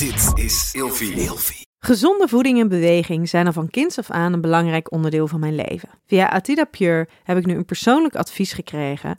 Dit 0.00 0.44
is 0.44 0.70
Ilfie. 0.72 1.66
Gezonde 1.78 2.28
voeding 2.28 2.60
en 2.60 2.68
beweging 2.68 3.28
zijn 3.28 3.46
al 3.46 3.52
van 3.52 3.70
kinds 3.70 3.98
af 3.98 4.10
aan 4.10 4.32
een 4.32 4.40
belangrijk 4.40 4.92
onderdeel 4.92 5.28
van 5.28 5.40
mijn 5.40 5.54
leven. 5.54 5.88
Via 6.06 6.28
Atida 6.28 6.64
Pure 6.64 7.08
heb 7.22 7.36
ik 7.36 7.46
nu 7.46 7.54
een 7.54 7.64
persoonlijk 7.64 8.14
advies 8.14 8.52
gekregen 8.52 9.18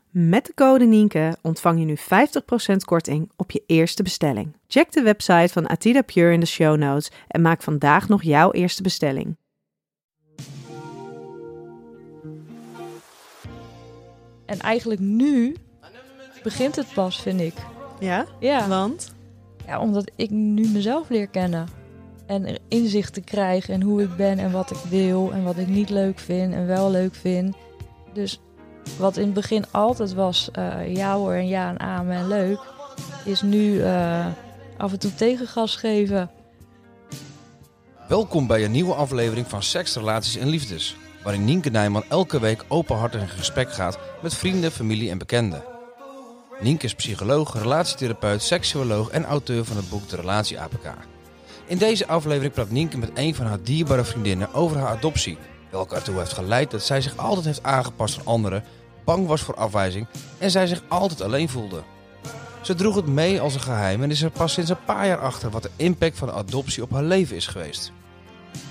Met 0.11 0.45
de 0.45 0.53
code 0.53 0.85
Nienke 0.85 1.37
ontvang 1.41 1.79
je 1.79 1.85
nu 1.85 1.97
50% 1.97 2.75
korting 2.85 3.31
op 3.35 3.51
je 3.51 3.63
eerste 3.65 4.03
bestelling. 4.03 4.55
Check 4.67 4.91
de 4.91 5.01
website 5.01 5.53
van 5.53 5.67
Atida 5.67 6.01
Pure 6.01 6.33
in 6.33 6.39
de 6.39 6.45
show 6.45 6.77
notes 6.77 7.11
en 7.27 7.41
maak 7.41 7.61
vandaag 7.61 8.07
nog 8.07 8.23
jouw 8.23 8.51
eerste 8.51 8.83
bestelling. 8.83 9.37
En 14.45 14.59
eigenlijk 14.59 15.01
nu 15.01 15.55
begint 16.43 16.75
het 16.75 16.93
pas, 16.93 17.21
vind 17.21 17.41
ik. 17.41 17.53
Ja? 17.99 18.25
Ja, 18.39 18.67
Want? 18.67 19.15
ja 19.65 19.79
omdat 19.79 20.11
ik 20.15 20.29
nu 20.29 20.67
mezelf 20.67 21.09
leer 21.09 21.27
kennen. 21.27 21.67
En 22.25 22.59
inzichten 22.67 23.23
krijg 23.23 23.69
in 23.69 23.81
hoe 23.81 24.01
ik 24.01 24.15
ben 24.15 24.39
en 24.39 24.51
wat 24.51 24.71
ik 24.71 24.89
wil 24.89 25.31
en 25.31 25.43
wat 25.43 25.57
ik 25.57 25.67
niet 25.67 25.89
leuk 25.89 26.19
vind 26.19 26.53
en 26.53 26.67
wel 26.67 26.91
leuk 26.91 27.15
vind. 27.15 27.55
Dus 28.13 28.39
wat 28.97 29.17
in 29.17 29.25
het 29.25 29.33
begin 29.33 29.65
altijd 29.71 30.13
was 30.13 30.49
eh, 30.51 30.95
ja 30.95 31.15
hoor 31.15 31.33
en 31.33 31.47
ja 31.47 31.69
en 31.69 31.79
amen 31.79 32.17
en 32.17 32.27
leuk, 32.27 32.59
is 33.25 33.41
nu 33.41 33.81
eh, 33.81 34.25
af 34.77 34.91
en 34.91 34.99
toe 34.99 35.15
tegengas 35.15 35.75
geven. 35.75 36.29
Welkom 38.07 38.47
bij 38.47 38.65
een 38.65 38.71
nieuwe 38.71 38.93
aflevering 38.93 39.47
van 39.47 39.63
Seks, 39.63 39.95
Relaties 39.95 40.35
en 40.35 40.47
Liefdes. 40.47 40.95
Waarin 41.23 41.45
Nienke 41.45 41.69
Nijman 41.69 42.03
elke 42.09 42.39
week 42.39 42.65
openhartig 42.67 43.21
in 43.21 43.27
gesprek 43.27 43.73
gaat 43.73 43.99
met 44.21 44.33
vrienden, 44.33 44.71
familie 44.71 45.09
en 45.09 45.17
bekenden. 45.17 45.63
Nienke 46.59 46.85
is 46.85 46.95
psycholoog, 46.95 47.61
relatietherapeut, 47.61 48.41
seksuoloog 48.41 49.09
en 49.09 49.25
auteur 49.25 49.65
van 49.65 49.75
het 49.75 49.89
boek 49.89 50.09
De 50.09 50.15
Relatie 50.15 50.59
APK. 50.59 50.93
In 51.65 51.77
deze 51.77 52.07
aflevering 52.07 52.53
praat 52.53 52.69
Nienke 52.69 52.97
met 52.97 53.11
een 53.13 53.35
van 53.35 53.45
haar 53.45 53.63
dierbare 53.63 54.03
vriendinnen 54.03 54.53
over 54.53 54.77
haar 54.77 54.97
adoptie. 54.97 55.37
Welke 55.71 55.95
ertoe 55.95 56.17
heeft 56.17 56.33
geleid 56.33 56.71
dat 56.71 56.83
zij 56.83 57.01
zich 57.01 57.17
altijd 57.17 57.45
heeft 57.45 57.63
aangepast 57.63 58.19
aan 58.19 58.25
anderen, 58.25 58.63
bang 59.05 59.27
was 59.27 59.41
voor 59.41 59.55
afwijzing 59.55 60.07
en 60.37 60.51
zij 60.51 60.67
zich 60.67 60.83
altijd 60.87 61.21
alleen 61.21 61.49
voelde. 61.49 61.83
Ze 62.61 62.75
droeg 62.75 62.95
het 62.95 63.07
mee 63.07 63.41
als 63.41 63.53
een 63.53 63.61
geheim 63.61 64.03
en 64.03 64.11
is 64.11 64.21
er 64.21 64.31
pas 64.31 64.53
sinds 64.53 64.69
een 64.69 64.83
paar 64.85 65.07
jaar 65.07 65.19
achter 65.19 65.49
wat 65.49 65.63
de 65.63 65.69
impact 65.75 66.17
van 66.17 66.27
de 66.27 66.33
adoptie 66.33 66.83
op 66.83 66.91
haar 66.91 67.03
leven 67.03 67.35
is 67.35 67.47
geweest. 67.47 67.91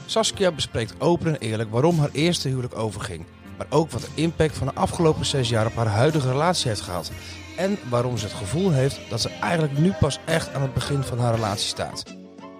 Saskia 0.06 0.52
bespreekt 0.52 1.00
open 1.00 1.26
en 1.26 1.40
eerlijk 1.40 1.70
waarom 1.70 1.98
haar 1.98 2.10
eerste 2.12 2.48
huwelijk 2.48 2.76
overging, 2.76 3.26
maar 3.56 3.66
ook 3.70 3.90
wat 3.90 4.00
de 4.00 4.08
impact 4.14 4.56
van 4.56 4.66
de 4.66 4.74
afgelopen 4.74 5.26
zes 5.26 5.48
jaar 5.48 5.66
op 5.66 5.74
haar 5.74 5.86
huidige 5.86 6.30
relatie 6.30 6.68
heeft 6.68 6.80
gehad. 6.80 7.10
En 7.56 7.78
waarom 7.88 8.18
ze 8.18 8.24
het 8.24 8.34
gevoel 8.34 8.70
heeft 8.70 9.00
dat 9.08 9.20
ze 9.20 9.28
eigenlijk 9.40 9.78
nu 9.78 9.92
pas 10.00 10.18
echt 10.24 10.54
aan 10.54 10.62
het 10.62 10.74
begin 10.74 11.02
van 11.02 11.18
haar 11.18 11.34
relatie 11.34 11.68
staat. 11.68 12.04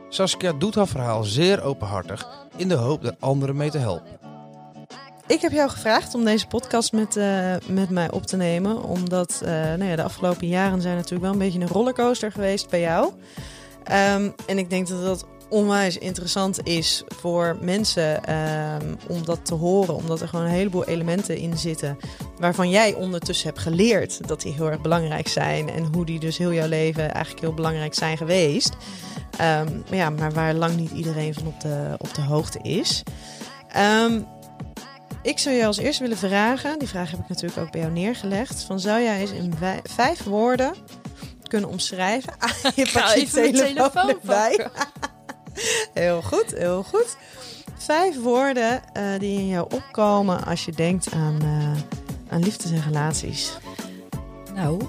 Saskia 0.08 0.52
doet 0.52 0.75
haar 0.75 0.88
verhaal 0.88 1.25
zeer 1.25 1.62
openhartig 1.62 2.48
in 2.56 2.69
de 2.69 2.75
hoop 2.75 3.04
er 3.04 3.16
anderen 3.19 3.56
mee 3.56 3.70
te 3.70 3.78
helpen. 3.78 4.19
Ik 5.31 5.41
heb 5.41 5.53
jou 5.53 5.70
gevraagd 5.70 6.14
om 6.14 6.25
deze 6.25 6.47
podcast 6.47 6.92
met, 6.92 7.17
eh, 7.17 7.55
met 7.67 7.91
mij 7.91 8.11
op 8.11 8.27
te 8.27 8.36
nemen. 8.36 8.83
Omdat 8.83 9.41
eh, 9.45 9.50
nou 9.53 9.84
ja, 9.84 9.97
de 9.97 10.03
afgelopen 10.03 10.47
jaren 10.47 10.81
zijn 10.81 10.95
natuurlijk 10.95 11.22
wel 11.22 11.33
een 11.33 11.39
beetje 11.39 11.61
een 11.61 11.69
rollercoaster 11.69 12.33
geweest 12.33 12.69
bij 12.69 12.81
jou. 12.81 13.12
Ehm, 13.84 14.31
en 14.47 14.59
ik 14.59 14.71
denk 14.71 14.88
dat 14.88 15.03
dat 15.03 15.27
onwijs 15.49 15.99
interessant 15.99 16.66
is 16.66 17.04
voor 17.06 17.56
mensen 17.60 18.25
ehm, 18.25 18.94
om 19.09 19.25
dat 19.25 19.44
te 19.47 19.54
horen. 19.54 19.94
Omdat 19.94 20.21
er 20.21 20.28
gewoon 20.28 20.44
een 20.44 20.50
heleboel 20.50 20.84
elementen 20.84 21.37
in 21.37 21.59
zitten. 21.59 21.97
Waarvan 22.38 22.71
jij 22.71 22.94
ondertussen 22.94 23.49
hebt 23.49 23.60
geleerd 23.60 24.28
dat 24.28 24.41
die 24.41 24.53
heel 24.53 24.71
erg 24.71 24.81
belangrijk 24.81 25.28
zijn. 25.28 25.69
En 25.69 25.84
hoe 25.94 26.04
die 26.04 26.21
dus 26.21 26.38
heel 26.38 26.53
jouw 26.53 26.69
leven 26.69 27.12
eigenlijk 27.12 27.41
heel 27.44 27.54
belangrijk 27.54 27.94
zijn 27.94 28.16
geweest. 28.16 28.77
Ehm, 29.37 29.69
maar 29.88 29.99
ja, 29.99 30.10
maar 30.10 30.33
waar 30.33 30.54
lang 30.54 30.77
niet 30.77 30.91
iedereen 30.91 31.34
van 31.34 31.47
op 31.47 31.60
de, 31.60 31.94
op 31.99 32.15
de 32.15 32.22
hoogte 32.22 32.59
is. 32.62 33.03
Ehm, 33.69 34.21
ik 35.22 35.38
zou 35.38 35.54
je 35.54 35.66
als 35.66 35.76
eerste 35.76 36.03
willen 36.03 36.19
vragen, 36.19 36.78
die 36.78 36.88
vraag 36.88 37.10
heb 37.10 37.20
ik 37.20 37.28
natuurlijk 37.28 37.60
ook 37.60 37.70
bij 37.70 37.81
jou 37.81 37.92
neergelegd. 37.92 38.62
Van 38.62 38.81
zou 38.81 39.03
jij 39.03 39.20
eens 39.20 39.31
in 39.31 39.54
vijf 39.82 40.22
woorden 40.22 40.75
kunnen 41.48 41.69
omschrijven? 41.69 42.32
Ah, 42.38 42.50
je 42.76 42.91
pakt 42.92 43.20
je 43.20 43.26
telefoon 43.26 43.75
telefoon 43.75 44.09
erbij. 44.09 44.69
heel 45.94 46.22
goed, 46.22 46.54
heel 46.54 46.82
goed. 46.82 47.16
Vijf 47.76 48.22
woorden 48.22 48.82
eh, 48.92 49.19
die 49.19 49.38
in 49.38 49.47
jou 49.47 49.66
opkomen 49.75 50.44
als 50.44 50.64
je 50.64 50.72
denkt 50.72 51.12
aan, 51.12 51.38
eh, 51.42 52.32
aan 52.32 52.42
liefdes 52.42 52.70
en 52.70 52.82
relaties. 52.82 53.56
Nou, 54.54 54.80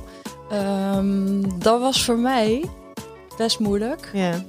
ehm, 0.49 1.59
dat 1.59 1.79
was 1.79 2.05
voor 2.05 2.17
mij 2.17 2.69
best 3.37 3.59
moeilijk. 3.59 4.09
Ja, 4.13 4.43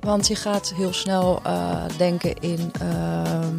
Want 0.00 0.26
je 0.26 0.34
gaat 0.34 0.72
heel 0.74 0.92
snel 0.92 1.40
eh, 1.42 1.84
denken 1.96 2.34
in 2.40 2.72
ehm, 2.80 3.58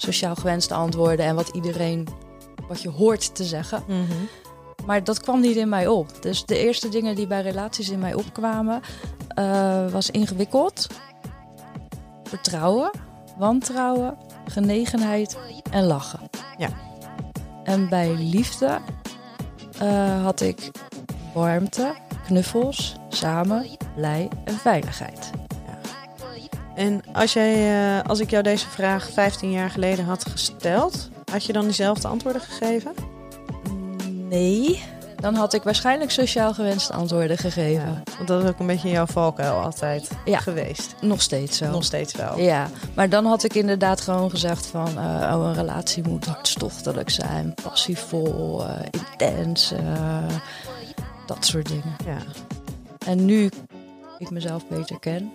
sociaal 0.00 0.34
gewenste 0.34 0.74
antwoorden 0.74 1.26
en 1.26 1.34
wat 1.34 1.48
iedereen, 1.48 2.08
wat 2.68 2.82
je 2.82 2.88
hoort 2.88 3.34
te 3.34 3.44
zeggen. 3.44 3.82
Mhm. 3.86 4.02
Maar 4.86 5.04
dat 5.04 5.20
kwam 5.20 5.40
niet 5.40 5.56
in 5.56 5.68
mij 5.68 5.86
op. 5.86 6.22
Dus 6.22 6.44
de 6.44 6.58
eerste 6.58 6.88
dingen 6.88 7.14
die 7.14 7.26
bij 7.26 7.42
relaties 7.42 7.88
in 7.88 7.98
mij 7.98 8.14
opkwamen, 8.14 8.80
eh, 9.28 9.90
was 9.90 10.10
ingewikkeld, 10.10 10.86
vertrouwen, 12.24 12.90
wantrouwen, 13.38 14.16
genegenheid 14.46 15.36
en 15.70 15.84
lachen. 15.84 16.20
Ja. 16.58 16.68
En 17.64 17.88
bij 17.88 18.14
liefde 18.14 18.78
eh, 19.78 20.22
had 20.22 20.40
ik 20.40 20.70
warmte, 21.34 21.94
knuffels, 22.26 22.96
samen, 23.08 23.66
blij 23.94 24.28
en 24.44 24.54
veiligheid. 24.54 25.30
En 26.78 27.02
als, 27.12 27.32
jij, 27.32 27.54
eh, 27.98 28.08
als 28.08 28.20
ik 28.20 28.30
jou 28.30 28.42
deze 28.42 28.68
vraag 28.68 29.10
15 29.12 29.50
jaar 29.50 29.70
geleden 29.70 30.04
had 30.04 30.24
gesteld, 30.30 31.08
had 31.32 31.44
je 31.44 31.52
dan 31.52 31.64
diezelfde 31.64 32.08
antwoorden 32.08 32.40
gegeven? 32.42 32.92
Nee. 34.28 34.82
Dan 35.16 35.34
had 35.34 35.54
ik 35.54 35.62
waarschijnlijk 35.62 36.10
sociaal 36.10 36.54
gewenste 36.54 36.92
antwoorden 36.92 37.38
gegeven. 37.38 37.86
Ja, 37.86 38.02
want 38.16 38.28
dat 38.28 38.42
is 38.42 38.48
ook 38.48 38.58
een 38.58 38.66
beetje 38.66 38.88
jouw 38.90 39.06
valkuil 39.06 39.54
altijd 39.60 40.10
Ja. 40.24 40.38
geweest. 40.38 40.94
Nog 41.00 41.22
steeds 41.22 41.56
zo. 41.56 41.70
Nog 41.70 41.84
steeds 41.84 42.14
wel. 42.14 42.38
Ja, 42.38 42.68
maar 42.94 43.08
dan 43.08 43.24
had 43.26 43.44
ik 43.44 43.54
inderdaad 43.54 44.00
gewoon 44.00 44.30
gezegd 44.30 44.66
van... 44.66 44.88
eh, 44.98 45.34
oh, 45.36 45.46
een 45.46 45.54
relatie 45.54 46.08
moet 46.08 46.24
hartstochtelijk 46.26 47.10
zijn, 47.10 47.54
passievol, 47.62 48.64
eh, 48.66 48.70
intens, 48.90 49.72
dat 51.26 51.44
soort 51.46 51.68
dingen. 51.68 51.96
Ja. 52.06 52.18
En 53.06 53.24
nu 53.24 53.50
ik 54.18 54.30
mezelf 54.30 54.66
beter 54.68 54.98
ken, 54.98 55.32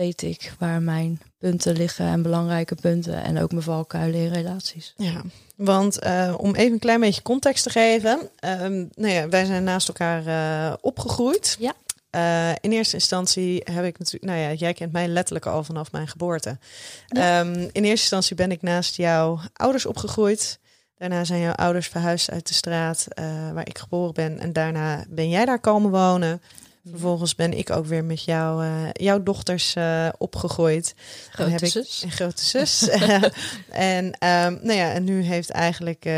weet 0.00 0.22
ik 0.22 0.52
waar 0.58 0.82
mijn 0.82 1.20
punten 1.38 1.76
liggen 1.76 2.06
en 2.06 2.22
belangrijke 2.22 2.74
punten. 2.74 3.22
En 3.22 3.38
ook 3.38 3.50
mijn 3.50 3.62
valkuilen 3.62 4.20
in 4.20 4.32
relaties. 4.32 4.94
Ja, 4.96 5.22
want 5.56 5.98
eh, 5.98 6.34
om 6.36 6.54
even 6.54 6.72
een 6.72 6.78
klein 6.78 7.00
beetje 7.00 7.22
context 7.22 7.62
te 7.62 7.70
geven. 7.70 8.30
ehm, 8.38 8.84
nou 8.94 9.12
ja, 9.12 9.28
wij 9.28 9.44
zijn 9.44 9.64
naast 9.64 9.88
elkaar 9.88 10.26
eh, 10.26 10.74
opgegroeid. 10.80 11.56
Ja. 11.58 11.72
Eh, 12.10 12.50
in 12.60 12.72
eerste 12.72 12.94
instantie 12.94 13.62
heb 13.64 13.84
ik 13.84 13.98
natuurlijk, 13.98 14.32
nou 14.32 14.38
ja, 14.38 14.52
jij 14.52 14.72
kent 14.72 14.92
mij 14.92 15.08
letterlijk 15.08 15.46
al 15.46 15.64
vanaf 15.64 15.92
mijn 15.92 16.08
geboorte. 16.08 16.58
Ja. 17.06 17.40
Ehm, 17.40 17.54
in 17.54 17.84
eerste 17.84 17.88
instantie 17.90 18.36
ben 18.36 18.50
ik 18.50 18.62
naast 18.62 18.96
jouw 18.96 19.40
ouders 19.52 19.86
opgegroeid. 19.86 20.58
Daarna 20.96 21.24
zijn 21.24 21.40
jouw 21.40 21.52
ouders 21.52 21.88
verhuisd 21.88 22.30
uit 22.30 22.48
de 22.48 22.54
straat 22.54 23.06
waar 23.54 23.68
ik 23.68 23.78
geboren 23.78 24.14
ben. 24.14 24.38
En 24.38 24.52
daarna 24.52 25.04
ben 25.08 25.28
jij 25.28 25.44
daar 25.44 25.60
komen 25.60 25.90
wonen. 25.90 26.42
Vervolgens 26.88 27.34
ben 27.34 27.52
ik 27.52 27.70
ook 27.70 27.86
weer 27.86 28.04
met 28.04 28.24
jou, 28.24 28.64
eh, 28.64 28.88
jouw 28.92 29.22
dochters 29.22 29.74
eh, 29.74 30.08
opgegroeid. 30.18 30.94
Grote 31.30 31.50
heb 31.50 31.60
ik 31.60 31.70
zus. 31.70 32.02
een 32.02 32.10
grote 32.10 32.44
zus. 32.44 32.88
en, 33.68 34.12
ehm, 34.18 34.56
nou 34.62 34.72
ja, 34.72 34.92
en 34.92 35.04
nu 35.04 35.22
heeft 35.22 35.50
eigenlijk, 35.50 36.04
eh, 36.04 36.12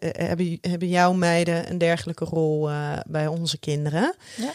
hebben, 0.00 0.58
hebben 0.60 0.88
jouw 0.88 1.12
meiden 1.12 1.70
een 1.70 1.78
dergelijke 1.78 2.24
rol 2.24 2.68
bij 3.06 3.26
onze 3.26 3.58
kinderen. 3.58 4.14
Ja. 4.36 4.52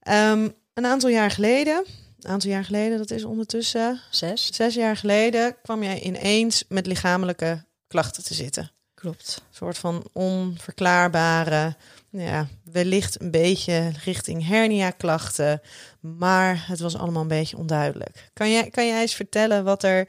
Ehm, 0.00 0.48
een 0.74 0.86
aantal 0.86 1.10
jaar 1.10 1.30
geleden, 1.30 1.84
een 2.20 2.30
aantal 2.30 2.50
jaar 2.50 2.64
geleden, 2.64 2.98
dat 2.98 3.10
is 3.10 3.24
ondertussen 3.24 4.00
Zes. 4.10 4.54
zes 4.54 4.74
jaar 4.74 4.96
geleden, 4.96 5.56
kwam 5.62 5.82
jij 5.82 6.00
ineens 6.00 6.64
met 6.68 6.86
lichamelijke 6.86 7.64
klachten 7.86 8.24
te 8.24 8.34
zitten. 8.34 8.70
Klopt. 8.94 9.42
Een 9.48 9.56
soort 9.56 9.78
van 9.78 10.08
onverklaarbare, 10.12 11.76
ja, 12.12 12.46
wellicht 12.64 13.20
een 13.20 13.30
beetje 13.30 13.90
richting 14.04 14.46
hernia-klachten. 14.46 15.60
Maar 16.00 16.64
het 16.68 16.80
was 16.80 16.96
allemaal 16.96 17.22
een 17.22 17.28
beetje 17.28 17.56
onduidelijk. 17.56 18.30
Kan 18.32 18.50
jij, 18.50 18.70
kan 18.70 18.86
jij 18.86 19.00
eens 19.00 19.14
vertellen 19.14 19.64
wat 19.64 19.82
er, 19.82 20.08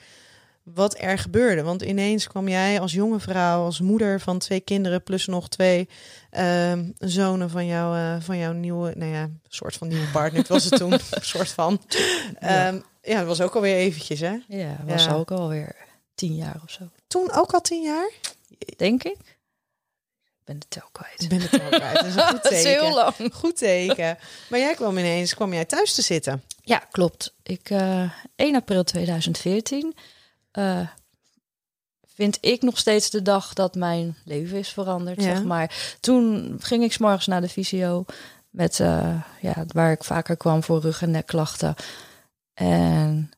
wat 0.64 0.96
er 1.00 1.18
gebeurde. 1.18 1.64
Want 1.64 1.82
ineens 1.82 2.28
kwam 2.28 2.48
jij 2.48 2.80
als 2.80 2.92
jonge 2.92 3.20
vrouw, 3.20 3.64
als 3.64 3.80
moeder 3.80 4.20
van 4.20 4.40
twee 4.40 4.60
kinderen, 4.60 5.04
plus 5.04 5.26
nog 5.26 5.50
twee 5.50 5.90
ehm, 6.30 6.90
zonen 6.98 7.50
van, 7.50 7.66
jou, 7.66 7.98
eh, 7.98 8.16
van 8.22 8.38
jouw 8.38 8.52
nieuwe, 8.54 8.94
nou 8.96 9.12
ja, 9.12 9.30
soort 9.48 9.76
van 9.76 9.88
nieuwe 9.88 10.08
partner. 10.12 10.40
Het 10.40 10.50
was 10.50 10.64
het 10.64 10.76
toen, 10.76 10.94
soort 11.22 11.50
van. 11.50 11.82
Ja. 12.40 12.68
Ehm, 12.68 12.80
ja, 13.02 13.18
dat 13.18 13.28
was 13.28 13.42
ook 13.42 13.56
alweer 13.56 13.76
eventjes, 13.76 14.20
hè? 14.20 14.36
Ja, 14.48 14.78
was 14.86 15.06
Ja. 15.06 15.14
ook 15.14 15.32
alweer 15.32 15.76
tien 16.16 16.36
jaar 16.36 16.60
of 16.64 16.72
zo. 16.72 16.90
Toen 17.08 17.32
ook 17.32 17.54
al 17.54 17.62
tien 17.62 17.82
jaar? 17.82 18.12
Denk 18.78 19.04
ik. 19.04 19.18
Ik 20.46 20.50
ben 20.50 20.60
de 20.60 20.68
tel 20.68 20.90
kwijt. 20.92 21.22
Ik 21.22 21.30
ben 21.30 21.42
het 21.42 21.52
al 21.62 21.70
kwijt. 21.80 21.96
Dat 21.96 22.06
is 22.06 22.16
een 22.16 22.28
goed 22.40 22.44
is 22.52 22.62
teken. 22.62 22.82
heel 22.84 22.94
lang. 22.94 23.14
Goed 23.34 23.58
teken. 23.58 24.18
Maar 24.50 24.60
jij 24.60 24.74
kwam 24.76 24.98
ineens, 24.98 25.34
kwam 25.36 25.54
jij 25.54 25.66
thuis 25.66 25.94
te 25.94 26.02
zitten. 26.02 26.44
Ja, 26.62 26.78
klopt. 26.78 27.34
Ik, 27.44 27.70
eh 27.70 28.12
1 28.36 28.56
april 28.56 28.84
2014 28.84 29.96
eh, 30.52 30.88
vind 32.16 32.38
ik 32.42 32.62
nog 32.62 32.78
steeds 32.78 33.10
de 33.10 33.22
dag 33.22 33.54
dat 33.54 33.76
mijn 33.76 34.18
leven 34.26 34.58
is 34.58 34.70
veranderd, 34.70 35.22
Ja. 35.24 35.36
zeg 35.36 35.44
maar. 35.44 35.96
Toen 36.00 36.56
ging 36.60 36.84
ik 36.84 36.94
's 36.94 36.98
morgens 36.98 37.28
naar 37.28 37.42
de 37.42 37.50
visio 37.50 38.06
met, 38.50 38.80
eh, 38.80 39.22
ja, 39.42 39.66
waar 39.68 39.92
ik 39.92 40.04
vaker 40.04 40.38
kwam 40.38 40.64
voor 40.64 40.82
rug- 40.82 41.02
en 41.02 41.12
nekklachten. 41.12 41.76
En 42.54 43.32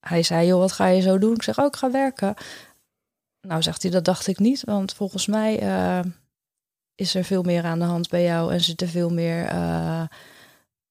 hij 0.00 0.22
zei, 0.22 0.46
joh, 0.46 0.58
wat 0.60 0.72
ga 0.72 0.86
je 0.86 1.00
zo 1.00 1.18
doen? 1.18 1.34
Ik 1.34 1.42
zeg, 1.42 1.58
oh, 1.58 1.66
ik 1.66 1.76
ga 1.76 1.90
werken. 1.90 2.34
Nou, 3.40 3.62
zegt 3.62 3.82
hij, 3.82 3.90
dat 3.90 4.04
dacht 4.04 4.26
ik 4.26 4.38
niet, 4.38 4.64
want 4.64 4.92
volgens 4.94 5.26
mij 5.26 5.58
eh, 5.60 6.00
is 7.00 7.14
er 7.14 7.24
veel 7.24 7.42
meer 7.42 7.64
aan 7.64 7.78
de 7.78 7.84
hand 7.84 8.08
bij 8.08 8.22
jou 8.22 8.52
en 8.52 8.60
zit 8.60 8.80
er 8.80 8.88
veel 8.88 9.10
meer 9.10 9.46
eh, 9.46 10.02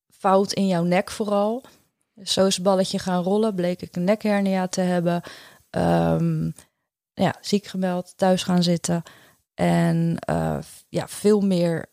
fout 0.08 0.54
in 0.54 0.68
jouw 0.68 0.84
nek 0.84 1.12
vooral. 1.12 1.64
Dus 2.14 2.34
zo 2.34 2.46
is 2.46 2.56
het 2.56 2.64
balletje 2.64 3.00
gaan 3.00 3.24
rollen, 3.24 3.56
bleek 3.56 3.82
ik 3.82 3.96
een 3.96 4.04
nekhernia 4.04 4.68
te 4.68 4.82
hebben. 4.82 5.22
Ehm, 5.70 6.52
ja, 7.14 7.36
ziek 7.42 7.66
gemeld, 7.66 8.18
thuis 8.18 8.44
gaan 8.44 8.64
zitten. 8.64 9.04
En 9.54 10.18
eh, 10.20 10.60
ja, 10.90 11.08
veel 11.08 11.42
meer 11.42 11.86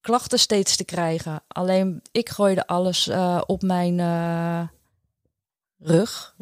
klachten 0.00 0.38
steeds 0.38 0.76
te 0.76 0.84
krijgen. 0.84 1.42
Alleen 1.48 2.02
ik 2.12 2.28
gooide 2.28 2.66
alles 2.66 3.08
eh, 3.08 3.40
op 3.46 3.62
mijn 3.62 3.96
rug. 5.78 6.34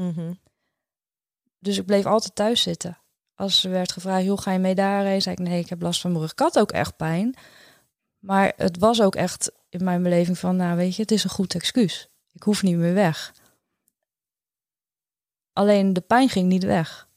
Dus 1.58 1.78
ik 1.78 1.86
bleef 1.86 2.06
altijd 2.06 2.34
thuis 2.34 2.62
zitten. 2.62 2.98
Als 3.38 3.64
er 3.64 3.70
werd 3.70 3.92
gevraagd, 3.92 4.24
joh, 4.24 4.38
ga 4.38 4.52
je 4.52 4.58
mee 4.58 4.74
daarheen? 4.74 5.22
Zei 5.22 5.34
ik, 5.38 5.48
nee, 5.48 5.60
ik 5.60 5.68
heb 5.68 5.82
last 5.82 6.00
van 6.00 6.10
mijn 6.10 6.22
rug. 6.22 6.32
Ik 6.32 6.38
had 6.38 6.58
ook 6.58 6.72
echt 6.72 6.96
pijn. 6.96 7.34
Maar 8.18 8.52
het 8.56 8.78
was 8.78 9.02
ook 9.02 9.14
echt 9.14 9.52
in 9.68 9.84
mijn 9.84 10.02
beleving 10.02 10.38
van, 10.38 10.56
nou 10.56 10.76
weet 10.76 10.96
je, 10.96 11.02
het 11.02 11.10
is 11.10 11.24
een 11.24 11.30
goed 11.30 11.54
excuus. 11.54 12.08
Ik 12.32 12.42
hoef 12.42 12.62
niet 12.62 12.76
meer 12.76 12.94
weg. 12.94 13.34
Alleen 15.52 15.92
de 15.92 16.00
pijn 16.00 16.28
ging 16.28 16.48
niet 16.48 16.64
weg. 16.64 17.08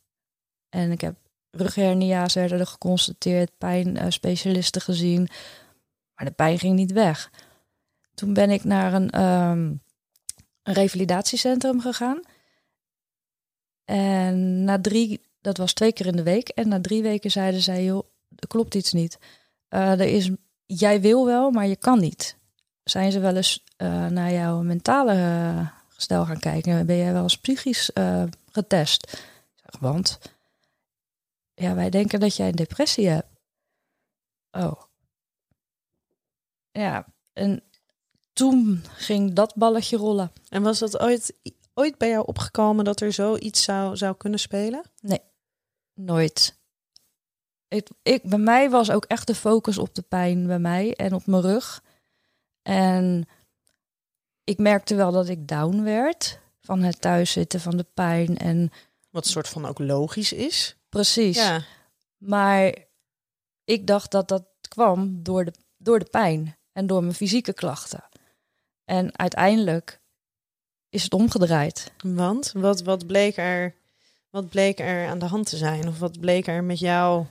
En 0.69 0.91
ik 0.91 1.01
heb 1.01 1.15
rughernia's 1.51 2.33
werden 2.33 2.59
er 2.59 2.67
geconstateerd, 2.67 3.57
pijnspecialisten 3.57 4.81
gezien. 4.81 5.29
Maar 6.15 6.25
de 6.25 6.31
pijn 6.31 6.59
ging 6.59 6.75
niet 6.75 6.91
weg. 6.91 7.31
Toen 8.13 8.33
ben 8.33 8.49
ik 8.49 8.63
naar 8.63 8.93
een, 8.93 9.09
ehm, 9.09 9.73
een 10.63 10.73
revalidatiecentrum 10.73 11.81
gegaan. 11.81 12.21
En 13.85 14.63
na 14.63 14.81
drie, 14.81 15.29
dat 15.41 15.57
was 15.57 15.73
twee 15.73 15.93
keer 15.93 16.05
in 16.05 16.15
de 16.15 16.23
week. 16.23 16.49
En 16.49 16.67
na 16.67 16.81
drie 16.81 17.01
weken 17.01 17.31
zeiden 17.31 17.61
zij, 17.61 17.83
joh, 17.83 18.03
er 18.35 18.47
klopt 18.47 18.75
iets 18.75 18.91
niet. 18.91 19.19
Eh, 19.67 19.91
er 19.91 20.01
is, 20.01 20.29
jij 20.65 21.01
wil 21.01 21.25
wel, 21.25 21.51
maar 21.51 21.67
je 21.67 21.75
kan 21.75 21.99
niet. 21.99 22.37
Zijn 22.83 23.11
ze 23.11 23.19
wel 23.19 23.35
eens 23.35 23.63
eh, 23.77 24.07
naar 24.07 24.31
jouw 24.31 24.61
mentale 24.61 25.13
eh, 25.13 25.67
gestel 25.87 26.25
gaan 26.25 26.39
kijken? 26.39 26.85
Ben 26.85 26.97
jij 26.97 27.13
wel 27.13 27.23
eens 27.23 27.39
psychisch 27.39 27.91
getest? 28.51 29.07
Zeg, 29.55 29.79
want 29.79 30.19
ja, 31.53 31.75
wij 31.75 31.89
denken 31.89 32.19
dat 32.19 32.35
jij 32.35 32.47
een 32.47 32.55
depressie 32.55 33.07
hebt. 33.07 33.27
Oh. 34.51 34.81
Ja, 36.71 37.05
en 37.33 37.63
toen 38.33 38.83
ging 38.91 39.33
dat 39.33 39.55
balletje 39.55 39.97
rollen. 39.97 40.31
En 40.49 40.61
was 40.61 40.79
dat 40.79 40.99
ooit, 40.99 41.33
ooit 41.73 41.97
bij 41.97 42.09
jou 42.09 42.25
opgekomen 42.25 42.85
dat 42.85 43.01
er 43.01 43.13
zoiets 43.13 43.63
zou, 43.63 43.97
zou 43.97 44.15
kunnen 44.15 44.39
spelen? 44.39 44.83
Nooit. 46.05 46.59
Ik, 47.67 47.87
ik, 48.03 48.23
bij 48.23 48.39
mij 48.39 48.69
was 48.69 48.91
ook 48.91 49.05
echt 49.05 49.27
de 49.27 49.35
focus 49.35 49.77
op 49.77 49.95
de 49.95 50.01
pijn 50.01 50.47
bij 50.47 50.59
mij 50.59 50.95
en 50.95 51.13
op 51.13 51.25
mijn 51.25 51.41
rug. 51.41 51.83
En 52.61 53.27
ik 54.43 54.57
merkte 54.57 54.95
wel 54.95 55.11
dat 55.11 55.27
ik 55.27 55.47
down 55.47 55.83
werd 55.83 56.39
van 56.61 56.81
het 56.81 57.01
thuiszitten, 57.01 57.59
van 57.59 57.77
de 57.77 57.85
pijn. 57.93 58.37
En 58.37 58.71
Wat 59.09 59.27
soort 59.27 59.47
van 59.47 59.65
ook 59.65 59.79
logisch 59.79 60.33
is. 60.33 60.75
precies. 60.89 61.37
Ja. 61.37 61.63
Maar 62.17 62.75
ik 63.63 63.87
dacht 63.87 64.11
dat 64.11 64.27
dat 64.27 64.45
kwam 64.67 65.23
door 65.23 65.45
de, 65.45 65.53
door 65.77 65.99
de 65.99 66.09
pijn 66.11 66.57
en 66.71 66.87
door 66.87 67.01
mijn 67.01 67.13
fysieke 67.15 67.53
klachten. 67.53 68.03
En 68.85 69.17
uiteindelijk 69.17 70.01
is 70.89 71.03
het 71.03 71.13
omgedraaid. 71.13 71.91
Want 72.03 72.51
wat, 72.51 72.81
wat, 72.81 73.07
bleek 73.07 73.37
er, 73.37 73.75
wat 74.31 74.49
bleek 74.49 74.79
er 74.79 75.07
aan 75.07 75.19
de 75.19 75.25
hand 75.25 75.49
te 75.49 75.57
zijn? 75.57 75.87
Of 75.87 75.99
wat 75.99 76.19
bleek 76.19 76.47
er 76.47 76.63
met 76.63 76.79
jou 76.79 77.25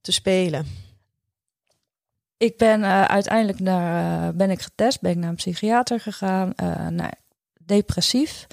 te 0.00 0.12
spelen? 0.12 0.66
Ik 2.36 2.56
ben 2.56 2.82
eh, 2.82 3.04
uiteindelijk 3.04 3.60
naar, 3.60 4.28
eh, 4.28 4.34
ben 4.36 4.50
ik 4.50 4.60
getest, 4.60 5.00
ben 5.00 5.10
ik 5.10 5.16
naar 5.16 5.28
een 5.28 5.34
psychiater 5.34 6.00
gegaan. 6.00 6.54
eh 6.54 6.88
naar 6.88 7.14
depressief, 7.60 8.46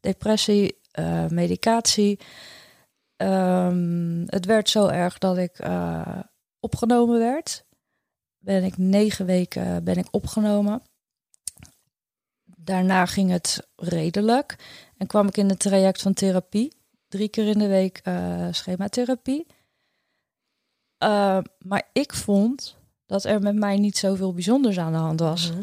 depressie, 0.00 0.80
medicatie. 1.28 2.18
Ehm, 3.16 4.24
het 4.26 4.44
werd 4.44 4.68
zo 4.68 4.86
erg 4.86 5.18
dat 5.18 5.36
ik 5.38 5.58
opgenomen 6.60 7.18
werd. 7.18 7.64
Ben 8.38 8.64
ik 8.64 8.76
negen 8.76 9.26
weken 9.26 9.84
ben 9.84 9.96
ik 9.96 10.06
opgenomen. 10.10 10.82
Daarna 12.44 13.06
ging 13.06 13.30
het 13.30 13.68
redelijk 13.76 14.56
en 14.96 15.06
kwam 15.06 15.26
ik 15.26 15.36
in 15.36 15.48
het 15.48 15.58
traject 15.58 16.02
van 16.02 16.12
therapie. 16.12 16.81
Drie 17.12 17.28
keer 17.28 17.46
in 17.46 17.58
de 17.58 17.66
week 17.66 18.00
eh, 18.02 18.46
schematherapie. 18.50 19.46
Eh, 20.98 21.38
maar 21.58 21.82
ik 21.92 22.14
vond 22.14 22.76
dat 23.06 23.24
er 23.24 23.40
met 23.40 23.54
mij 23.54 23.76
niet 23.76 23.98
zoveel 23.98 24.32
bijzonders 24.32 24.78
aan 24.78 24.92
de 24.92 24.98
hand 24.98 25.20
was. 25.20 25.50
Mhm. 25.50 25.62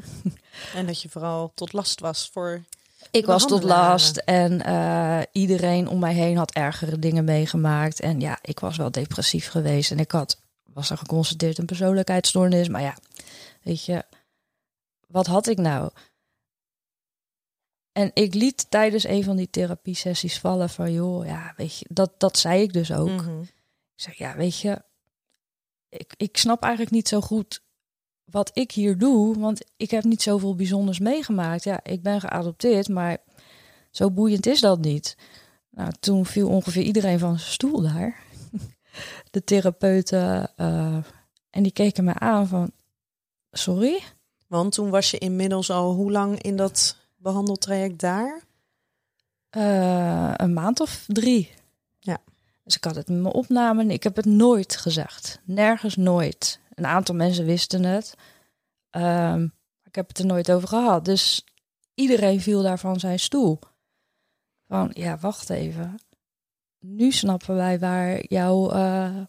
En 0.75 0.85
dat 0.85 1.01
je 1.01 1.09
vooral 1.09 1.51
tot 1.55 1.73
last 1.73 1.99
was 1.99 2.29
voor... 2.31 2.61
Ik 3.11 3.25
was 3.25 3.47
tot 3.47 3.63
last 3.63 4.17
en 4.17 4.61
eh, 4.61 5.21
iedereen 5.31 5.87
om 5.87 5.99
mij 5.99 6.13
heen 6.13 6.37
had 6.37 6.51
ergere 6.51 6.99
dingen 6.99 7.23
meegemaakt. 7.23 7.99
En 7.99 8.19
ja, 8.19 8.39
ik 8.41 8.59
was 8.59 8.77
wel 8.77 8.91
depressief 8.91 9.49
geweest 9.49 9.91
en 9.91 9.99
ik 9.99 10.11
had, 10.11 10.39
was 10.73 10.89
er 10.89 10.97
geconstateerd 10.97 11.57
een 11.57 11.65
persoonlijkheidsstoornis. 11.65 12.67
Maar 12.67 12.81
ja, 12.81 12.97
weet 13.63 13.85
je, 13.85 14.03
wat 15.07 15.27
had 15.27 15.47
ik 15.47 15.57
nou? 15.57 15.89
En 17.91 18.11
ik 18.13 18.33
liet 18.33 18.65
tijdens 18.69 19.03
een 19.03 19.23
van 19.23 19.35
die 19.35 19.49
therapiesessies 19.49 20.39
vallen 20.39 20.69
van, 20.69 20.93
joh, 20.93 21.25
ja, 21.25 21.53
weet 21.57 21.77
je, 21.77 21.85
dat, 21.89 22.11
dat 22.17 22.37
zei 22.37 22.61
ik 22.61 22.73
dus 22.73 22.91
ook. 22.91 23.09
Mhm. 23.09 23.39
Ik 23.41 24.05
zeg, 24.05 24.17
ja, 24.17 24.35
weet 24.35 24.59
je, 24.59 24.81
ik, 25.89 26.13
ik 26.17 26.37
snap 26.37 26.61
eigenlijk 26.61 26.91
niet 26.93 27.07
zo 27.07 27.21
goed 27.21 27.61
wat 28.23 28.51
ik 28.53 28.71
hier 28.71 28.97
doe, 28.97 29.39
want 29.39 29.65
ik 29.77 29.91
heb 29.91 30.03
niet 30.03 30.21
zoveel 30.21 30.55
bijzonders 30.55 30.99
meegemaakt. 30.99 31.63
Ja, 31.63 31.79
ik 31.83 32.01
ben 32.01 32.21
geadopteerd, 32.21 32.87
maar 32.87 33.17
zo 33.91 34.11
boeiend 34.11 34.45
is 34.45 34.59
dat 34.59 34.79
niet. 34.79 35.17
Nou, 35.69 35.91
toen 35.99 36.25
viel 36.25 36.49
ongeveer 36.49 36.83
iedereen 36.83 37.19
van 37.19 37.39
zijn 37.39 37.51
stoel 37.51 37.81
daar. 37.81 38.23
De 39.31 39.43
therapeuten, 39.43 40.51
eh, 40.55 40.97
en 41.49 41.63
die 41.63 41.71
keken 41.71 42.03
me 42.03 42.13
aan 42.13 42.47
van, 42.47 42.71
sorry? 43.51 44.01
Want 44.47 44.73
toen 44.73 44.89
was 44.89 45.11
je 45.11 45.17
inmiddels 45.17 45.69
al 45.69 45.93
hoe 45.93 46.11
lang 46.11 46.41
in 46.41 46.55
dat 46.55 46.97
behandeltraject 47.19 47.99
daar? 47.99 48.41
Eh, 49.49 50.31
een 50.35 50.53
maand 50.53 50.79
of 50.79 51.03
drie. 51.07 51.51
Ja. 51.99 52.17
Dus 52.63 52.75
ik 52.75 52.83
had 52.83 52.95
het 52.95 53.07
met 53.07 53.21
mijn 53.21 53.33
opname. 53.33 53.85
Ik 53.85 54.03
heb 54.03 54.15
het 54.15 54.25
nooit 54.25 54.75
gezegd. 54.77 55.39
Nergens 55.43 55.95
nooit. 55.95 56.59
Een 56.73 56.85
aantal 56.85 57.15
mensen 57.15 57.45
wisten 57.45 57.83
het. 57.83 58.15
Ehm, 58.89 59.47
ik 59.83 59.95
heb 59.95 60.07
het 60.07 60.19
er 60.19 60.25
nooit 60.25 60.51
over 60.51 60.67
gehad. 60.67 61.05
Dus 61.05 61.45
iedereen 61.93 62.41
viel 62.41 62.61
daar 62.61 62.79
van 62.79 62.99
zijn 62.99 63.19
stoel. 63.19 63.59
Van, 64.67 64.89
ja, 64.93 65.17
wacht 65.17 65.49
even. 65.49 65.99
Nu 66.79 67.11
snappen 67.11 67.55
wij 67.55 67.79
waar 67.79 68.25
jouw 68.27 68.71
eh, 68.71 69.21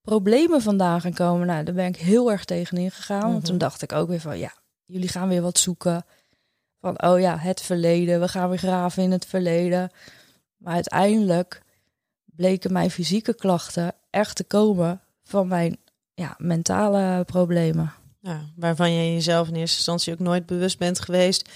problemen 0.00 0.62
vandaan 0.62 1.00
gaan 1.00 1.14
komen. 1.14 1.46
Nou, 1.46 1.64
daar 1.64 1.74
ben 1.74 1.86
ik 1.86 1.96
heel 1.96 2.30
erg 2.30 2.44
tegenin 2.44 2.90
gegaan. 2.90 3.20
Want 3.20 3.34
Mhm. 3.36 3.44
toen 3.44 3.58
dacht 3.58 3.82
ik 3.82 3.92
ook 3.92 4.08
weer 4.08 4.20
van, 4.20 4.38
ja, 4.38 4.52
jullie 4.84 5.08
gaan 5.08 5.28
weer 5.28 5.42
wat 5.42 5.58
zoeken. 5.58 6.04
Van, 6.86 7.02
oh 7.10 7.20
ja, 7.20 7.38
het 7.38 7.60
verleden. 7.60 8.20
We 8.20 8.28
gaan 8.28 8.48
weer 8.48 8.58
graven 8.58 9.02
in 9.02 9.10
het 9.10 9.26
verleden. 9.26 9.90
Maar 10.56 10.74
uiteindelijk 10.74 11.62
bleken 12.24 12.72
mijn 12.72 12.90
fysieke 12.90 13.34
klachten 13.34 13.94
echt 14.10 14.36
te 14.36 14.44
komen 14.44 15.00
van 15.22 15.48
mijn 15.48 15.76
ja, 16.14 16.34
mentale 16.38 17.24
problemen. 17.24 17.92
Ja, 18.20 18.40
waarvan 18.56 18.92
je 18.92 19.12
jezelf 19.12 19.48
in 19.48 19.54
eerste 19.54 19.76
instantie 19.76 20.12
ook 20.12 20.18
nooit 20.18 20.46
bewust 20.46 20.78
bent 20.78 21.00
geweest. 21.00 21.50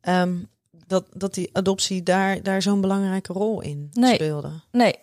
ehm, 0.00 0.38
dat, 0.86 1.06
dat 1.12 1.34
die 1.34 1.50
adoptie 1.52 2.02
daar, 2.02 2.42
daar 2.42 2.62
zo'n 2.62 2.80
belangrijke 2.80 3.32
rol 3.32 3.60
in 3.60 3.88
Nee. 3.92 4.14
speelde. 4.14 4.50
Nee, 4.70 4.94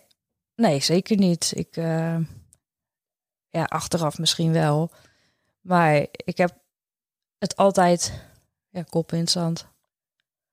nee, 0.54 0.80
zeker 0.80 1.16
niet. 1.16 1.52
Ik, 1.54 1.76
eh, 1.76 2.18
ja, 3.48 3.64
achteraf 3.64 4.18
misschien 4.18 4.52
wel. 4.52 4.90
Maar 5.60 6.06
ik 6.10 6.36
heb 6.36 6.58
het 7.38 7.56
altijd 7.56 8.26
ja, 8.70 8.82
kop 8.82 9.12
in 9.12 9.18
het 9.18 9.30
zand. 9.30 9.66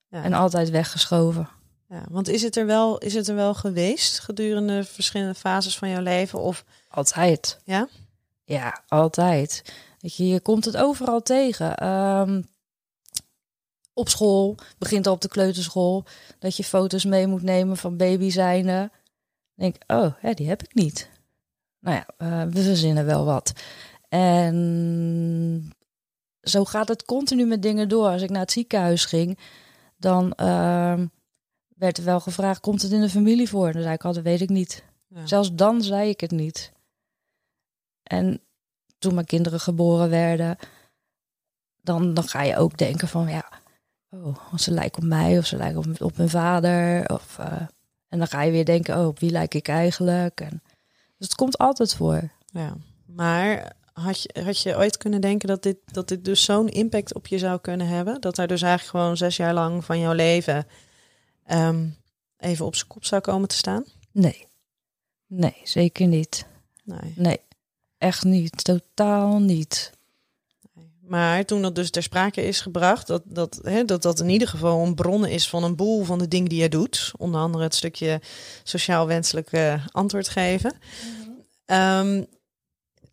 Ja. 0.08 0.24
En 0.24 0.34
altijd 0.34 0.70
weggeschoven. 0.70 1.50
Ja, 1.90 2.04
want 2.10 2.28
is 2.28 2.42
het, 2.42 2.56
er 2.56 2.66
wel, 2.66 2.98
is 2.98 3.14
het 3.14 3.28
er 3.28 3.36
wel 3.36 3.54
geweest 3.54 4.20
gedurende 4.20 4.84
verschillende 4.84 5.36
fases 5.36 5.78
van 5.78 5.90
jouw 5.90 6.02
leven? 6.02 6.40
Of 6.40 6.66
Altijd. 6.90 7.60
Ja? 7.64 7.88
Ja, 8.44 8.84
altijd. 8.88 9.74
Weet 10.00 10.16
je, 10.16 10.28
je 10.28 10.40
komt 10.40 10.66
het 10.66 10.78
overal 10.78 11.22
tegen. 11.22 11.78
Ehm, 11.78 12.42
op 13.94 14.10
school, 14.10 14.56
begint 14.78 15.08
al 15.08 15.14
op 15.14 15.22
de 15.22 15.28
kleuterschool, 15.28 16.04
dat 16.40 16.58
je 16.58 16.64
foto's 16.64 17.06
mee 17.06 17.28
moet 17.28 17.42
nemen 17.42 17.78
van 17.78 17.98
baby 17.98 18.30
zijnde. 18.30 18.92
Denk, 19.54 19.76
oh, 19.88 20.14
ja, 20.22 20.34
die 20.34 20.48
heb 20.48 20.64
ik 20.64 20.74
niet. 20.74 21.10
Nou 21.80 21.96
ja, 21.96 22.08
eh, 22.18 22.52
we 22.52 22.64
verzinnen 22.64 23.06
wel 23.06 23.26
wat. 23.26 23.54
En 24.10 25.74
zo 26.50 26.66
gaat 26.66 26.88
het 26.88 27.06
continu 27.06 27.46
met 27.46 27.62
dingen 27.62 27.90
door. 27.90 28.08
Als 28.08 28.22
ik 28.22 28.30
naar 28.30 28.42
het 28.42 28.52
ziekenhuis 28.52 29.06
ging, 29.06 29.38
dan 29.98 30.34
ehm, 30.34 31.06
werd 31.76 31.98
er 31.98 32.04
wel 32.04 32.20
gevraagd, 32.20 32.60
komt 32.60 32.82
het 32.82 32.92
in 32.92 33.02
de 33.02 33.10
familie 33.10 33.50
voor? 33.50 33.72
Dan 33.72 33.82
zei 33.82 33.94
ik 33.94 34.06
altijd, 34.06 34.26
weet 34.26 34.42
ik 34.42 34.50
niet. 34.50 34.84
Ja. 35.08 35.28
Zelfs 35.28 35.56
dan 35.56 35.82
zei 35.82 36.10
ik 36.10 36.20
het 36.22 36.32
niet. 36.32 36.72
En 38.04 38.42
toen 39.00 39.14
mijn 39.14 39.26
kinderen 39.26 39.60
geboren 39.60 40.10
werden, 40.10 40.58
dan, 41.82 42.14
dan 42.14 42.24
ga 42.24 42.42
je 42.42 42.58
ook 42.58 42.78
denken 42.78 43.08
van 43.08 43.28
ja, 43.28 43.50
oh, 44.10 44.54
ze 44.56 44.72
lijken 44.72 45.02
op 45.02 45.08
mij 45.08 45.38
of 45.38 45.46
ze 45.46 45.58
lijken 45.58 45.78
op, 45.78 46.02
op 46.02 46.18
mijn 46.18 46.30
vader. 46.30 47.10
Of, 47.10 47.40
eh, 47.40 47.62
en 48.08 48.18
dan 48.18 48.28
ga 48.28 48.42
je 48.42 48.52
weer 48.52 48.66
denken, 48.66 48.98
oh, 49.00 49.08
op 49.08 49.20
wie 49.20 49.32
lijk 49.32 49.54
ik 49.54 49.68
eigenlijk? 49.68 50.42
En, 50.42 50.62
dus 51.18 51.28
het 51.28 51.36
komt 51.36 51.58
altijd 51.58 51.96
voor. 51.96 52.30
Ja, 52.46 52.76
maar 53.06 53.76
had 54.02 54.22
je, 54.22 54.42
had 54.44 54.62
je 54.62 54.78
ooit 54.78 54.98
kunnen 54.98 55.22
denken 55.22 55.48
dat 55.48 55.64
dit, 55.64 55.78
dat 55.86 56.08
dit 56.08 56.26
dus 56.26 56.44
zo'n 56.44 56.70
impact 56.70 57.14
op 57.14 57.28
je 57.28 57.38
zou 57.38 57.60
kunnen 57.60 57.88
hebben? 57.88 58.22
Dat 58.22 58.38
er 58.38 58.48
dus 58.48 58.62
eigenlijk 58.62 58.98
gewoon 58.98 59.18
zes 59.18 59.38
jaar 59.38 59.54
lang 59.54 59.86
van 59.86 60.00
jouw 60.00 60.14
leven 60.14 60.68
ehm, 61.46 61.88
even 62.38 62.66
op 62.66 62.76
zijn 62.76 62.88
kop 62.88 63.06
zou 63.06 63.22
komen 63.22 63.48
te 63.48 63.56
staan? 63.56 63.86
Nee, 64.12 64.48
nee, 65.28 65.56
zeker 65.64 66.08
niet. 66.08 66.46
Nee. 66.84 67.14
Nee, 67.16 67.40
echt 67.98 68.24
niet. 68.24 68.64
Totaal 68.64 69.40
niet. 69.40 69.92
Maar 71.02 71.46
toen 71.46 71.62
dat 71.62 71.76
dus 71.76 71.90
ter 71.90 72.04
sprake 72.04 72.48
is 72.48 72.62
gebracht, 72.62 73.08
dat 73.08 73.22
dat, 73.26 73.60
hè, 73.62 73.86
dat 73.86 74.02
dat 74.02 74.20
in 74.20 74.30
ieder 74.30 74.48
geval 74.48 74.86
een 74.86 74.96
bron 74.96 75.26
is 75.26 75.50
van 75.50 75.64
een 75.64 75.76
boel 75.76 76.04
van 76.04 76.20
de 76.20 76.28
dingen 76.28 76.50
die 76.50 76.62
je 76.62 76.70
doet. 76.70 77.12
Onder 77.18 77.42
andere 77.42 77.64
het 77.64 77.76
stukje 77.76 78.22
sociaal 78.64 79.08
wenselijke 79.08 79.80
antwoord 79.92 80.30
geven. 80.30 80.74
Ehm, 81.66 82.24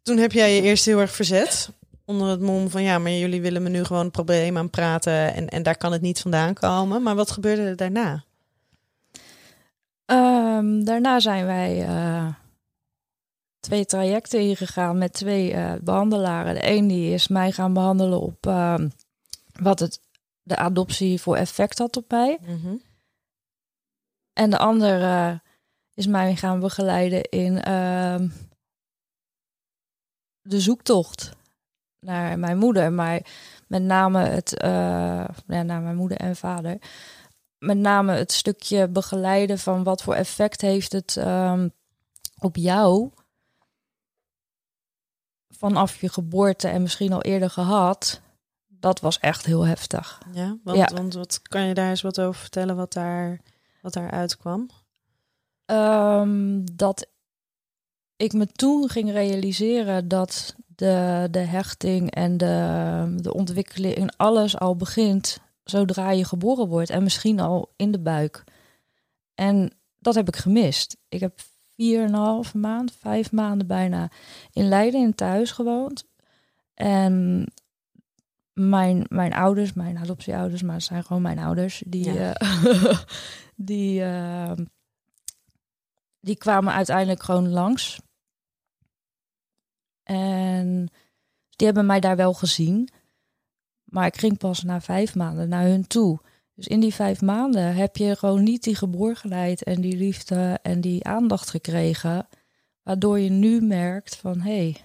toen 0.02 0.16
heb 0.16 0.32
jij 0.32 0.54
je 0.54 0.62
eerst 0.62 0.84
heel 0.84 1.00
erg 1.00 1.12
verzet. 1.14 1.70
Onder 2.04 2.28
het 2.28 2.40
mom 2.40 2.70
van 2.70 2.82
ja, 2.82 2.98
maar 2.98 3.10
jullie 3.10 3.40
willen 3.40 3.62
me 3.62 3.68
nu 3.68 3.84
gewoon 3.84 4.04
een 4.04 4.10
probleem 4.10 4.56
aan 4.56 4.70
praten. 4.70 5.34
En, 5.34 5.48
en 5.48 5.62
daar 5.62 5.76
kan 5.76 5.92
het 5.92 6.02
niet 6.02 6.20
vandaan 6.20 6.54
komen. 6.54 7.02
Maar 7.02 7.14
wat 7.14 7.30
gebeurde 7.30 7.62
er 7.62 7.76
daarna? 7.76 8.24
Ehm, 10.04 10.84
daarna 10.84 11.20
zijn 11.20 11.46
wij 11.46 11.86
eh, 11.86 12.26
twee 13.60 13.84
trajecten 13.84 14.40
ingegaan 14.40 14.98
met 14.98 15.12
twee 15.12 15.52
eh, 15.52 15.72
behandelaren. 15.80 16.54
De 16.54 16.68
een 16.70 16.88
die 16.88 17.14
is 17.14 17.28
mij 17.28 17.52
gaan 17.52 17.72
behandelen 17.72 18.20
op 18.20 18.46
ehm, 18.46 18.88
wat 19.52 19.78
het, 19.78 20.00
de 20.42 20.56
adoptie 20.56 21.20
voor 21.20 21.36
effect 21.36 21.78
had 21.78 21.96
op 21.96 22.10
mij. 22.10 22.38
En 24.32 24.50
de 24.50 24.58
ander 24.58 25.02
eh, 25.02 25.34
is 25.94 26.06
mij 26.06 26.36
gaan 26.36 26.60
begeleiden 26.60 27.22
in 27.22 27.62
ehm, 27.62 28.28
de 30.42 30.60
zoektocht 30.60 31.30
naar 32.00 32.38
mijn 32.38 32.58
moeder. 32.58 32.92
Maar 32.92 33.20
met 33.66 33.82
name 33.82 34.20
het, 34.24 34.56
eh, 34.58 34.70
ja, 35.46 35.62
naar 35.62 35.80
mijn 35.80 35.96
moeder 35.96 36.18
en 36.18 36.36
vader. 36.36 36.78
Met 37.58 37.76
name 37.76 38.12
het 38.12 38.32
stukje 38.32 38.88
begeleiden 38.88 39.58
van 39.58 39.82
wat 39.82 40.02
voor 40.02 40.14
effect 40.14 40.60
heeft 40.60 40.92
het 40.92 41.16
ehm, 41.16 41.68
op 42.38 42.56
jou. 42.56 43.10
Vanaf 45.48 46.00
je 46.00 46.08
geboorte 46.08 46.68
en 46.68 46.82
misschien 46.82 47.12
al 47.12 47.22
eerder 47.22 47.50
gehad. 47.50 48.20
Dat 48.66 49.00
was 49.00 49.18
echt 49.18 49.46
heel 49.46 49.66
heftig. 49.66 50.20
Ja, 50.32 50.56
want, 50.64 50.78
Ja. 50.78 50.88
want 50.94 51.14
wat 51.14 51.42
kan 51.42 51.62
je 51.62 51.74
daar 51.74 51.88
eens 51.90 52.02
wat 52.02 52.20
over 52.20 52.40
vertellen 52.40 52.76
wat 52.76 52.92
daar, 52.92 53.40
wat 53.80 53.92
daar 53.92 54.10
uitkwam? 54.10 54.68
Ehm, 55.64 56.64
dat 56.72 57.06
ik 58.22 58.32
me 58.32 58.46
toen 58.46 58.88
ging 58.88 59.10
realiseren 59.10 60.08
dat 60.08 60.54
de, 60.66 61.28
de 61.30 61.38
hechting 61.38 62.10
en 62.10 62.36
de, 62.36 63.14
de 63.16 63.34
ontwikkeling 63.34 63.94
en 63.94 64.16
alles 64.16 64.58
al 64.58 64.76
begint 64.76 65.38
zodra 65.64 66.10
je 66.10 66.24
geboren 66.24 66.68
wordt 66.68 66.90
en 66.90 67.02
misschien 67.02 67.40
al 67.40 67.72
in 67.76 67.90
de 67.90 67.98
buik. 68.00 68.44
En 69.34 69.72
dat 69.98 70.14
heb 70.14 70.28
ik 70.28 70.36
gemist. 70.36 70.96
Ik 71.08 71.20
heb 71.20 71.40
vier 71.74 72.00
en 72.02 72.08
een 72.08 72.14
half 72.14 72.54
maand, 72.54 72.92
vijf 72.92 73.32
maanden 73.32 73.66
bijna 73.66 74.10
in 74.52 74.68
Leiden 74.68 75.00
in 75.00 75.14
thuis 75.14 75.50
gewoond. 75.50 76.04
En 76.74 77.46
mijn, 78.52 79.04
mijn 79.08 79.32
ouders, 79.34 79.72
mijn 79.72 79.98
adoptieouders, 79.98 80.62
maar 80.62 80.74
het 80.74 80.84
zijn 80.84 81.04
gewoon 81.04 81.22
mijn 81.22 81.38
ouders, 81.38 81.82
die, 81.86 82.12
Ja. 82.12 82.34
eh, 82.34 82.98
die, 83.56 84.02
eh, 84.04 84.52
die 86.20 86.36
kwamen 86.36 86.72
uiteindelijk 86.72 87.22
gewoon 87.22 87.48
langs. 87.48 88.00
En 90.12 90.88
die 91.50 91.66
hebben 91.66 91.86
mij 91.86 92.00
daar 92.00 92.16
wel 92.16 92.34
gezien. 92.34 92.88
Maar 93.84 94.06
ik 94.06 94.16
ging 94.18 94.38
pas 94.38 94.62
na 94.62 94.80
vijf 94.80 95.14
maanden 95.14 95.48
naar 95.48 95.64
hun 95.64 95.86
toe. 95.86 96.20
Dus 96.54 96.66
in 96.66 96.80
die 96.80 96.94
vijf 96.94 97.20
maanden 97.20 97.74
heb 97.74 97.96
je 97.96 98.16
gewoon 98.16 98.42
niet 98.42 98.62
die 98.62 98.74
geborgenheid 98.74 99.62
en 99.62 99.80
die 99.80 99.96
liefde 99.96 100.58
en 100.62 100.80
die 100.80 101.04
aandacht 101.04 101.50
gekregen. 101.50 102.28
Waardoor 102.82 103.18
je 103.18 103.30
nu 103.30 103.60
merkt 103.60 104.16
van 104.16 104.40
hé, 104.40 104.56
hey, 104.56 104.80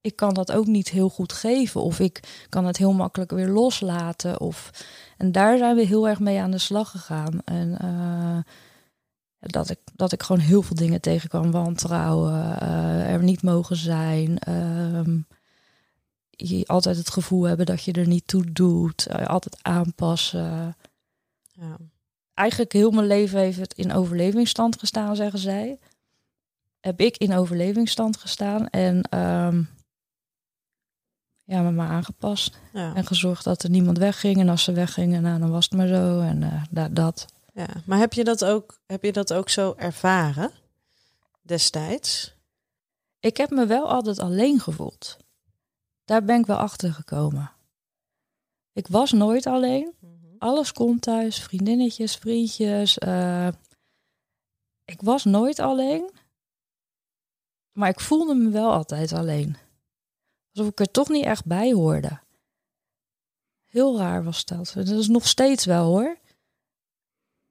ik 0.00 0.16
kan 0.16 0.34
dat 0.34 0.52
ook 0.52 0.66
niet 0.66 0.88
heel 0.88 1.08
goed 1.08 1.32
geven. 1.32 1.82
Of 1.82 2.00
ik 2.00 2.46
kan 2.48 2.64
het 2.64 2.76
heel 2.76 2.92
makkelijk 2.92 3.30
weer 3.30 3.48
loslaten. 3.48 4.40
Of, 4.40 4.70
en 5.16 5.32
daar 5.32 5.58
zijn 5.58 5.76
we 5.76 5.82
heel 5.82 6.08
erg 6.08 6.20
mee 6.20 6.40
aan 6.40 6.50
de 6.50 6.58
slag 6.58 6.90
gegaan. 6.90 7.40
En 7.44 7.78
eh, 7.78 8.38
dat, 9.40 9.70
ik, 9.70 9.78
dat 9.94 10.12
ik 10.12 10.22
gewoon 10.22 10.42
heel 10.42 10.62
veel 10.62 10.76
dingen 10.76 11.00
tegen 11.00 11.28
kan 11.28 11.50
wantrouwen. 11.50 12.60
eh, 12.60 13.12
er 13.12 13.22
niet 13.22 13.42
mogen 13.42 13.76
zijn. 13.76 14.38
ehm, 14.38 15.18
je 16.30 16.66
altijd 16.66 16.96
het 16.96 17.10
gevoel 17.10 17.42
hebben 17.44 17.66
dat 17.66 17.82
je 17.82 17.92
er 17.92 18.06
niet 18.06 18.26
toe 18.26 18.52
doet. 18.52 19.06
eh, 19.06 19.26
altijd 19.26 19.58
aanpassen. 19.62 20.76
Ja. 21.52 21.76
Eigenlijk 22.34 22.72
heel 22.72 22.90
mijn 22.90 23.06
leven 23.06 23.38
heeft 23.38 23.58
het 23.58 23.74
in 23.74 23.92
overlevingsstand 23.92 24.78
gestaan, 24.78 25.16
zeggen 25.16 25.38
zij. 25.38 25.78
Heb 26.80 27.00
ik 27.00 27.16
in 27.16 27.34
overlevingsstand 27.34 28.16
gestaan 28.16 28.68
en 28.68 29.02
ehm, 29.02 29.62
ja, 31.44 31.62
me 31.62 31.70
maar 31.70 31.88
aangepast. 31.88 32.58
Ja. 32.72 32.94
En 32.94 33.06
gezorgd 33.06 33.44
dat 33.44 33.62
er 33.62 33.70
niemand 33.70 33.98
wegging. 33.98 34.38
En 34.40 34.48
als 34.48 34.64
ze 34.64 34.72
weggingen, 34.72 35.22
nou, 35.22 35.38
dan 35.40 35.50
was 35.50 35.64
het 35.64 35.74
maar 35.74 35.86
zo. 35.86 36.20
En 36.20 36.42
eh, 36.42 36.62
da- 36.70 36.88
dat. 36.88 37.26
Ja, 37.58 37.82
maar 37.86 37.98
heb 37.98 38.12
je 38.12 38.24
dat 38.24 38.44
ook, 38.44 38.80
heb 38.86 39.02
je 39.02 39.12
dat 39.12 39.32
ook 39.32 39.48
zo 39.48 39.74
ervaren 39.76 40.52
destijds? 41.42 42.34
Ik 43.20 43.36
heb 43.36 43.50
me 43.50 43.66
wel 43.66 43.88
altijd 43.88 44.18
alleen 44.18 44.60
gevoeld. 44.60 45.16
Daar 46.04 46.24
ben 46.24 46.40
ik 46.40 46.46
wel 46.46 46.56
achter 46.56 46.92
gekomen. 46.92 47.52
Ik 48.72 48.86
was 48.86 49.12
nooit 49.12 49.46
alleen. 49.46 49.94
Alles 50.38 50.72
kon 50.72 50.98
thuis, 50.98 51.42
vriendinnetjes, 51.42 52.16
vriendjes. 52.16 52.98
eh, 52.98 53.48
ik 54.84 55.00
was 55.00 55.24
nooit 55.24 55.58
alleen. 55.58 56.10
Maar 57.72 57.88
ik 57.88 58.00
voelde 58.00 58.34
me 58.34 58.50
wel 58.50 58.72
altijd 58.72 59.12
alleen. 59.12 59.56
Alsof 60.52 60.70
ik 60.70 60.80
er 60.80 60.90
toch 60.90 61.08
niet 61.08 61.24
echt 61.24 61.44
bij 61.44 61.72
hoorde. 61.72 62.20
Heel 63.64 63.98
raar 63.98 64.24
was 64.24 64.44
dat. 64.44 64.72
Dat 64.74 64.88
is 64.88 65.08
nog 65.08 65.26
steeds 65.26 65.64
wel 65.64 65.84
hoor. 65.84 66.18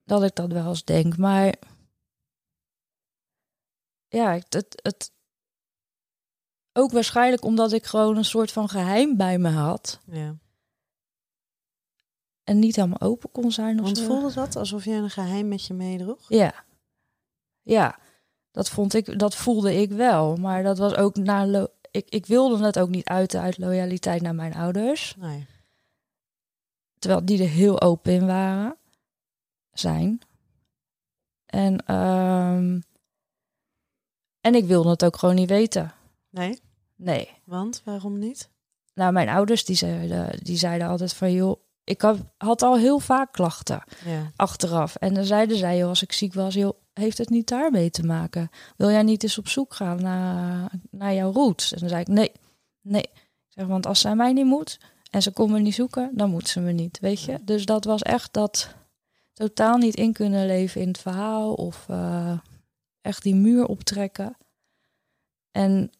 Dat 0.07 0.23
ik 0.23 0.35
dat 0.35 0.51
wel 0.51 0.67
eens 0.67 0.83
denk. 0.83 1.17
Maar 1.17 1.55
ja, 4.07 4.31
het, 4.49 4.79
het, 4.83 5.11
ook 6.73 6.91
waarschijnlijk 6.91 7.43
omdat 7.43 7.71
ik 7.71 7.85
gewoon 7.85 8.17
een 8.17 8.25
soort 8.25 8.51
van 8.51 8.69
geheim 8.69 9.17
bij 9.17 9.37
me 9.37 9.49
had. 9.49 9.99
Ja. 10.05 10.35
En 12.43 12.59
niet 12.59 12.75
helemaal 12.75 13.01
open 13.01 13.31
kon 13.31 13.51
zijn. 13.51 13.79
Of 13.79 13.85
Want 13.85 13.97
zo. 13.97 14.05
voelde 14.05 14.33
dat 14.33 14.55
alsof 14.55 14.85
je 14.85 14.91
een 14.91 15.09
geheim 15.09 15.47
met 15.47 15.65
je 15.65 15.73
meedroeg? 15.73 16.29
Ja. 16.29 16.65
Ja, 17.61 17.99
dat 18.51 18.69
vond 18.69 18.93
ik, 18.93 19.19
dat 19.19 19.35
voelde 19.35 19.75
ik 19.75 19.91
wel. 19.91 20.35
Maar 20.35 20.63
dat 20.63 20.77
was 20.77 20.95
ook 20.95 21.15
naar 21.15 21.47
lo- 21.47 21.71
ik, 21.91 22.09
ik 22.09 22.25
wilde 22.25 22.65
het 22.65 22.79
ook 22.79 22.89
niet 22.89 23.07
uiten 23.07 23.41
uit 23.41 23.57
loyaliteit 23.57 24.21
naar 24.21 24.35
mijn 24.35 24.53
ouders. 24.53 25.15
Nee. 25.17 25.45
terwijl 26.99 27.25
die 27.25 27.41
er 27.43 27.49
heel 27.49 27.81
open 27.81 28.11
in 28.13 28.25
waren, 28.25 28.77
zijn. 29.79 30.19
En, 31.45 31.85
ehm, 31.85 32.79
en 34.41 34.55
ik 34.55 34.65
wilde 34.65 34.89
het 34.89 35.05
ook 35.05 35.17
gewoon 35.17 35.35
niet 35.35 35.49
weten. 35.49 35.93
Nee, 36.29 36.59
Nee. 36.95 37.29
want 37.45 37.81
waarom 37.85 38.19
niet? 38.19 38.49
Nou, 38.93 39.11
mijn 39.11 39.29
ouders 39.29 39.65
die 39.65 39.75
zeiden, 39.75 40.39
die 40.43 40.57
zeiden 40.57 40.87
altijd 40.87 41.13
van... 41.13 41.31
joh, 41.31 41.61
ik 41.83 42.01
had, 42.01 42.17
had 42.37 42.61
al 42.61 42.77
heel 42.77 42.99
vaak 42.99 43.31
klachten 43.31 43.83
Ja. 44.05 44.31
achteraf. 44.35 44.95
En 44.95 45.13
dan 45.13 45.23
zeiden 45.23 45.57
zij, 45.57 45.77
joh, 45.77 45.89
als 45.89 46.01
ik 46.01 46.11
ziek 46.11 46.33
was... 46.33 46.53
joh, 46.53 46.77
heeft 46.93 47.17
het 47.17 47.29
niet 47.29 47.47
daarmee 47.47 47.89
te 47.89 48.03
maken? 48.03 48.49
Wil 48.77 48.89
jij 48.91 49.03
niet 49.03 49.23
eens 49.23 49.37
op 49.37 49.47
zoek 49.47 49.73
gaan 49.73 50.01
naar, 50.01 50.71
naar 50.91 51.13
jouw 51.13 51.31
roots? 51.31 51.73
En 51.73 51.79
dan 51.79 51.89
zei 51.89 52.01
ik, 52.01 52.07
nee, 52.07 52.31
nee. 52.81 53.01
Ik 53.01 53.53
zeg, 53.53 53.65
want 53.65 53.85
als 53.85 53.99
zij 53.99 54.15
mij 54.15 54.33
niet 54.33 54.45
moet 54.45 54.79
en 55.11 55.21
ze 55.21 55.31
kon 55.31 55.51
me 55.51 55.59
niet 55.59 55.75
zoeken... 55.75 56.11
dan 56.13 56.29
moet 56.29 56.47
ze 56.47 56.59
me 56.59 56.71
niet, 56.71 56.99
weet 56.99 57.21
je? 57.21 57.39
Dus 57.43 57.65
dat 57.65 57.83
was 57.85 58.01
echt 58.01 58.33
dat 58.33 58.75
totaal 59.37 59.77
niet 59.77 59.95
in 59.95 60.13
kunnen 60.13 60.45
leven 60.45 60.81
in 60.81 60.87
het 60.87 60.97
verhaal... 60.97 61.53
of 61.53 61.89
eh, 61.89 62.39
echt 63.01 63.23
die 63.23 63.35
muur 63.35 63.65
optrekken. 63.65 64.37
En 65.51 65.91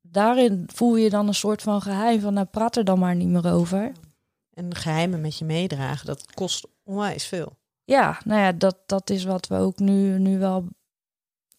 daarin 0.00 0.68
voel 0.72 0.96
je 0.96 1.10
dan 1.10 1.28
een 1.28 1.34
soort 1.34 1.62
van 1.62 1.82
geheim 1.82 2.20
van... 2.20 2.34
nou, 2.34 2.46
praat 2.46 2.76
er 2.76 2.84
dan 2.84 2.98
maar 2.98 3.14
niet 3.14 3.28
meer 3.28 3.52
over. 3.52 3.92
En 4.50 4.74
geheimen 4.74 5.20
met 5.20 5.38
je 5.38 5.44
meedragen, 5.44 6.06
dat 6.06 6.34
kost 6.34 6.66
onwijs 6.82 7.26
veel. 7.26 7.56
Ja, 7.84 8.20
nou 8.24 8.40
ja, 8.40 8.52
dat, 8.52 8.78
dat 8.86 9.10
is 9.10 9.24
wat 9.24 9.46
we 9.46 9.56
ook 9.56 9.78
nu, 9.78 10.18
nu 10.18 10.38
wel 10.38 10.68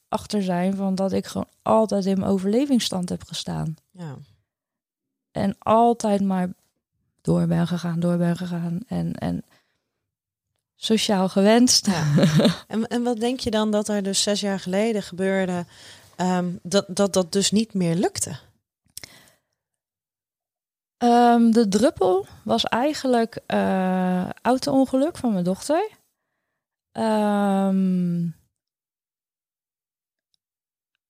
achter 0.08 0.44
zijn. 0.44 0.76
Van 0.76 0.96
dat 0.96 1.12
ik 1.12 1.26
gewoon 1.26 1.50
altijd 1.62 2.06
in 2.06 2.20
mijn 2.20 2.32
overlevingsstand 2.32 3.10
heb 3.10 3.24
gestaan. 3.24 3.76
Ja. 3.92 4.18
En 5.32 5.56
altijd 5.60 6.22
maar 6.22 6.54
door 7.28 7.48
ben 7.48 7.68
gegaan, 7.68 8.00
door 8.00 8.18
ben 8.18 8.38
gegaan. 8.38 8.80
En, 8.88 9.14
en 9.14 9.44
sociaal 10.76 11.30
gewenst. 11.30 11.86
Ja. 11.86 12.06
En, 12.68 12.88
en 12.88 13.04
wat 13.04 13.20
denk 13.20 13.40
je 13.40 13.52
dan 13.52 13.72
dat 13.72 13.88
er 13.88 14.04
dus 14.04 14.22
zes 14.22 14.40
jaar 14.40 14.60
geleden 14.60 15.04
gebeurde, 15.04 15.66
ehm, 16.16 16.52
dat, 16.64 16.86
dat 16.88 17.14
dat 17.14 17.32
dus 17.32 17.52
niet 17.52 17.74
meer 17.74 17.96
lukte? 17.96 18.40
Ehm, 20.98 21.52
de 21.52 21.68
druppel 21.68 22.26
was 22.44 22.64
eigenlijk 22.64 23.40
eh 23.46 24.30
auto-ongeluk 24.30 25.18
van 25.18 25.32
mijn 25.32 25.44
dochter. 25.44 25.90
Ehm, 26.92 28.28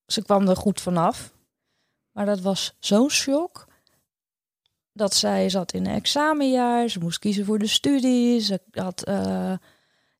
ze 0.05 0.23
kwam 0.23 0.47
er 0.47 0.55
goed 0.55 0.81
vanaf. 0.81 1.33
Maar 2.11 2.25
dat 2.25 2.41
was 2.41 2.75
zo'n 2.79 3.09
shock. 3.09 3.66
Dat 4.97 5.15
zij 5.15 5.49
zat 5.49 5.73
in 5.73 5.85
een 5.85 5.93
examenjaar. 5.95 6.89
Ze 6.89 6.99
moest 6.99 7.19
kiezen 7.19 7.45
voor 7.45 7.59
de 7.59 7.67
studie. 7.67 8.39
Ze, 8.39 8.61
had, 8.71 9.03
eh, 9.03 9.53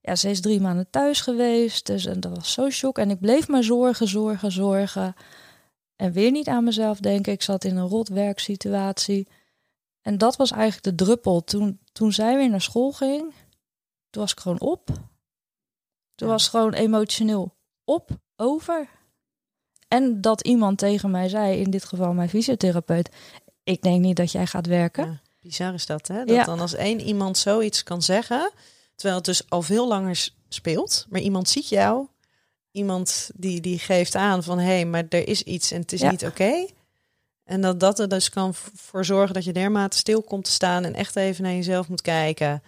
ja, 0.02 0.16
ze 0.16 0.30
is 0.30 0.42
drie 0.42 0.62
maanden 0.62 0.90
thuis 0.90 1.22
geweest. 1.22 1.86
Dus 1.86 2.06
en 2.06 2.20
dat 2.20 2.36
was 2.36 2.52
zo'n 2.52 2.70
shock. 2.72 2.98
En 2.98 3.10
ik 3.10 3.20
bleef 3.20 3.48
maar 3.48 3.64
zorgen, 3.64 4.08
zorgen, 4.08 4.52
zorgen. 4.52 5.14
En 5.96 6.12
weer 6.12 6.32
niet 6.32 6.48
aan 6.48 6.64
mezelf 6.64 7.00
denken. 7.00 7.34
Ik 7.34 7.42
zat 7.42 7.64
in 7.64 7.78
een 7.78 7.88
rot 7.88 8.08
werksituatie. 8.10 9.28
En 10.02 10.18
dat 10.18 10.36
was 10.36 10.52
eigenlijk 10.52 10.84
de 10.84 11.06
druppel. 11.06 11.44
Toen, 11.44 11.80
toen 11.92 12.12
zij 12.12 12.36
weer 12.36 12.50
naar 12.50 12.62
school 12.62 12.92
ging, 12.92 13.34
toen 14.10 14.22
was 14.22 14.32
ik 14.32 14.40
gewoon 14.40 14.60
op. 14.60 14.86
Toen 16.16 16.28
Ja. 16.28 16.34
was 16.34 16.42
het 16.42 16.52
gewoon 16.52 16.74
emotioneel 16.74 17.56
op, 17.84 18.10
over. 18.36 18.90
En 19.88 20.22
dat 20.22 20.42
iemand 20.42 20.78
tegen 20.78 21.12
mij 21.12 21.30
zei, 21.30 21.60
in 21.60 21.72
dit 21.72 21.84
geval 21.86 22.14
mijn 22.14 22.30
fysiotherapeut... 22.30 23.10
ik 23.68 23.82
denk 23.82 24.02
niet 24.02 24.16
dat 24.16 24.32
jij 24.32 24.46
gaat 24.48 24.66
werken. 24.68 25.06
Ja, 25.06 25.20
bizar 25.40 25.74
is 25.74 25.86
dat, 25.86 26.08
hè? 26.08 26.26
Dat 26.26 26.36
Ja. 26.36 26.44
dan 26.44 26.60
als 26.60 26.74
één 26.76 27.02
iemand 27.02 27.38
zoiets 27.38 27.84
kan 27.84 28.02
zeggen, 28.02 28.52
terwijl 28.96 29.16
het 29.18 29.26
dus 29.26 29.50
al 29.50 29.62
veel 29.62 29.88
langer 29.88 30.30
speelt, 30.50 31.06
maar 31.10 31.22
iemand 31.22 31.50
ziet 31.50 31.70
jou, 31.70 32.08
iemand 32.72 33.30
die, 33.36 33.62
die 33.62 33.80
geeft 33.80 34.16
aan 34.16 34.44
van 34.44 34.60
hé, 34.60 34.66
hey, 34.66 34.86
maar 34.86 35.06
er 35.10 35.28
is 35.28 35.44
iets 35.44 35.72
en 35.72 35.82
het 35.82 35.92
is 35.92 36.02
Ja. 36.02 36.12
niet 36.12 36.26
oké. 36.26 36.66
En 37.44 37.62
dat 37.62 37.80
dat 37.80 38.00
er 38.00 38.08
dus 38.10 38.30
kan 38.30 38.54
voor 38.54 39.06
zorgen 39.06 39.34
dat 39.34 39.44
je 39.44 39.54
dermate 39.54 39.98
stil 39.98 40.22
komt 40.22 40.44
te 40.46 40.52
staan 40.52 40.84
en 40.84 40.94
echt 40.94 41.16
even 41.16 41.44
naar 41.44 41.54
jezelf 41.54 41.88
moet 41.90 42.02
kijken. 42.02 42.64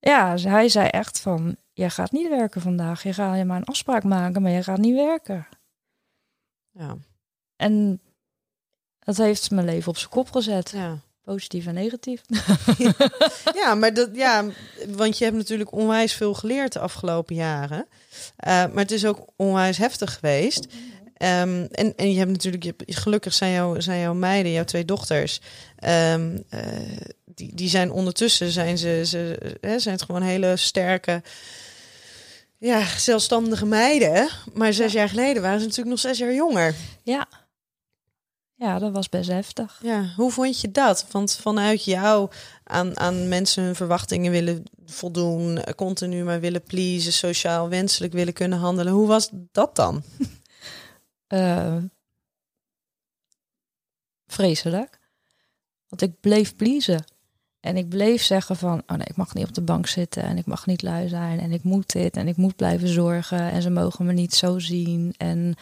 Ja, 0.00 0.36
ze- 0.36 0.48
hij 0.48 0.68
zei 0.68 0.88
echt 0.88 1.20
van, 1.20 1.56
jij 1.72 1.90
gaat 1.90 2.12
niet 2.12 2.28
werken 2.28 2.60
vandaag. 2.60 3.02
Je 3.02 3.12
gaat 3.12 3.36
je 3.36 3.44
maar 3.44 3.56
een 3.56 3.64
afspraak 3.64 4.04
maken, 4.04 4.42
maar 4.42 4.50
je 4.50 4.62
gaat 4.62 4.78
niet 4.78 4.94
werken. 4.94 5.46
Ja, 6.70 6.96
En 7.56 8.00
dat 9.08 9.26
heeft 9.26 9.50
mijn 9.50 9.66
leven 9.66 9.88
op 9.88 9.98
zijn 9.98 10.10
kop 10.10 10.30
gezet. 10.30 10.70
ja. 10.74 10.98
Positief 11.24 11.66
en 11.66 11.74
negatief. 11.74 12.22
ja 13.62 13.74
maar 13.74 13.94
dat, 13.94 14.08
ja, 14.12 14.44
want 14.88 15.18
je 15.18 15.24
hebt 15.24 15.36
natuurlijk 15.36 15.72
onwijs 15.72 16.12
veel 16.12 16.34
geleerd 16.34 16.72
de 16.72 16.78
afgelopen 16.78 17.34
jaren. 17.34 17.86
Eh, 18.36 18.52
maar 18.52 18.82
het 18.82 18.90
is 18.90 19.06
ook 19.06 19.24
onwijs 19.36 19.76
heftig 19.78 20.14
geweest. 20.14 20.66
Ehm, 21.16 21.66
en, 21.70 21.92
en 21.96 22.12
je 22.12 22.18
hebt 22.18 22.30
natuurlijk, 22.30 22.64
je, 22.64 22.74
gelukkig 22.86 23.34
zijn, 23.34 23.52
jou, 23.52 23.82
zijn 23.82 24.00
jouw 24.00 24.14
meiden, 24.14 24.52
jouw 24.52 24.64
twee 24.64 24.84
dochters, 24.84 25.40
ehm, 25.78 26.38
eh, 26.48 26.60
die, 27.24 27.54
die 27.54 27.68
zijn 27.68 27.90
ondertussen, 27.90 28.50
zijn 28.50 28.78
ze, 28.78 29.02
ze 29.04 29.38
hè, 29.60 29.78
zijn 29.78 29.94
het 29.94 30.04
gewoon 30.04 30.22
hele 30.22 30.56
sterke, 30.56 31.22
ja, 32.58 32.84
zelfstandige 32.98 33.66
meiden. 33.66 34.28
Maar 34.54 34.72
zes 34.72 34.92
jaar 34.92 35.08
geleden 35.08 35.42
waren 35.42 35.60
ze 35.60 35.66
natuurlijk 35.66 35.90
nog 35.90 36.00
zes 36.00 36.18
jaar 36.18 36.34
jonger. 36.34 36.74
Ja. 37.02 37.28
Ja, 38.58 38.78
dat 38.78 38.92
was 38.92 39.08
best 39.08 39.28
heftig. 39.28 39.78
Ja, 39.82 40.12
hoe 40.16 40.30
vond 40.30 40.60
je 40.60 40.70
dat? 40.70 41.06
Want 41.10 41.34
vanuit 41.34 41.84
jou 41.84 42.30
aan, 42.64 42.98
aan 42.98 43.28
mensen 43.28 43.64
hun 43.64 43.74
verwachtingen 43.74 44.30
willen 44.30 44.64
voldoen, 44.84 45.58
eh, 45.58 45.74
continu 45.74 46.24
maar 46.24 46.40
willen 46.40 46.62
pleasen, 46.62 47.12
sociaal 47.12 47.68
wenselijk 47.68 48.12
willen 48.12 48.32
kunnen 48.32 48.58
handelen. 48.58 48.92
Hoe 48.92 49.06
was 49.06 49.30
dat 49.32 49.76
dan? 49.76 50.02
Eh, 51.26 51.76
vreselijk. 54.26 54.98
Want 55.88 56.02
ik 56.02 56.20
bleef 56.20 56.56
pleasen. 56.56 57.04
En 57.60 57.76
ik 57.76 57.88
bleef 57.88 58.22
zeggen 58.22 58.56
van, 58.56 58.82
oh 58.86 58.96
nee, 58.96 59.06
ik 59.06 59.16
mag 59.16 59.34
niet 59.34 59.46
op 59.46 59.54
de 59.54 59.62
bank 59.62 59.86
zitten 59.86 60.22
en 60.22 60.38
ik 60.38 60.46
mag 60.46 60.66
niet 60.66 60.82
lui 60.82 61.08
zijn 61.08 61.40
en 61.40 61.52
ik 61.52 61.62
moet 61.62 61.92
dit 61.92 62.16
en 62.16 62.28
ik 62.28 62.36
moet 62.36 62.56
blijven 62.56 62.88
zorgen 62.88 63.40
en 63.40 63.62
ze 63.62 63.70
mogen 63.70 64.06
me 64.06 64.12
niet 64.12 64.34
zo 64.34 64.58
zien 64.58 65.14
en 65.16 65.54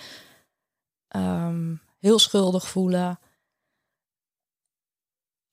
ehm, 1.09 1.75
heel 2.07 2.19
schuldig 2.19 2.69
voelen. 2.69 3.19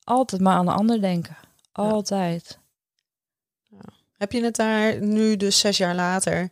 Altijd 0.04 0.40
maar 0.40 0.56
aan 0.56 0.66
de 0.66 0.72
ander 0.72 1.00
denken. 1.00 1.36
Altijd. 1.72 2.58
Heb 4.12 4.32
je 4.32 4.44
het 4.44 4.56
daar 4.56 5.00
nu, 5.00 5.36
dus 5.36 5.58
zes 5.58 5.76
jaar 5.76 5.94
later, 5.94 6.50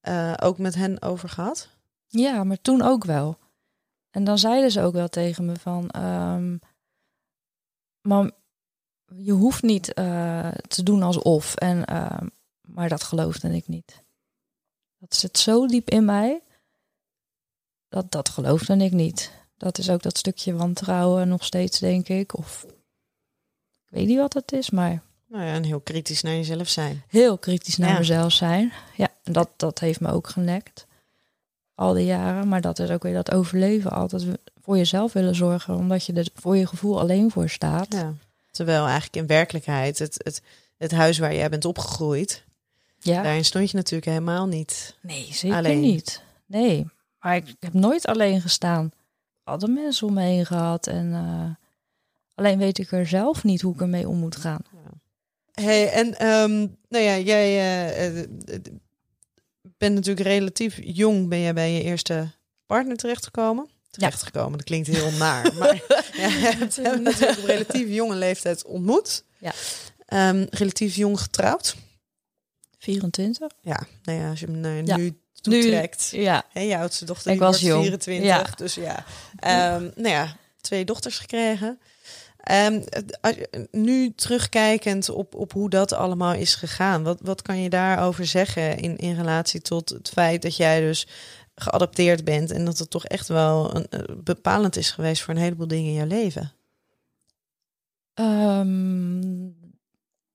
eh, 0.00 0.34
ook 0.42 0.58
met 0.58 0.74
hen 0.74 1.02
over 1.02 1.28
gehad? 1.28 1.68
Ja, 2.06 2.44
maar 2.44 2.60
toen 2.60 2.82
ook 2.82 3.04
wel. 3.04 3.38
En 4.10 4.24
dan 4.24 4.38
zeiden 4.38 4.70
ze 4.70 4.80
ook 4.80 4.92
wel 4.92 5.08
tegen 5.08 5.44
me 5.44 5.56
van... 5.56 5.90
maar 8.00 8.30
je 9.16 9.32
hoeft 9.32 9.62
niet 9.62 9.92
eh, 9.92 10.50
te 10.68 10.82
doen 10.82 11.02
alsof. 11.02 11.54
En, 11.54 11.84
ehm, 11.84 12.26
maar 12.60 12.88
dat 12.88 13.02
geloofde 13.02 13.54
ik 13.54 13.68
niet. 13.68 14.02
Dat 14.98 15.14
zit 15.14 15.38
zo 15.38 15.66
diep 15.66 15.90
in 15.90 16.04
mij. 16.04 16.42
Dat, 17.94 18.10
dat 18.12 18.28
geloofde 18.28 18.76
ik 18.76 18.92
niet. 18.92 19.30
Dat 19.58 19.78
is 19.78 19.90
ook 19.90 20.02
dat 20.02 20.18
stukje 20.18 20.54
wantrouwen 20.54 21.28
nog 21.28 21.44
steeds, 21.44 21.78
denk 21.78 22.08
ik. 22.08 22.36
Of 22.38 22.64
ik 23.84 23.88
weet 23.90 24.06
niet 24.06 24.18
wat 24.18 24.32
het 24.34 24.52
is, 24.52 24.70
maar 24.70 25.02
Nou 25.28 25.44
ja, 25.44 25.52
en 25.52 25.62
heel 25.62 25.80
kritisch 25.80 26.22
naar 26.22 26.34
jezelf 26.34 26.68
zijn. 26.68 27.02
heel 27.08 27.38
kritisch 27.38 27.76
naar 27.76 27.90
Ja. 27.92 27.98
mezelf 27.98 28.32
zijn. 28.32 28.72
Ja, 28.96 29.08
en 29.22 29.32
dat, 29.32 29.48
dat 29.56 29.78
heeft 29.78 30.00
me 30.00 30.12
ook 30.12 30.28
genekt. 30.28 30.86
Al 31.74 31.92
die 31.92 32.04
jaren. 32.06 32.48
Maar 32.48 32.60
dat 32.60 32.78
is 32.78 32.90
ook 32.90 33.02
weer 33.02 33.14
dat 33.14 33.32
overleven. 33.32 33.90
Altijd 33.90 34.24
voor 34.62 34.76
jezelf 34.76 35.12
willen 35.12 35.34
zorgen. 35.34 35.74
Omdat 35.76 36.04
je 36.06 36.12
er 36.12 36.28
voor 36.34 36.56
je 36.56 36.66
gevoel 36.66 37.00
alleen 37.00 37.30
voor 37.30 37.48
staat. 37.48 37.92
Ja. 37.92 38.14
Terwijl 38.50 38.82
eigenlijk 38.84 39.16
in 39.16 39.26
werkelijkheid 39.26 39.98
het, 39.98 40.14
het, 40.24 40.42
het 40.76 40.90
huis 40.90 41.18
waar 41.18 41.34
jij 41.34 41.48
bent 41.50 41.64
opgegroeid, 41.64 42.44
Ja. 42.98 43.22
daarin 43.22 43.44
stond 43.44 43.70
je 43.70 43.76
natuurlijk 43.76 44.10
helemaal 44.10 44.46
niet. 44.46 44.94
Nee, 45.00 45.28
zeker 45.32 45.56
Alleen. 45.56 45.80
niet. 45.80 46.22
Nee, 46.46 46.86
maar 47.24 47.36
ik 47.36 47.54
heb 47.58 47.72
nooit 47.72 48.06
alleen 48.06 48.40
gestaan. 48.40 48.90
Altijd 49.44 49.72
mensen 49.72 50.06
om 50.06 50.14
me 50.14 50.22
heen 50.22 50.46
gehad. 50.46 50.86
En 50.86 51.12
eh, 51.12 51.66
alleen 52.34 52.58
weet 52.58 52.78
ik 52.78 52.92
er 52.92 53.06
zelf 53.06 53.44
niet 53.44 53.60
hoe 53.60 53.74
ik 53.74 53.80
ermee 53.80 54.08
om 54.08 54.18
moet 54.18 54.36
gaan. 54.36 54.60
Hey, 55.52 55.90
en 55.90 56.18
ehm, 56.18 56.66
nou 56.88 57.04
ja, 57.04 57.18
jij 57.18 57.58
eh, 57.96 58.24
bent 59.76 59.94
natuurlijk 59.94 60.26
relatief 60.26 60.78
jong, 60.82 61.28
ben 61.28 61.40
jij 61.40 61.54
bij 61.54 61.72
je 61.72 61.82
eerste 61.82 62.30
partner 62.66 62.96
terechtgekomen? 62.96 63.68
Terechtgekomen, 63.90 64.52
dat 64.52 64.66
klinkt 64.66 64.86
heel 64.86 65.10
naar. 65.10 65.54
Maar 65.54 65.74
ja, 66.16 66.26
je 66.40 66.54
hebt 66.56 66.76
hem 66.76 67.02
natuurlijk 67.02 67.38
op 67.38 67.44
relatief 67.44 67.88
jonge 67.88 68.14
leeftijd 68.14 68.64
ontmoet. 68.64 69.24
Ja. 69.38 69.52
Ehm, 70.06 70.46
relatief 70.50 70.96
jong 70.96 71.20
getrouwd. 71.20 71.76
24? 72.78 73.52
Ja, 73.60 73.86
nou 74.02 74.18
ja, 74.18 74.30
als 74.30 74.40
je 74.40 74.46
hem 74.46 74.60
naar 74.60 74.84
Ja. 74.84 75.10
Nu 75.46 75.60
toetrekt. 75.60 76.08
Ja. 76.12 76.44
Hè, 76.52 76.60
je 76.60 76.76
oudste 76.78 77.04
dochter 77.04 77.32
Ik 77.32 77.38
die 77.38 77.46
was 77.46 77.60
wordt 77.60 77.72
jong. 77.74 77.82
24. 77.84 78.26
Ja. 78.28 78.46
Dus 78.56 78.74
ja. 78.74 79.04
Ehm, 79.38 79.82
nou 79.94 80.08
ja, 80.08 80.36
twee 80.60 80.84
dochters 80.84 81.18
gekregen. 81.18 81.78
Je- 82.44 83.68
nu 83.70 84.12
terugkijkend 84.14 85.08
op, 85.08 85.34
op 85.34 85.52
hoe 85.52 85.70
dat 85.70 85.92
allemaal 85.92 86.34
is 86.34 86.54
gegaan, 86.54 87.02
wat, 87.02 87.18
wat 87.22 87.42
kan 87.42 87.58
je 87.60 87.68
daarover 87.70 88.26
zeggen 88.26 88.78
in, 88.78 88.96
in 88.96 89.14
relatie 89.16 89.60
tot 89.60 89.88
het 89.88 90.08
feit 90.08 90.42
dat 90.42 90.56
jij 90.56 90.80
dus 90.80 91.06
geadopteerd 91.54 92.24
bent 92.24 92.50
en 92.50 92.64
dat 92.64 92.78
het 92.78 92.90
toch 92.90 93.04
echt 93.06 93.28
wel 93.28 93.76
een, 93.76 93.86
eh, 93.90 94.00
bepalend 94.16 94.76
is 94.76 94.90
geweest 94.90 95.22
voor 95.22 95.34
een 95.34 95.40
heleboel 95.40 95.66
dingen 95.68 95.88
in 95.90 95.94
jouw 95.96 96.06
leven? 96.06 96.52
Ehm, 98.14 99.20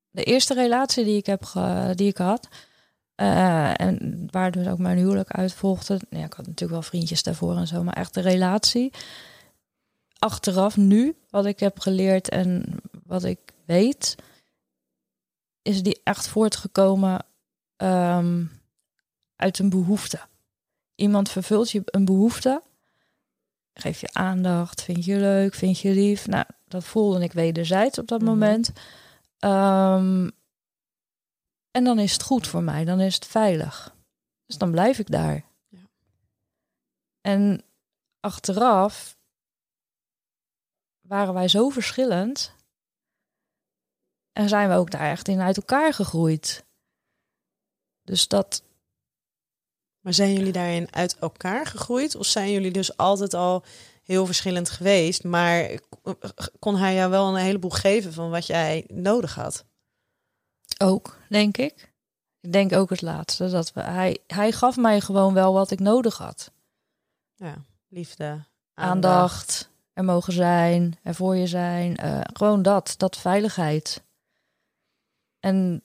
de 0.10 0.24
eerste 0.24 0.54
relatie 0.54 1.04
die 1.04 1.18
ik 1.18 1.26
heb 1.26 1.44
ge- 1.46 1.92
die 1.96 2.08
ik 2.08 2.18
had. 2.18 2.48
Eh, 3.20 3.80
en 3.80 4.28
waar 4.32 4.52
dus 4.52 4.68
ook 4.68 4.78
mijn 4.78 4.98
huwelijk 4.98 5.32
uit 5.32 5.54
volgde. 5.54 6.00
Ja, 6.10 6.24
ik 6.26 6.34
had 6.34 6.46
natuurlijk 6.46 6.72
wel 6.72 6.82
vriendjes 6.82 7.24
daarvoor 7.24 7.56
en 7.58 7.68
zo. 7.68 7.84
Maar 7.84 7.94
echt 7.94 8.14
de 8.14 8.22
relatie. 8.22 8.94
Achteraf 10.20 10.78
nu, 10.78 11.16
wat 11.30 11.46
ik 11.46 11.60
heb 11.60 11.80
geleerd 11.80 12.30
en 12.30 12.66
wat 13.06 13.24
ik 13.24 13.40
weet. 13.66 14.16
Is 15.62 15.84
die 15.84 16.02
echt 16.04 16.28
voortgekomen 16.28 17.26
ehm, 17.76 18.44
uit 19.36 19.60
een 19.60 19.70
behoefte. 19.70 20.20
Iemand 20.96 21.30
vervult 21.30 21.72
je 21.72 21.82
een 21.86 22.06
behoefte. 22.06 22.62
Geef 23.74 24.02
je 24.02 24.10
aandacht, 24.14 24.82
vind 24.84 25.06
je 25.06 25.18
leuk, 25.18 25.54
vind 25.54 25.80
je 25.80 25.92
lief. 25.92 26.28
Nou, 26.28 26.46
dat 26.68 26.84
voelde 26.84 27.24
ik 27.24 27.34
wederzijds 27.34 28.00
op 28.00 28.08
dat 28.08 28.22
Mhm. 28.22 28.30
moment. 28.30 28.72
Ehm, 29.40 30.30
en 31.72 31.84
dan 31.84 32.00
is 32.00 32.14
het 32.14 32.24
goed 32.24 32.48
voor 32.48 32.64
mij, 32.64 32.86
dan 32.86 33.00
is 33.00 33.16
het 33.16 33.26
veilig. 33.26 33.96
Dus 34.46 34.58
dan 34.58 34.72
blijf 34.72 35.00
ik 35.00 35.12
daar. 35.12 35.46
Ja. 35.68 35.90
En 37.22 37.64
achteraf 38.20 39.18
waren 41.02 41.34
wij 41.34 41.48
zo 41.48 41.70
verschillend. 41.70 42.54
En 44.32 44.50
zijn 44.50 44.70
we 44.70 44.76
ook 44.76 44.92
daar 44.92 45.10
echt 45.10 45.28
in 45.28 45.40
uit 45.40 45.58
elkaar 45.58 45.94
gegroeid. 45.94 46.66
Dus 48.02 48.28
dat, 48.28 48.64
Maar 50.00 50.14
zijn 50.14 50.34
jullie 50.34 50.52
daarin 50.52 50.94
uit 50.94 51.18
elkaar 51.18 51.66
gegroeid? 51.66 52.16
Of 52.16 52.26
zijn 52.26 52.52
jullie 52.52 52.72
dus 52.72 52.98
altijd 52.98 53.34
al 53.34 53.64
heel 54.04 54.26
verschillend 54.26 54.70
geweest? 54.70 55.24
Maar 55.24 55.80
kon 56.60 56.78
hij 56.78 56.96
jou 56.96 57.10
wel 57.10 57.28
een 57.28 57.42
heleboel 57.42 57.70
geven 57.70 58.14
van 58.14 58.30
wat 58.30 58.46
jij 58.46 58.86
nodig 58.88 59.36
had? 59.36 59.66
Ook, 60.84 61.18
denk 61.30 61.58
ik. 61.58 61.92
Ik 62.40 62.52
denk 62.52 62.74
ook 62.74 62.90
het 62.90 63.02
laatste. 63.02 63.50
Dat 63.50 63.74
we, 63.74 63.82
hij, 63.82 64.18
hij 64.28 64.52
gaf 64.52 64.78
mij 64.78 65.02
gewoon 65.02 65.34
wel 65.34 65.54
wat 65.54 65.72
ik 65.72 65.80
nodig 65.80 66.18
had. 66.18 66.52
Ja, 67.36 67.56
liefde, 67.88 68.44
Aandacht, 68.74 69.70
er 69.94 70.04
mogen 70.04 70.34
zijn, 70.34 70.98
er 71.04 71.16
voor 71.16 71.36
je 71.36 71.48
zijn. 71.48 71.98
eh, 71.98 72.22
gewoon 72.34 72.62
dat, 72.62 72.94
dat 72.98 73.18
veiligheid. 73.18 74.04
En 75.40 75.84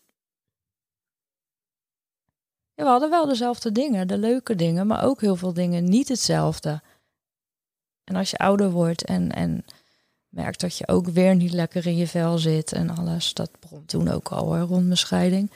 ja, 2.75 2.85
we 2.85 2.91
hadden 2.91 3.11
wel 3.11 3.27
dezelfde 3.27 3.73
dingen, 3.73 4.09
de 4.09 4.19
leuke 4.19 4.55
dingen, 4.55 4.87
maar 4.87 5.05
ook 5.05 5.21
heel 5.21 5.37
veel 5.37 5.53
dingen 5.53 5.85
niet 5.85 6.09
hetzelfde. 6.09 6.83
En 8.05 8.17
als 8.17 8.31
je 8.31 8.39
ouder 8.39 8.71
wordt 8.71 9.05
en, 9.05 9.33
en 9.33 9.65
merkt 10.35 10.61
dat 10.61 10.79
je 10.79 10.89
ook 10.89 11.07
weer 11.07 11.35
niet 11.35 11.53
lekker 11.53 11.87
in 11.87 11.97
je 11.97 12.09
vel 12.09 12.39
zit 12.39 12.73
en 12.73 12.91
alles, 12.91 13.35
dat 13.35 13.51
begon 13.61 13.85
toen 13.85 14.09
ook 14.09 14.29
al 14.29 14.45
hoor, 14.45 14.59
rond 14.59 14.85
mijn 14.85 14.97
scheiding. 14.97 15.51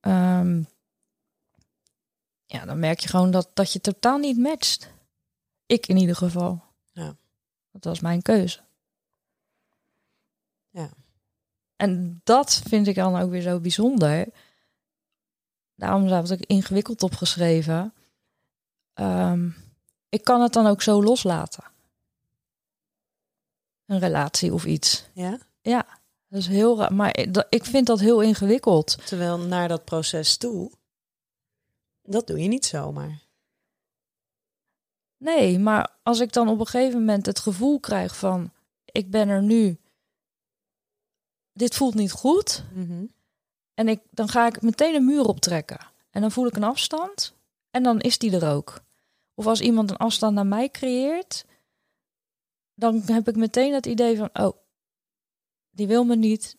Ehm, 0.00 0.62
ja, 2.46 2.64
dan 2.64 2.78
merk 2.78 3.00
je 3.00 3.08
gewoon 3.08 3.30
dat, 3.30 3.50
dat 3.54 3.72
je 3.72 3.80
totaal 3.80 4.18
niet 4.18 4.38
matcht. 4.38 4.92
Ik 5.66 5.86
in 5.86 5.96
ieder 5.96 6.16
geval. 6.16 6.62
Ja. 6.92 7.16
Dat 7.70 7.84
was 7.84 8.00
mijn 8.00 8.22
keuze. 8.22 8.60
Ja. 10.70 10.90
En 11.76 12.20
dat 12.24 12.62
vind 12.66 12.86
ik 12.86 12.94
dan 12.94 13.16
ook 13.16 13.30
weer 13.30 13.42
zo 13.42 13.60
bijzonder. 13.60 14.26
Daarom 15.74 16.06
heb 16.06 16.26
ik 16.26 16.46
ingewikkeld 16.46 17.02
opgeschreven. 17.02 17.94
Ehm, 18.94 19.50
ik 20.08 20.24
kan 20.24 20.40
het 20.42 20.52
dan 20.52 20.66
ook 20.66 20.82
zo 20.82 21.02
loslaten. 21.02 21.64
Een 23.86 23.98
relatie 23.98 24.52
of 24.52 24.64
iets. 24.64 25.04
Ja? 25.12 25.38
Dat 26.28 26.40
is 26.40 26.46
heel 26.46 26.78
raar. 26.78 26.94
Maar 26.94 27.16
ik- 27.48 27.64
vind 27.64 27.86
dat 27.86 28.00
heel 28.00 28.20
ingewikkeld. 28.20 29.06
Terwijl 29.06 29.38
naar 29.38 29.68
dat 29.68 29.84
proces 29.84 30.36
toe, 30.36 30.70
dat 32.02 32.26
doe 32.26 32.38
je 32.42 32.48
niet 32.48 32.64
zomaar. 32.66 33.22
Nee, 35.16 35.58
maar 35.58 35.96
als 36.02 36.20
ik 36.20 36.32
dan 36.32 36.48
op 36.48 36.60
een 36.60 36.66
gegeven 36.66 36.98
moment 36.98 37.26
het 37.26 37.38
gevoel 37.38 37.80
krijg 37.80 38.16
van... 38.16 38.52
ik 38.84 39.10
ben 39.10 39.28
er 39.28 39.42
nu. 39.42 39.78
Dit 41.52 41.74
voelt 41.74 41.94
niet 41.94 42.12
goed. 42.12 42.64
En 43.74 43.88
ik, 43.88 44.00
dan 44.10 44.28
ga 44.28 44.46
ik 44.46 44.62
meteen 44.62 44.94
een 44.94 45.04
muur 45.04 45.24
optrekken. 45.24 45.78
En 46.10 46.20
dan 46.20 46.30
voel 46.32 46.46
ik 46.46 46.56
een 46.56 46.62
afstand. 46.64 47.34
En 47.70 47.82
dan 47.82 48.00
is 48.00 48.18
die 48.18 48.36
er 48.40 48.52
ook. 48.52 48.80
Of 49.34 49.46
als 49.46 49.60
iemand 49.60 49.90
een 49.90 49.96
afstand 49.96 50.34
naar 50.34 50.46
mij 50.46 50.70
creëert, 50.70 51.44
dan 52.74 53.02
heb 53.06 53.28
ik 53.28 53.36
meteen 53.36 53.72
het 53.74 53.86
idee 53.86 54.16
van: 54.16 54.28
oh, 54.32 54.56
die 55.70 55.86
wil 55.86 56.04
me 56.04 56.16
niet. 56.16 56.56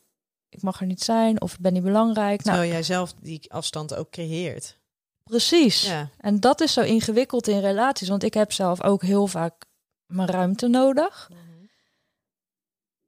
Ik 0.49 0.62
mag 0.62 0.80
er 0.80 0.86
niet 0.86 1.04
zijn. 1.04 1.41
Of 1.41 1.54
ik 1.54 1.60
ben 1.60 1.73
niet 1.73 1.84
belangrijk. 1.84 2.43
Nou, 2.43 2.58
Terwijl 2.58 2.71
jij 2.71 2.84
zelf 2.84 3.13
die 3.13 3.51
afstand 3.51 3.95
ook 3.95 4.10
creëert. 4.10 4.80
precies. 5.23 5.86
Ja. 5.86 6.10
En 6.17 6.39
dat 6.39 6.62
is 6.62 6.73
zo 6.73 6.82
ingewikkeld 6.82 7.47
in 7.47 7.60
relaties. 7.60 8.08
Want 8.10 8.23
ik 8.23 8.34
heb 8.34 8.51
zelf 8.51 8.82
ook 8.84 9.01
heel 9.01 9.28
vaak 9.28 9.65
mijn 10.06 10.28
ruimte 10.30 10.67
nodig. 10.67 11.30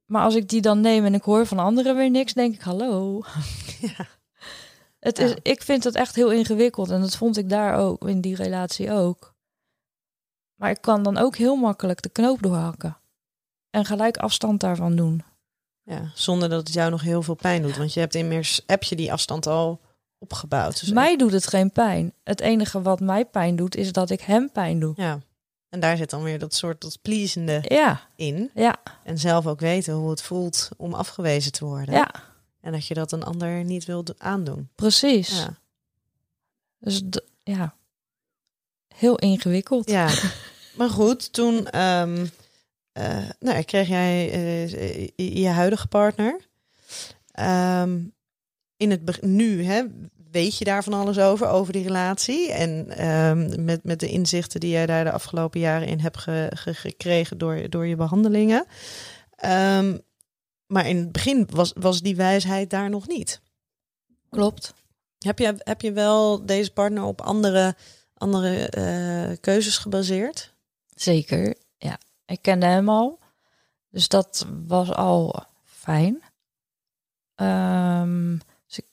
Maar 0.04 0.22
als 0.22 0.34
ik 0.34 0.48
die 0.48 0.60
dan 0.60 0.80
neem 0.80 1.04
en 1.04 1.14
ik 1.14 1.22
hoor 1.22 1.46
van 1.46 1.58
anderen 1.58 1.96
weer 1.96 2.10
niks, 2.10 2.32
denk 2.32 2.54
ik: 2.54 2.60
hallo. 2.60 3.22
Ja. 3.80 4.06
Het 4.98 5.18
Ja. 5.18 5.24
is, 5.24 5.34
ik 5.42 5.62
vind 5.62 5.84
het 5.84 5.94
echt 5.94 6.14
heel 6.14 6.30
ingewikkeld 6.32 6.90
en 6.90 7.00
dat 7.00 7.16
vond 7.16 7.36
ik 7.36 7.48
daar 7.48 7.74
ook, 7.78 8.08
in 8.08 8.20
die 8.20 8.34
relatie 8.36 8.90
ook. 8.92 9.36
Maar 10.54 10.70
ik 10.70 10.80
kan 10.80 11.02
dan 11.02 11.16
ook 11.16 11.36
heel 11.36 11.56
makkelijk 11.56 12.02
de 12.02 12.08
knoop 12.08 12.42
doorhakken. 12.42 12.97
En 13.70 13.84
gelijk 13.84 14.16
afstand 14.16 14.60
daarvan 14.60 14.96
doen. 14.96 15.22
Ja, 15.82 16.10
zonder 16.14 16.48
dat 16.48 16.58
het 16.66 16.72
jou 16.74 16.90
nog 16.90 17.02
heel 17.02 17.22
veel 17.22 17.34
pijn 17.34 17.62
doet. 17.62 17.76
Want 17.76 17.92
je 17.94 18.00
hebt 18.00 18.14
immers, 18.14 18.60
heb 18.66 18.82
je 18.82 18.96
die 18.96 19.12
afstand 19.12 19.46
al 19.46 19.80
opgebouwd. 20.18 20.80
Dus 20.80 20.90
mij 20.90 21.16
doet 21.16 21.32
het 21.32 21.46
geen 21.46 21.72
pijn. 21.72 22.12
Het 22.24 22.40
enige 22.40 22.82
wat 22.82 23.00
mij 23.00 23.24
pijn 23.24 23.56
doet, 23.56 23.76
is 23.76 23.92
dat 23.92 24.10
ik 24.10 24.20
hem 24.20 24.52
pijn 24.52 24.80
doe. 24.80 24.92
Ja. 24.96 25.18
En 25.68 25.80
daar 25.80 25.96
zit 25.96 26.10
dan 26.10 26.22
weer 26.22 26.38
dat 26.38 26.54
soort 26.54 26.80
dat 26.80 26.98
pleasende 27.02 27.60
Ja, 27.68 28.00
in. 28.16 28.50
ja, 28.54 28.76
En 29.04 29.18
zelf 29.18 29.46
ook 29.46 29.60
weten 29.60 29.94
hoe 29.94 30.10
het 30.10 30.22
voelt 30.22 30.68
om 30.76 30.94
afgewezen 30.94 31.52
te 31.52 31.64
worden. 31.64 31.94
ja, 31.94 32.10
En 32.60 32.72
dat 32.72 32.86
je 32.86 32.94
dat 32.94 33.12
een 33.12 33.24
ander 33.24 33.64
niet 33.64 33.84
wil 33.84 34.04
do- 34.04 34.14
aandoen. 34.18 34.68
precies. 34.74 35.36
Ja. 35.38 35.54
Dus 36.78 37.02
ja, 37.42 37.74
heel 38.94 39.16
ingewikkeld. 39.16 39.90
ja. 39.90 40.08
Maar 40.76 40.90
goed, 40.90 41.32
toen 41.32 41.66
ehm, 41.66 42.16
eh, 42.22 42.28
nou, 43.38 43.62
kreeg 43.62 43.88
jij 43.88 44.30
eh, 44.32 44.68
je- 45.16 45.48
huidige 45.48 45.88
partner. 45.88 46.48
Ehm, 47.32 48.00
in 48.76 48.90
het 48.90 49.22
nu 49.22 49.64
hè, 49.64 49.82
weet 50.30 50.58
je 50.58 50.64
daar 50.64 50.84
van 50.84 50.92
alles 50.92 51.18
over, 51.18 51.48
over 51.48 51.72
die 51.72 51.82
relatie. 51.82 52.52
En 52.52 52.90
ehm, 52.96 53.64
met, 53.64 53.84
met 53.84 54.00
de 54.00 54.08
inzichten 54.08 54.60
die 54.60 54.70
jij 54.70 54.86
daar 54.86 55.04
de 55.04 55.12
afgelopen 55.12 55.60
jaren 55.60 55.88
in 55.88 56.00
hebt 56.00 56.18
ge- 56.18 56.50
ge- 56.54 56.74
gekregen 56.74 57.38
door, 57.38 57.70
door 57.70 57.86
je 57.86 57.96
behandelingen. 57.96 58.66
Ehm, 59.36 59.98
maar 60.66 60.88
in 60.88 60.96
het 60.96 61.12
begin 61.12 61.48
was, 61.50 61.72
was 61.78 62.00
die 62.00 62.16
wijsheid 62.16 62.70
daar 62.70 62.90
nog 62.90 63.08
niet. 63.08 63.40
Klopt. 64.30 64.74
Heb 65.18 65.38
je, 65.38 65.54
heb 65.58 65.80
je 65.80 65.92
wel 65.92 66.46
deze 66.46 66.72
partner 66.72 67.02
op 67.02 67.20
andere, 67.20 67.76
andere 68.14 68.68
eh, 68.68 69.36
keuzes 69.40 69.78
gebaseerd? 69.78 70.54
Zeker. 70.94 71.54
Ik 72.28 72.42
kende 72.42 72.66
hem 72.66 72.88
al. 72.88 73.18
Dus 73.90 74.08
dat 74.08 74.46
was 74.66 74.92
al 74.92 75.44
fijn. 75.64 76.22
Ehm, 77.34 78.36
dus 78.66 78.78
ik, 78.78 78.86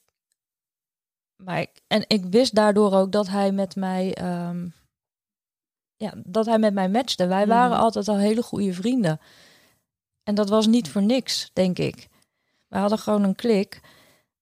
maar 1.36 1.60
ik, 1.60 1.70
en 1.88 2.04
ik 2.08 2.26
wist 2.26 2.56
daardoor 2.56 2.94
ook 2.94 3.12
dat 3.12 3.28
hij 3.28 3.52
met 3.52 3.76
mij... 3.76 4.14
ehm, 4.14 4.68
ja, 5.96 6.14
dat 6.16 6.46
hij 6.46 6.60
met 6.60 6.74
mij 6.74 6.90
matchte. 6.90 7.28
Wij 7.28 7.46
Mhm. 7.46 7.50
waren 7.50 7.78
altijd 7.78 8.08
al 8.08 8.18
hele 8.18 8.42
goede 8.44 8.74
vrienden. 8.74 9.20
En 10.24 10.36
dat 10.36 10.50
was 10.50 10.68
niet 10.68 10.90
voor 10.90 11.04
niks, 11.04 11.50
denk 11.54 11.78
ik. 11.80 12.08
We 12.68 12.78
hadden 12.78 13.00
gewoon 13.00 13.24
een 13.24 13.36
klik. 13.36 13.82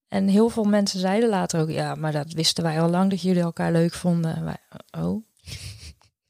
En 0.08 0.28
heel 0.28 0.50
veel 0.50 0.64
mensen 0.64 1.00
zeiden 1.00 1.30
later 1.30 1.62
ook... 1.62 1.70
Ja, 1.70 1.96
maar 1.96 2.12
dat 2.12 2.32
wisten 2.32 2.64
wij 2.64 2.82
al 2.82 2.90
lang 2.90 3.10
dat 3.10 3.22
jullie 3.22 3.42
elkaar 3.42 3.72
leuk 3.72 3.94
vonden. 3.94 4.36
En 4.36 4.44
Wij, 4.44 4.58
oh. 4.92 5.26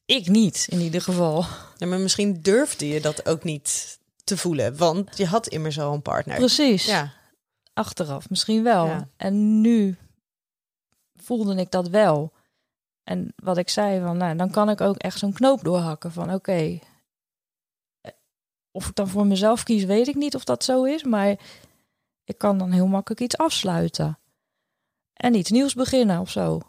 Ik 0.05 0.27
niet, 0.27 0.67
in 0.69 0.79
ieder 0.79 1.01
geval. 1.01 1.45
Ja, 1.77 1.87
maar 1.87 1.99
misschien 1.99 2.41
durfde 2.41 2.87
je 2.87 3.01
dat 3.01 3.27
ook 3.27 3.43
niet 3.43 3.99
te 4.23 4.37
voelen, 4.37 4.77
want 4.77 5.17
je 5.17 5.25
had 5.25 5.47
immers 5.47 5.79
al 5.79 5.93
een 5.93 6.01
partner. 6.01 6.35
Precies. 6.37 6.85
Ja, 6.85 7.13
Achteraf 7.73 8.29
misschien 8.29 8.63
wel. 8.63 8.85
Ja. 8.85 9.07
En 9.17 9.61
nu 9.61 9.97
voelde 11.15 11.55
ik 11.55 11.71
dat 11.71 11.87
wel. 11.89 12.33
En 13.03 13.33
wat 13.35 13.57
ik 13.57 13.69
zei 13.69 14.01
van, 14.01 14.17
nou, 14.17 14.35
dan 14.35 14.51
kan 14.51 14.69
ik 14.69 14.81
ook 14.81 14.97
echt 14.97 15.19
zo'n 15.19 15.33
knoop 15.33 15.63
doorhakken 15.63 16.11
van, 16.11 16.33
oké, 16.33 16.79
eh, 18.01 18.11
of 18.71 18.87
ik 18.87 18.95
dan 18.95 19.07
voor 19.07 19.25
mezelf 19.25 19.63
kies, 19.63 19.83
weet 19.83 20.07
ik 20.07 20.15
niet 20.15 20.35
of 20.35 20.43
dat 20.43 20.63
zo 20.63 20.83
is. 20.83 21.03
Maar 21.03 21.39
ik 22.23 22.37
kan 22.37 22.57
dan 22.57 22.71
heel 22.71 22.87
makkelijk 22.87 23.21
iets 23.21 23.37
afsluiten. 23.37 24.19
En 25.13 25.35
iets 25.35 25.51
nieuws 25.51 25.73
beginnen 25.73 26.19
of 26.19 26.29
zo. 26.29 26.61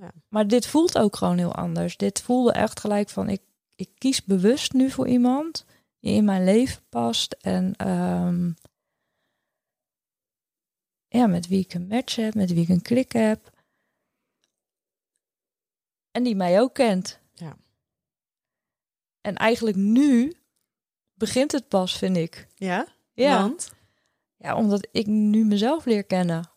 Ja. 0.00 0.12
Maar 0.28 0.48
dit 0.48 0.66
voelt 0.66 0.98
ook 0.98 1.16
gewoon 1.16 1.38
heel 1.38 1.54
anders. 1.54 1.96
Dit 1.96 2.22
voelde 2.22 2.52
echt 2.52 2.80
gelijk 2.80 3.08
van, 3.08 3.28
ik, 3.28 3.42
ik 3.74 3.90
kies 3.98 4.24
bewust 4.24 4.72
nu 4.72 4.90
voor 4.90 5.08
iemand 5.08 5.66
die 5.98 6.14
in 6.14 6.24
mijn 6.24 6.44
leven 6.44 6.82
past. 6.88 7.32
En 7.32 7.76
ehm, 7.76 8.52
ja, 11.08 11.26
met 11.26 11.46
wie 11.46 11.60
ik 11.60 11.74
een 11.74 11.86
match 11.86 12.16
heb, 12.16 12.34
met 12.34 12.52
wie 12.52 12.62
ik 12.62 12.68
een 12.68 12.82
klik 12.82 13.12
heb. 13.12 13.50
En 16.10 16.22
die 16.22 16.36
mij 16.36 16.60
ook 16.60 16.74
kent. 16.74 17.18
Ja. 17.32 17.56
En 19.20 19.36
eigenlijk 19.36 19.76
nu 19.76 20.36
begint 21.14 21.52
het 21.52 21.68
pas, 21.68 21.98
vind 21.98 22.16
ik. 22.16 22.48
Ja? 22.54 22.86
Ja. 23.12 23.40
Want? 23.40 23.72
Ja, 24.36 24.56
omdat 24.56 24.88
ik 24.92 25.06
nu 25.06 25.44
mezelf 25.44 25.84
leer 25.84 26.04
kennen. 26.04 26.50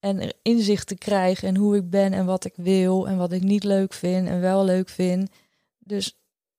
En 0.00 0.20
er 0.20 0.32
inzichten 0.42 0.98
krijg 0.98 1.42
in 1.42 1.56
hoe 1.56 1.76
ik 1.76 1.90
ben 1.90 2.12
en 2.12 2.26
wat 2.26 2.44
ik 2.44 2.52
wil 2.56 3.08
en 3.08 3.16
wat 3.16 3.32
ik 3.32 3.42
niet 3.42 3.64
leuk 3.64 3.92
vind 3.92 4.28
en 4.28 4.40
wel 4.40 4.64
leuk 4.64 4.88
vind. 4.88 5.30
Dus 5.78 6.18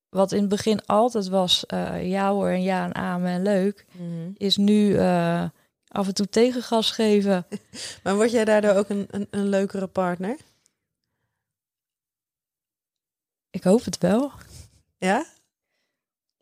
wat 0.10 0.32
in 0.32 0.40
het 0.40 0.50
begin 0.50 0.86
altijd 0.86 1.28
was 1.28 1.66
eh, 1.66 2.10
ja 2.10 2.32
hoor 2.32 2.50
en 2.50 2.62
ja 2.64 2.84
en 2.86 2.96
amen 2.96 3.32
en 3.32 3.42
leuk, 3.42 3.86
Mhm. 3.98 4.32
is 4.38 4.58
nu 4.58 4.96
eh, 4.98 5.50
af 5.88 6.08
en 6.08 6.14
toe 6.14 6.30
tegengas 6.30 6.92
geven. 6.92 7.46
Maar 8.04 8.16
word 8.16 8.32
jij 8.32 8.46
daardoor 8.46 8.74
ook 8.74 8.90
een, 8.90 9.08
een, 9.12 9.28
een 9.30 9.48
leukere 9.50 9.88
partner? 9.88 10.38
Ik 13.50 13.64
hoop 13.64 13.84
het 13.84 13.98
wel. 13.98 14.32
Ja? 14.98 15.26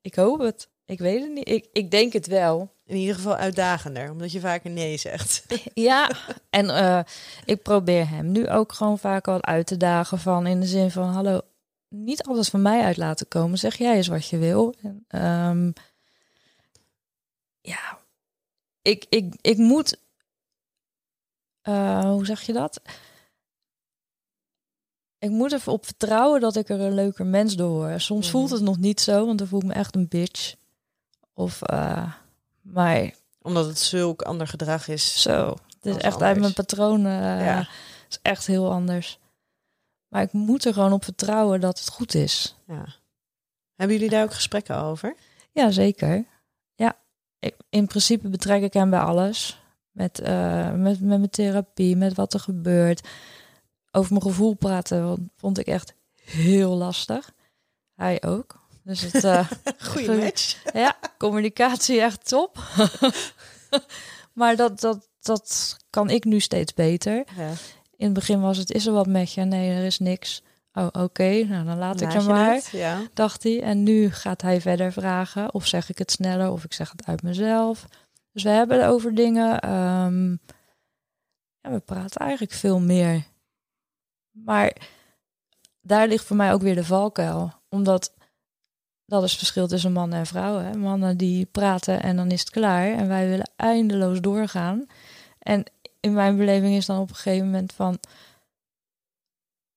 Ik 0.01 0.15
hoop 0.15 0.39
het. 0.39 0.69
Ik 0.87 0.99
weet 0.99 1.21
het 1.21 1.31
niet. 1.31 1.49
Ik, 1.49 1.67
ik 1.73 1.91
denk 1.91 2.13
het 2.13 2.27
wel. 2.27 2.75
In 2.85 2.95
ieder 2.95 3.15
geval 3.15 3.35
uitdagender, 3.35 4.11
omdat 4.11 4.31
je 4.31 4.39
vaker 4.39 4.69
nee 4.69 4.97
zegt. 4.97 5.45
Ja, 5.73 6.11
en 6.49 6.69
eh, 6.69 6.99
ik 7.45 7.61
probeer 7.61 8.09
hem 8.09 8.31
nu 8.31 8.49
ook 8.49 8.71
gewoon 8.73 8.99
vaak 8.99 9.25
wat 9.25 9.41
uit 9.45 9.67
te 9.67 9.77
dagen 9.77 10.19
van 10.19 10.47
in 10.47 10.59
de 10.59 10.65
zin 10.65 10.91
van 10.91 11.09
hallo, 11.09 11.41
niet 11.89 12.23
alles 12.23 12.49
van 12.49 12.61
mij 12.61 12.83
uit 12.83 12.97
laten 12.97 13.27
komen. 13.27 13.57
Zeg 13.57 13.75
jij 13.77 13.95
eens 13.95 14.07
wat 14.07 14.27
je 14.27 14.37
wil. 14.37 14.73
En, 14.81 15.05
ehm, 15.07 15.71
ja, 17.61 17.99
ik, 18.81 19.05
ik, 19.09 19.33
ik 19.41 19.57
moet, 19.57 19.99
eh, 21.61 22.01
hoe 22.11 22.25
zeg 22.25 22.41
je 22.41 22.53
dat? 22.53 22.81
Ik 25.19 25.29
moet 25.29 25.51
even 25.53 25.71
op 25.71 25.85
vertrouwen 25.85 26.41
dat 26.41 26.55
ik 26.55 26.69
er 26.69 26.79
een 26.79 26.93
leuker 26.93 27.25
mens 27.25 27.55
door 27.55 27.69
word. 27.69 28.01
Soms 28.01 28.27
Mhm. 28.27 28.35
voelt 28.37 28.49
het 28.49 28.61
nog 28.61 28.77
niet 28.77 29.01
zo, 29.01 29.25
want 29.25 29.37
dan 29.37 29.47
voel 29.47 29.59
ik 29.61 29.65
me 29.67 29.73
echt 29.73 29.95
een 29.95 30.07
bitch. 30.07 30.55
Of, 31.37 31.61
eh, 31.61 32.13
maar 32.61 33.11
Omdat 33.41 33.65
het 33.65 33.79
zulk 33.79 34.21
ander 34.21 34.47
gedrag 34.47 34.87
is. 34.87 35.21
zo, 35.21 35.49
het 35.75 35.85
is 35.85 35.95
echt 35.95 36.03
uit 36.05 36.13
anders. 36.21 36.39
mijn 36.39 36.53
patronen. 36.53 37.21
eh, 37.21 37.45
Ja. 37.45 37.57
Het 37.57 37.67
is 38.09 38.19
echt 38.21 38.47
heel 38.47 38.71
anders. 38.71 39.19
Maar 40.07 40.21
ik 40.21 40.31
moet 40.31 40.65
er 40.65 40.73
gewoon 40.73 40.91
op 40.93 41.03
vertrouwen 41.03 41.61
dat 41.61 41.79
het 41.79 41.89
goed 41.89 42.13
is. 42.13 42.55
Ja. 42.67 42.85
Hebben 43.75 43.95
jullie 43.97 44.11
daar 44.11 44.23
ook 44.23 44.33
gesprekken 44.33 44.77
over? 44.77 45.15
Ja, 45.51 45.71
zeker. 45.71 46.25
Ja, 46.75 46.95
ik, 47.39 47.55
in 47.69 47.87
principe 47.87 48.29
betrek 48.29 48.61
ik 48.61 48.73
hem 48.73 48.89
bij 48.89 48.99
alles. 48.99 49.61
Met, 49.91 50.19
eh, 50.19 50.71
met, 50.71 50.99
met 50.99 51.17
mijn 51.19 51.29
therapie, 51.29 51.95
met 51.95 52.13
wat 52.15 52.33
er 52.33 52.39
gebeurt. 52.39 53.07
Over 53.91 54.11
mijn 54.11 54.23
gevoel 54.25 54.53
praten 54.53 55.31
vond 55.35 55.57
ik 55.57 55.67
echt 55.67 55.93
heel 56.21 56.75
lastig. 56.75 57.31
Hij 57.95 58.23
ook. 58.23 58.65
Dus 58.87 59.01
het, 59.01 59.23
eh, 59.23 59.49
Goeie 59.91 60.11
match. 60.23 60.63
ja, 60.73 60.95
communicatie 61.17 62.01
echt 62.01 62.27
top. 62.27 62.57
maar 64.33 64.55
dat, 64.55 64.79
dat, 64.79 65.09
dat 65.19 65.77
kan 65.89 66.09
ik 66.09 66.23
nu 66.23 66.39
steeds 66.39 66.73
beter. 66.73 67.15
Ja. 67.35 67.49
In 67.95 68.05
het 68.05 68.13
begin 68.13 68.41
was 68.41 68.57
het, 68.57 68.71
is 68.71 68.85
er 68.85 68.93
wat 68.93 69.07
met 69.07 69.33
je? 69.33 69.41
Nee, 69.41 69.71
er 69.71 69.85
is 69.85 69.99
niks. 69.99 70.43
Oh, 70.73 70.87
oké, 70.91 71.43
nou 71.43 71.65
dan 71.65 71.77
laat 71.77 72.01
ik 72.01 72.11
hem 72.11 72.25
maar, 72.25 72.53
het? 72.53 72.67
Ja. 72.67 73.01
dacht 73.13 73.43
hij. 73.43 73.61
En 73.63 73.83
nu 73.83 74.11
gaat 74.11 74.41
hij 74.41 74.61
verder 74.61 74.91
vragen. 74.91 75.53
Of 75.53 75.67
zeg 75.67 75.89
ik 75.89 75.97
het 75.97 76.11
sneller, 76.11 76.51
of 76.51 76.63
ik 76.63 76.73
zeg 76.73 76.91
het 76.91 77.05
uit 77.05 77.21
mezelf. 77.21 77.85
Dus 78.31 78.43
we 78.43 78.49
hebben 78.49 78.79
het 78.81 78.89
over 78.89 79.15
dingen. 79.15 79.59
ehm, 79.59 80.29
ja, 81.61 81.71
we 81.71 81.79
praten 81.79 82.21
eigenlijk 82.21 82.51
veel 82.51 82.79
meer. 82.79 83.23
Maar 84.31 84.73
daar 85.81 86.07
ligt 86.07 86.25
voor 86.25 86.35
mij 86.35 86.53
ook 86.53 86.61
weer 86.61 86.75
de 86.75 86.85
valkuil. 86.85 87.53
Omdat 87.69 88.13
dat 89.07 89.23
is 89.23 89.29
het 89.29 89.39
verschil 89.39 89.67
tussen 89.67 89.91
mannen 89.91 90.19
en 90.19 90.25
vrouwen. 90.25 90.65
Hè? 90.65 90.77
Mannen 90.77 91.17
die 91.17 91.45
praten 91.45 92.01
en 92.03 92.15
dan 92.15 92.31
is 92.31 92.39
het 92.39 92.49
klaar. 92.49 92.91
En 92.91 93.07
wij 93.07 93.29
willen 93.29 93.49
eindeloos 93.55 94.21
doorgaan. 94.21 94.87
En 95.39 95.63
in 95.99 96.13
mijn 96.13 96.37
beleving 96.37 96.75
is 96.75 96.85
dan 96.85 96.99
op 96.99 97.09
een 97.09 97.15
gegeven 97.15 97.45
moment 97.45 97.73
van... 97.73 97.99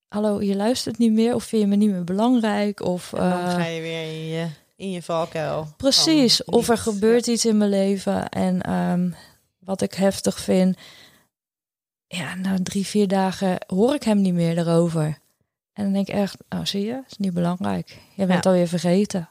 Hallo, 0.07 0.41
je 0.41 0.55
luistert 0.55 0.97
niet 0.97 1.11
meer 1.11 1.35
of 1.35 1.43
vind 1.43 1.61
je 1.61 1.67
me 1.67 1.75
niet 1.75 1.91
meer 1.91 2.03
belangrijk? 2.03 2.81
Of, 2.81 3.13
En 3.13 3.29
dan 3.29 3.39
eh, 3.39 3.53
ga 3.53 3.65
je 3.65 3.81
weer 3.81 4.03
in 4.03 4.25
je, 4.25 4.47
in 4.75 4.91
je 4.91 5.01
valkuil. 5.01 5.67
Precies, 5.77 6.43
of 6.43 6.69
er 6.69 6.77
gebeurt 6.77 7.27
iets 7.27 7.45
in 7.45 7.57
mijn 7.57 7.69
leven 7.69 8.29
en 8.29 8.61
ehm, 8.61 9.09
wat 9.59 9.81
ik 9.81 9.93
heftig 9.93 10.39
vind. 10.39 10.77
Ja, 12.07 12.35
na 12.35 12.57
drie, 12.63 12.85
vier 12.85 13.07
dagen 13.07 13.57
hoor 13.67 13.93
ik 13.93 14.03
hem 14.03 14.21
niet 14.21 14.33
meer 14.33 14.57
erover. 14.57 15.20
En 15.73 15.83
dan 15.83 15.93
denk 15.93 16.07
ik 16.07 16.15
echt, 16.15 16.37
oh 16.49 16.59
zie 16.65 16.85
je, 16.85 17.01
is 17.09 17.17
niet 17.17 17.33
belangrijk. 17.33 17.97
Je 18.15 18.25
bent 18.25 18.43
Ja. 18.43 18.49
alweer 18.49 18.67
vergeten. 18.67 19.29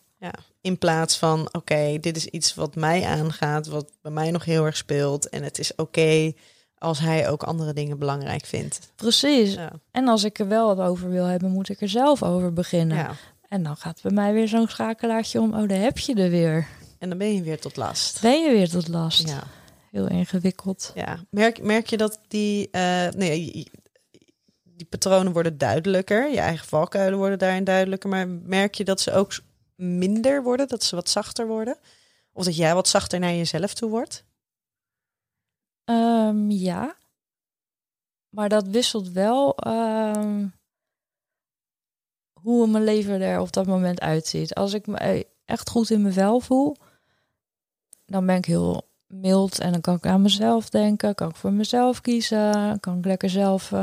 In 0.63 0.79
plaats 0.79 1.17
van, 1.19 1.49
oké, 1.53 1.99
dit 2.01 2.17
is 2.17 2.27
iets 2.27 2.55
wat 2.55 2.75
mij 2.75 3.05
aangaat, 3.05 3.67
wat 3.67 3.91
bij 4.03 4.13
mij 4.13 4.31
nog 4.31 4.45
heel 4.45 4.65
erg 4.65 4.77
speelt. 4.77 5.29
En 5.29 5.43
het 5.43 5.59
is 5.59 5.75
oké 5.75 6.33
als 6.79 6.99
hij 6.99 7.29
ook 7.29 7.43
andere 7.43 7.73
dingen 7.73 7.99
belangrijk 7.99 8.45
vindt. 8.45 8.93
Precies. 8.97 9.55
Ja. 9.55 9.73
En 9.91 10.09
als 10.09 10.25
ik 10.25 10.39
er 10.39 10.49
wel 10.49 10.77
wat 10.77 10.87
over 10.87 11.11
wil 11.11 11.25
hebben, 11.25 11.51
moet 11.51 11.69
ik 11.69 11.81
er 11.81 11.89
zelf 11.89 12.23
over 12.23 12.53
beginnen. 12.53 12.97
ja. 12.97 13.11
En 13.49 13.63
dan 13.63 13.77
gaat 13.77 14.03
bij 14.03 14.13
mij 14.13 14.33
weer 14.33 14.49
zo'n 14.49 14.69
schakelaartje 14.69 15.41
om, 15.41 15.55
oh 15.55 15.69
daar 15.69 15.79
heb 15.81 15.99
je 15.99 16.15
er 16.15 16.31
weer. 16.31 16.67
En 16.99 17.09
dan 17.09 17.19
ben 17.19 17.35
je 17.35 17.43
weer 17.43 17.61
tot 17.61 17.77
last. 17.77 18.21
Ben 18.21 18.43
je 18.43 18.51
weer 18.51 18.69
tot 18.69 18.89
last. 18.89 19.29
Ja. 19.29 19.43
Heel 19.91 20.09
ingewikkeld. 20.09 20.93
ja. 20.95 21.19
Merk, 21.31 21.63
merk 21.63 21.87
je 21.87 21.97
dat 21.97 22.21
die, 22.29 22.69
eh, 22.71 23.09
nee, 23.09 23.71
die 24.81 24.89
patronen 24.89 25.33
worden 25.33 25.59
duidelijker. 25.59 26.31
Je 26.31 26.41
eigen 26.41 26.67
valkuilen 26.67 27.19
worden 27.19 27.39
daarin 27.39 27.65
duidelijker. 27.65 28.09
Maar 28.09 28.29
merk 28.29 28.75
je 28.75 28.85
dat 28.85 29.01
ze 29.01 29.13
ook 29.13 29.33
minder 29.75 30.43
worden? 30.43 30.69
Dat 30.69 30.83
ze 30.83 30.95
wat 30.95 31.09
zachter 31.09 31.47
worden? 31.47 31.79
Of 32.33 32.45
dat 32.45 32.57
jij 32.57 32.75
wat 32.75 32.89
zachter 32.89 33.19
naar 33.19 33.33
jezelf 33.33 33.75
toe 33.75 33.91
wordt? 33.91 34.25
Ehm, 35.85 36.51
ja. 36.51 36.97
Maar 38.29 38.49
dat 38.49 38.67
wisselt 38.67 39.09
wel 39.09 39.57
ehm, 39.57 40.49
hoe 42.33 42.67
mijn 42.67 42.85
leven 42.85 43.21
er 43.21 43.41
op 43.41 43.53
dat 43.53 43.67
moment 43.67 44.01
uitziet. 44.01 44.55
Als 44.55 44.73
ik 44.73 44.87
me 44.87 45.27
echt 45.45 45.71
goed 45.71 45.91
in 45.91 46.03
mijn 46.03 46.15
vel 46.15 46.41
voel, 46.41 46.77
dan 48.07 48.27
ben 48.27 48.37
ik 48.37 48.45
heel 48.45 48.90
mild 49.11 49.59
en 49.59 49.73
dan 49.73 49.81
kan 49.81 49.95
ik 49.95 50.07
aan 50.07 50.23
mezelf 50.23 50.69
denken, 50.69 51.15
kan 51.15 51.29
ik 51.29 51.37
voor 51.37 51.53
mezelf 51.53 52.01
kiezen, 52.01 52.81
kan 52.81 52.99
ik 52.99 53.05
lekker 53.05 53.31
zelf 53.31 53.73
eh, 53.73 53.81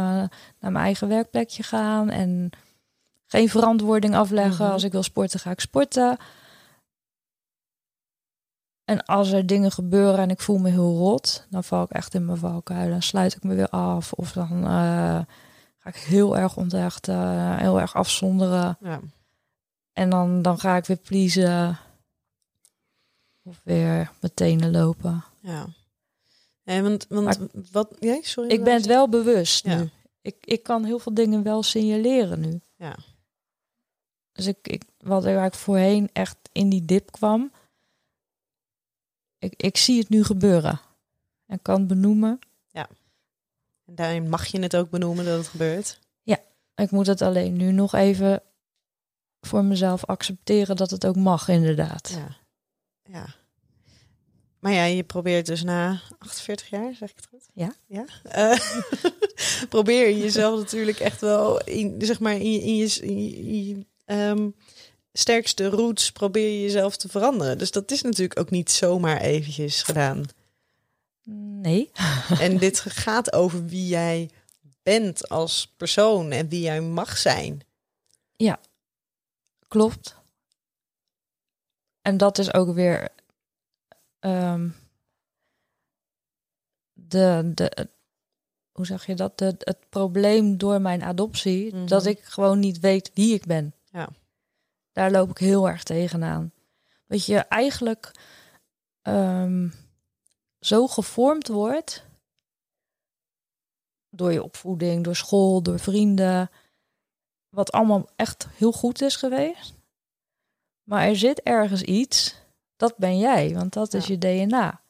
naar 0.60 0.72
mijn 0.72 0.76
eigen 0.76 1.08
werkplekje 1.08 1.64
gaan 1.64 2.10
en 2.10 2.50
geen 3.26 3.50
verantwoording 3.50 4.16
afleggen. 4.16 4.66
Mhm. 4.66 4.74
Als 4.74 4.84
ik 4.84 4.92
wil 4.92 5.04
sporten, 5.04 5.40
ga 5.40 5.52
ik 5.52 5.60
sporten. 5.60 6.18
En 8.86 9.06
als 9.06 9.32
er 9.32 9.46
dingen 9.46 9.72
gebeuren 9.72 10.20
en 10.20 10.30
ik 10.30 10.42
voel 10.42 10.58
me 10.58 10.70
heel 10.70 10.98
rot, 10.98 11.48
dan 11.50 11.64
val 11.64 11.84
ik 11.84 11.90
echt 11.90 12.14
in 12.14 12.26
mijn 12.26 12.38
valkuil. 12.38 12.90
Dan 12.90 13.02
sluit 13.02 13.36
ik 13.36 13.44
me 13.44 13.56
weer 13.56 13.70
af. 13.70 14.14
Of 14.14 14.32
dan 14.32 14.64
eh, 14.64 15.20
ga 15.78 15.90
ik 15.90 15.96
heel 15.96 16.38
erg 16.38 16.58
onthechten, 16.58 17.58
heel 17.58 17.80
erg 17.80 17.96
afzonderen. 17.96 18.78
Ja. 18.80 19.00
En 19.94 20.10
dan, 20.10 20.42
dan 20.42 20.60
ga 20.60 20.76
ik 20.76 20.86
weer 20.86 20.98
pleasen. 20.98 21.78
Of 23.48 23.62
weer 23.64 24.12
mijn 24.22 24.34
tenen 24.34 24.72
lopen. 24.72 25.24
ja. 25.40 25.68
Nee, 26.64 26.82
want, 26.82 27.06
want 27.10 27.26
Maar- 27.26 27.64
wat... 27.72 27.96
Jij, 28.00 28.22
sorry. 28.22 28.50
Ik 28.52 28.64
ben 28.64 28.74
het 28.74 28.86
wel 28.86 29.10
bewust 29.10 29.66
Ja. 29.66 29.78
nu. 29.78 29.90
Ik, 30.22 30.36
ik 30.42 30.64
kan 30.64 30.84
heel 30.84 31.00
veel 31.00 31.14
dingen 31.14 31.44
wel 31.44 31.64
signaleren 31.64 32.40
nu. 32.40 32.62
Ja. 32.76 32.96
Dus 34.32 34.46
ik, 34.46 34.58
ik, 34.68 34.84
wat 34.98 35.26
er 35.26 35.44
ik 35.46 35.54
voorheen 35.54 36.10
echt 36.14 36.38
in 36.52 36.70
die 36.70 36.86
dip 36.86 37.12
kwam. 37.12 37.52
Ik, 39.38 39.54
ik 39.58 39.78
zie 39.78 40.00
het 40.00 40.10
nu 40.10 40.24
gebeuren. 40.24 40.80
En 41.46 41.62
kan 41.62 41.80
het 41.80 41.88
benoemen. 41.88 42.40
En 43.86 43.96
daarin 43.96 44.30
mag 44.30 44.46
je 44.46 44.60
het 44.60 44.76
ook 44.76 44.90
benoemen 44.90 45.26
dat 45.26 45.38
het 45.38 45.48
gebeurt. 45.48 46.00
Ik 46.76 46.92
moet 46.92 47.08
het 47.08 47.22
alleen 47.22 47.56
nu 47.56 47.72
nog 47.72 47.94
even 47.94 48.42
voor 49.42 49.64
mezelf 49.64 50.06
accepteren 50.06 50.76
dat 50.76 50.90
het 50.92 51.06
ook 51.06 51.16
mag, 51.16 51.48
inderdaad. 51.48 52.10
Ja. 52.10 52.38
ja. 53.04 53.26
Maar 54.60 54.72
ja, 54.72 54.84
je 54.84 55.04
probeert 55.04 55.46
dus 55.46 55.64
na 55.64 56.02
48 56.20 56.70
jaar, 56.70 56.94
zeg 56.96 57.10
ik 57.10 57.16
het 57.16 57.28
goed? 57.30 57.46
Ja. 57.54 57.74
Ja. 57.88 58.06
Eh, 58.24 58.60
probeer 59.70 60.08
je 60.08 60.18
jezelf 60.18 60.60
natuurlijk 60.60 61.00
echt 61.00 61.22
wel 61.22 61.62
in, 61.64 61.96
zeg 62.00 62.20
maar, 62.20 62.34
in 62.36 62.52
je, 62.52 62.62
in 62.62 62.76
je, 62.76 63.00
in 63.02 63.66
je- 63.66 63.86
ehm, 64.06 64.50
sterkste 65.14 65.68
roots 65.70 66.12
probeer 66.12 66.50
je 66.52 66.62
jezelf 66.62 66.98
te 66.98 67.10
veranderen. 67.10 67.58
Dus 67.58 67.72
dat 67.72 67.92
is 67.92 68.02
natuurlijk 68.02 68.40
ook 68.40 68.50
niet 68.50 68.72
zomaar 68.72 69.22
eventjes 69.22 69.84
gedaan. 69.84 70.24
Nee. 71.62 71.92
En 72.40 72.58
dit 72.58 72.80
gaat 72.80 73.34
over 73.34 73.66
wie 73.66 73.88
jij 73.88 74.30
bent 74.84 75.30
als 75.30 75.74
persoon 75.78 76.32
en 76.32 76.48
wie 76.50 76.62
jij 76.62 76.82
mag 76.82 77.18
zijn. 77.18 77.62
Klopt. 79.68 80.16
En 82.02 82.18
dat 82.18 82.38
is 82.38 82.54
ook 82.54 82.74
weer 82.76 83.10
ehm, 84.20 84.70
de, 86.94 87.52
de, 87.56 87.90
hoe 88.72 88.86
zeg 88.86 89.06
je 89.06 89.16
dat? 89.16 89.38
De, 89.38 89.56
het 89.60 89.90
probleem 89.90 90.58
door 90.58 90.82
mijn 90.82 91.04
adoptie, 91.04 91.76
Mhm. 91.76 91.86
dat 91.88 92.06
ik 92.06 92.24
gewoon 92.24 92.60
niet 92.60 92.80
weet 92.80 93.12
wie 93.14 93.34
ik 93.34 93.46
ben. 93.46 93.74
Ja. 93.92 94.10
Daar 94.92 95.12
loop 95.12 95.30
ik 95.30 95.38
heel 95.38 95.70
erg 95.70 95.84
tegenaan. 95.84 96.52
Dat 97.08 97.26
je 97.26 97.38
eigenlijk 97.38 98.12
ehm, 99.02 99.70
zo 100.60 100.88
gevormd 100.88 101.48
wordt 101.48 102.06
door 104.10 104.32
je 104.32 104.44
opvoeding, 104.44 105.04
door 105.04 105.16
school, 105.16 105.62
door 105.62 105.80
vrienden, 105.80 106.50
wat 107.50 107.72
allemaal 107.72 108.10
echt 108.16 108.48
heel 108.48 108.72
goed 108.72 109.02
is 109.02 109.16
geweest. 109.16 109.74
Maar 110.84 111.08
er 111.08 111.16
zit 111.16 111.42
ergens 111.42 111.82
iets, 111.82 112.36
dat 112.78 112.98
ben 112.98 113.18
jij, 113.18 113.54
want 113.54 113.74
dat 113.74 113.94
is 113.94 114.08
Ja. 114.08 114.14
je 114.14 114.46
DNA. 114.46 114.82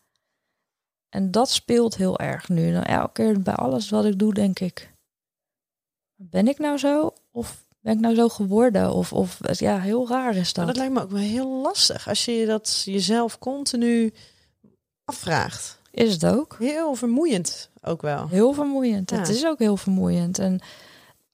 En 1.10 1.32
dat 1.32 1.50
speelt 1.50 1.96
heel 1.96 2.20
erg 2.20 2.50
nu. 2.50 2.72
Nou, 2.72 2.86
elke 2.86 3.12
keer 3.12 3.42
bij 3.42 3.54
alles 3.54 3.90
wat 3.90 4.06
ik 4.06 4.20
doe, 4.20 4.34
denk 4.34 4.60
ik: 4.60 4.94
ben 6.16 6.48
ik 6.48 6.58
nou 6.58 6.78
zo? 6.78 7.14
Of 7.32 7.66
ben 7.80 7.94
ik 7.94 8.00
nou 8.00 8.16
zo 8.16 8.30
geworden? 8.30 8.94
Of, 8.94 9.14
of 9.14 9.40
ja, 9.60 9.80
heel 9.80 10.08
raar 10.10 10.36
is 10.36 10.54
Maar 10.54 10.66
dat. 10.66 10.76
dat 10.76 10.84
lijkt 10.84 10.94
me 10.94 11.02
ook 11.02 11.12
wel 11.12 11.22
heel 11.22 11.62
lastig 11.62 12.08
als 12.08 12.26
je 12.26 12.46
dat 12.46 12.82
jezelf 12.86 13.40
continu 13.40 14.14
afvraagt. 15.06 15.82
Is 15.92 16.14
het 16.14 16.26
ook? 16.26 16.56
Heel 16.60 16.96
vermoeiend 16.96 17.70
ook 17.82 18.02
wel. 18.02 18.28
Heel 18.28 18.54
vermoeiend. 18.54 19.10
Ja. 19.12 19.18
Het 19.18 19.30
is 19.30 19.46
ook 19.46 19.60
heel 19.60 19.78
vermoeiend. 19.78 20.40
En 20.40 20.60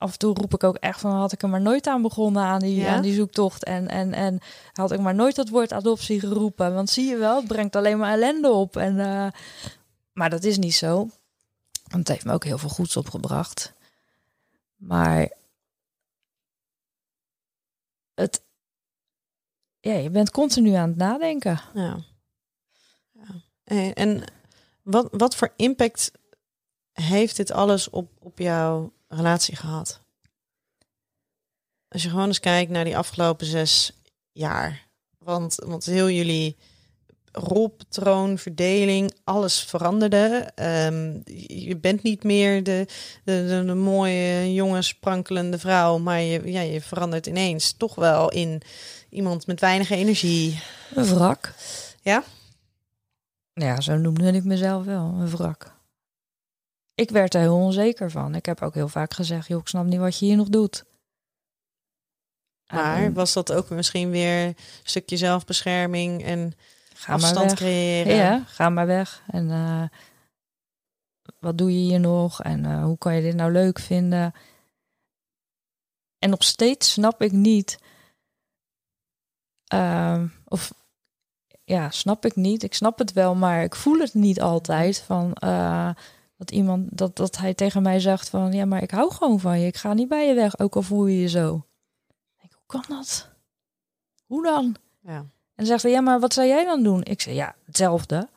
af 0.04 0.12
en 0.12 0.18
toe 0.18 0.34
roep 0.34 0.54
ik 0.54 0.64
ook 0.64 0.76
echt 0.76 1.00
van 1.00 1.12
had 1.12 1.32
ik 1.32 1.42
er 1.42 1.50
maar 1.50 1.62
nooit 1.62 1.88
aan 1.88 2.02
begonnen 2.02 2.44
aan 2.44 2.60
die, 2.60 2.76
Ja? 2.76 2.96
aan 2.96 3.02
die 3.02 3.14
zoektocht. 3.14 3.64
En, 3.64 3.88
en, 3.88 4.14
en 4.14 4.40
had 4.74 4.92
ik 4.92 5.00
maar 5.00 5.16
nooit 5.16 5.36
dat 5.36 5.50
woord 5.50 5.74
adoptie 5.74 6.20
geroepen. 6.20 6.74
Want 6.74 6.90
zie 6.90 7.10
je 7.10 7.18
wel, 7.18 7.36
het 7.36 7.48
brengt 7.48 7.76
alleen 7.76 7.98
maar 7.98 8.12
ellende 8.12 8.52
op. 8.52 8.78
En, 8.78 9.00
eh, 9.00 9.28
maar 10.14 10.30
dat 10.30 10.44
is 10.44 10.58
niet 10.58 10.76
zo. 10.76 10.96
Want 11.84 12.08
het 12.08 12.08
heeft 12.08 12.26
me 12.26 12.34
ook 12.34 12.44
heel 12.44 12.58
veel 12.58 12.70
goeds 12.70 12.98
opgebracht. 12.98 13.74
Maar 14.76 15.32
het, 18.14 18.44
ja, 19.80 19.94
je 19.94 20.10
bent 20.10 20.32
continu 20.32 20.74
aan 20.74 20.90
het 20.90 20.98
nadenken. 20.98 21.62
Ja. 21.74 21.98
ja. 23.12 23.44
En, 23.64 23.94
en 23.94 24.24
wat, 24.82 25.08
wat 25.12 25.36
voor 25.36 25.54
impact 25.56 26.12
heeft 26.92 27.36
dit 27.36 27.52
alles 27.52 27.90
op, 27.90 28.12
op 28.20 28.38
jouw 28.40 28.94
relatie 29.16 29.56
gehad? 29.56 30.02
Als 31.88 32.04
je 32.04 32.10
gewoon 32.10 32.28
eens 32.28 32.40
kijkt 32.40 32.72
naar 32.72 32.84
die 32.84 32.98
afgelopen 32.98 33.46
zes 33.46 33.92
jaar. 34.32 34.88
Want, 35.18 35.56
want 35.56 35.86
heel 35.86 36.10
jullie 36.10 36.58
rolpatroon, 37.32 38.38
verdeling, 38.38 39.14
alles 39.24 39.60
veranderde. 39.60 40.52
Ehm, 40.56 41.20
je 41.48 41.78
bent 41.78 42.04
niet 42.04 42.24
meer 42.24 42.64
de, 42.64 42.88
de, 43.24 43.46
de, 43.48 43.64
de 43.66 43.74
mooie, 43.74 44.54
jonge, 44.54 44.82
sprankelende 44.82 45.60
vrouw. 45.60 45.98
Maar 45.98 46.22
je, 46.22 46.52
ja, 46.52 46.62
je 46.62 46.82
verandert 46.82 47.26
ineens 47.26 47.72
toch 47.72 47.96
wel 47.96 48.32
in 48.32 48.62
iemand 49.10 49.48
met 49.48 49.60
weinig 49.60 49.90
energie. 49.90 50.62
Een 50.96 51.06
wrak. 51.06 51.54
Ja? 52.02 52.24
Ja, 53.54 53.82
zo 53.82 53.98
noemde 53.98 54.32
ik 54.32 54.44
mezelf 54.44 54.86
wel, 54.86 55.16
een 55.20 55.30
wrak. 55.30 55.73
Ik 56.96 57.10
werd 57.10 57.34
er 57.34 57.40
heel 57.42 57.56
onzeker 57.56 58.12
van. 58.12 58.36
Ik 58.36 58.46
heb 58.46 58.62
ook 58.62 58.74
heel 58.74 58.88
vaak 58.88 59.14
gezegd, 59.14 59.48
joh, 59.48 59.60
ik 59.60 59.68
snap 59.68 59.86
niet 59.86 60.00
wat 60.00 60.20
je 60.20 60.26
hier 60.26 60.36
nog 60.36 60.50
doet. 60.50 60.84
Maar 62.68 63.04
En, 63.04 63.14
was 63.14 63.34
dat 63.34 63.52
ook 63.52 63.70
misschien 63.70 64.10
weer 64.10 64.46
een 64.48 64.56
stukje 64.84 65.18
zelfbescherming 65.18 66.24
en 66.24 66.54
ga 66.94 67.12
maar 67.16 67.24
afstand 67.24 67.50
weg. 67.50 67.58
creëren? 67.60 68.16
Ja, 68.16 68.44
ga 68.48 68.70
maar 68.70 68.86
weg. 68.86 69.24
En 69.28 69.52
eh, 69.52 69.84
wat 71.40 71.58
doe 71.58 71.72
je 71.72 71.78
hier 71.90 72.00
nog? 72.00 72.42
En 72.44 72.66
eh, 72.66 72.84
hoe 72.84 72.98
kan 72.98 73.16
je 73.16 73.22
dit 73.22 73.36
nou 73.36 73.52
leuk 73.52 73.80
vinden? 73.80 74.34
En 76.20 76.30
nog 76.30 76.44
steeds 76.44 76.92
snap 76.92 77.22
ik 77.22 77.32
niet. 77.32 77.80
ehm, 79.68 80.28
of 80.46 80.74
ja, 81.64 81.90
snap 81.90 82.26
ik 82.26 82.36
niet. 82.36 82.64
Ik 82.64 82.74
snap 82.74 82.98
het 82.98 83.14
wel, 83.14 83.36
maar 83.36 83.64
ik 83.64 83.76
voel 83.76 84.00
het 84.00 84.14
niet 84.14 84.42
altijd. 84.42 85.00
Van 85.00 85.34
eh, 85.34 85.90
dat 86.46 86.58
iemand 86.58 86.98
dat, 86.98 87.16
dat 87.16 87.38
hij 87.38 87.54
tegen 87.54 87.82
mij 87.82 88.00
zegt 88.00 88.30
van 88.30 88.54
ja, 88.54 88.66
maar 88.66 88.82
ik 88.82 88.92
hou 88.92 89.14
gewoon 89.14 89.40
van 89.40 89.60
je. 89.60 89.68
Ik 89.68 89.78
ga 89.78 89.94
niet 89.94 90.08
bij 90.08 90.28
je 90.28 90.34
weg, 90.34 90.60
ook 90.60 90.76
al 90.76 90.82
voel 90.82 91.06
je 91.06 91.20
je 91.20 91.28
zo. 91.28 91.66
Ik 92.08 92.40
denk, 92.40 92.54
hoe 92.54 92.82
kan 92.82 92.98
dat? 92.98 93.30
Hoe 94.26 94.44
dan? 94.44 94.76
Ja. 95.02 95.18
En 95.18 95.30
dan 95.56 95.66
zegt 95.66 95.84
hij, 95.84 95.92
ja, 95.92 96.02
maar 96.02 96.20
wat 96.20 96.34
zou 96.34 96.48
jij 96.48 96.66
dan 96.66 96.84
doen? 96.84 97.04
Ik 97.04 97.22
zeg, 97.22 97.34
ja, 97.34 97.56
hetzelfde. 97.66 98.30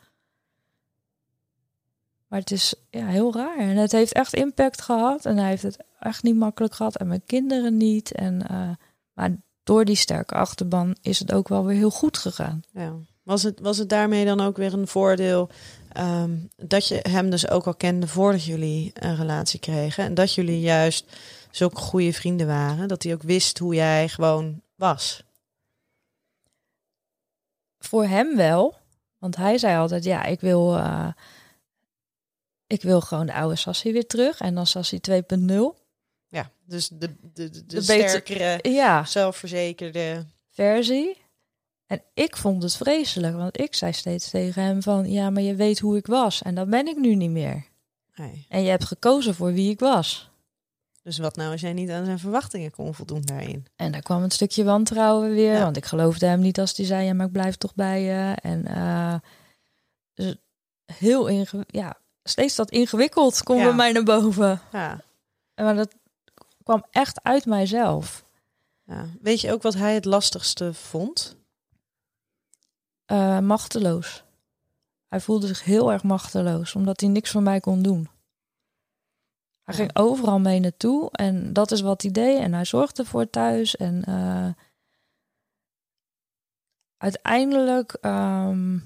Maar 2.26 2.40
het 2.40 2.50
is 2.50 2.74
ja, 2.90 3.06
heel 3.06 3.34
raar. 3.34 3.58
En 3.58 3.76
het 3.76 3.92
heeft 3.92 4.12
echt 4.12 4.34
impact 4.34 4.82
gehad. 4.82 5.24
En 5.24 5.36
hij 5.36 5.48
heeft 5.48 5.62
het 5.62 5.78
echt 5.98 6.22
niet 6.22 6.36
makkelijk 6.36 6.74
gehad. 6.74 6.96
En 6.96 7.06
mijn 7.06 7.22
kinderen 7.26 7.76
niet. 7.76 8.12
En, 8.12 8.48
eh, 8.48 8.70
maar 9.12 9.36
door 9.62 9.84
die 9.84 9.96
sterke 9.96 10.34
achterban 10.34 10.96
is 11.02 11.18
het 11.18 11.32
ook 11.32 11.48
wel 11.48 11.64
weer 11.64 11.76
heel 11.76 11.90
goed 11.90 12.18
gegaan. 12.18 12.62
Ja. 12.72 12.92
Was, 13.22 13.42
het, 13.42 13.60
was 13.60 13.78
het 13.78 13.88
daarmee 13.88 14.24
dan 14.24 14.40
ook 14.40 14.56
weer 14.56 14.72
een 14.72 14.88
voordeel 14.88 15.50
ehm, 15.96 16.36
dat 16.56 16.88
je 16.88 16.98
hem 17.08 17.30
dus 17.30 17.48
ook 17.48 17.66
al 17.66 17.74
kende 17.74 18.06
voordat 18.08 18.44
jullie 18.44 18.90
een 18.94 19.16
relatie 19.16 19.60
kregen? 19.60 20.04
En 20.04 20.14
dat 20.14 20.34
jullie 20.34 20.60
juist 20.60 21.16
zulke 21.50 21.76
goede 21.80 22.12
vrienden 22.12 22.46
waren? 22.46 22.88
Dat 22.88 23.02
hij 23.02 23.12
ook 23.12 23.22
wist 23.22 23.58
hoe 23.58 23.74
jij 23.74 24.08
gewoon 24.08 24.62
was? 24.74 25.22
Voor 27.78 28.04
hem 28.04 28.36
wel. 28.36 28.74
Want 29.18 29.36
hij 29.36 29.58
zei 29.58 29.78
altijd, 29.78 30.04
ja, 30.04 30.24
ik 30.24 30.40
wil, 30.40 30.76
eh, 30.76 31.08
ik 32.66 32.82
wil 32.82 33.00
gewoon 33.00 33.26
de 33.26 33.32
oude 33.34 33.56
Sassie 33.56 33.92
weer 33.92 34.06
terug. 34.06 34.40
En 34.40 34.54
dan 34.54 34.66
Sassie 34.66 35.00
2.0. 35.00 35.76
Ja, 36.28 36.50
dus 36.64 36.88
de, 36.88 36.98
de, 36.98 37.16
de, 37.32 37.50
de, 37.50 37.64
De 37.66 37.84
beter- 37.86 38.08
sterkere, 38.08 38.58
Ja, 38.70 39.04
zelfverzekerde... 39.04 40.24
versie. 40.50 41.24
En 41.86 42.02
ik 42.14 42.36
vond 42.36 42.62
het 42.62 42.76
vreselijk, 42.76 43.36
want 43.36 43.60
ik 43.60 43.74
zei 43.74 43.92
steeds 43.92 44.30
tegen 44.30 44.62
hem 44.62 44.82
van... 44.82 45.10
ja, 45.10 45.30
maar 45.30 45.42
je 45.42 45.54
weet 45.54 45.78
hoe 45.78 45.96
ik 45.96 46.06
was 46.06 46.42
en 46.42 46.54
dat 46.54 46.68
ben 46.70 46.86
ik 46.86 46.96
nu 46.96 47.14
niet 47.14 47.30
meer. 47.30 47.64
Nee. 48.14 48.46
En 48.48 48.62
je 48.62 48.68
hebt 48.70 48.84
gekozen 48.84 49.34
voor 49.34 49.52
wie 49.52 49.70
ik 49.70 49.80
was. 49.80 50.30
Dus 51.02 51.18
wat 51.18 51.36
nou 51.36 51.52
als 51.52 51.60
jij 51.60 51.72
niet 51.72 51.90
aan 51.90 52.04
zijn 52.04 52.18
verwachtingen 52.18 52.70
kon 52.70 52.94
voldoen 52.94 53.20
daarin? 53.22 53.66
En 53.76 53.92
daar 53.92 54.02
kwam 54.02 54.22
een 54.22 54.30
stukje 54.30 54.64
wantrouwen 54.64 55.30
weer, 55.30 55.52
Ja. 55.52 55.62
want 55.62 55.76
ik 55.76 55.84
geloofde 55.84 56.26
hem 56.26 56.40
niet 56.40 56.60
als 56.60 56.76
hij 56.76 56.86
zei... 56.86 57.06
ja, 57.06 57.14
maar 57.14 57.26
ik 57.26 57.32
blijf 57.32 57.56
toch 57.56 57.74
bij 57.74 58.02
je. 58.02 58.36
En 58.42 58.66
eh, 58.66 59.14
dus 60.14 60.36
heel 60.86 61.26
ingewikkeld, 61.26 61.82
ja, 61.82 61.96
steeds 62.22 62.54
dat 62.54 62.70
ingewikkeld 62.70 63.42
komt 63.42 63.58
Ja. 63.60 63.64
bij 63.66 63.74
mij 63.74 63.92
naar 63.92 64.02
boven. 64.02 64.60
Ja. 64.72 65.00
En 65.54 65.64
Maar 65.64 65.74
dat 65.76 65.94
kwam 66.62 66.84
echt 66.90 67.22
uit 67.22 67.46
mijzelf. 67.46 68.24
ja. 68.86 69.06
Weet 69.20 69.40
je 69.40 69.52
ook 69.52 69.62
wat 69.62 69.74
hij 69.74 69.94
het 69.94 70.04
lastigste 70.04 70.74
vond? 70.74 71.36
Eh, 73.06 73.38
machteloos. 73.38 74.24
Hij 75.08 75.20
voelde 75.20 75.46
zich 75.46 75.64
heel 75.64 75.92
erg 75.92 76.02
machteloos, 76.02 76.74
omdat 76.74 77.00
hij 77.00 77.10
niks 77.10 77.30
voor 77.30 77.42
mij 77.42 77.60
kon 77.60 77.82
doen. 77.82 78.08
Hij 79.62 79.74
ging 79.74 79.96
overal 79.96 80.38
mee 80.38 80.60
naartoe 80.60 81.10
en 81.10 81.52
dat 81.52 81.70
is 81.70 81.80
wat 81.80 82.02
hij 82.02 82.10
deed. 82.10 82.38
En 82.38 82.52
hij 82.52 82.64
zorgde 82.64 83.04
voor 83.04 83.30
thuis. 83.30 83.76
En 83.76 84.04
eh, 84.04 84.48
uiteindelijk 86.96 87.92
ehm, 87.92 88.78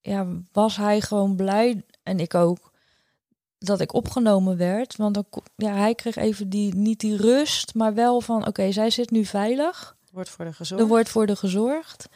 ja, 0.00 0.26
was 0.52 0.76
hij 0.76 1.00
gewoon 1.00 1.36
blij, 1.36 1.84
en 2.02 2.20
ik 2.20 2.34
ook, 2.34 2.72
dat 3.58 3.80
ik 3.80 3.94
opgenomen 3.94 4.56
werd. 4.56 4.96
Want 4.96 5.14
dan, 5.14 5.24
ja, 5.56 5.74
hij 5.74 5.94
kreeg 5.94 6.16
even 6.16 6.48
die, 6.48 6.74
niet 6.74 7.00
die 7.00 7.16
rust, 7.16 7.74
maar 7.74 7.94
wel 7.94 8.20
van, 8.20 8.46
oké, 8.46 8.72
zij 8.72 8.90
zit 8.90 9.10
nu 9.10 9.24
veilig. 9.24 9.96
Wordt 10.10 10.30
voor 10.30 10.44
de 10.44 10.52
gezorgd? 10.52 10.82
Er 10.82 10.88
wordt 10.88 11.08
voor 11.08 11.26
de 11.26 11.36
gezorgd. 11.36 12.08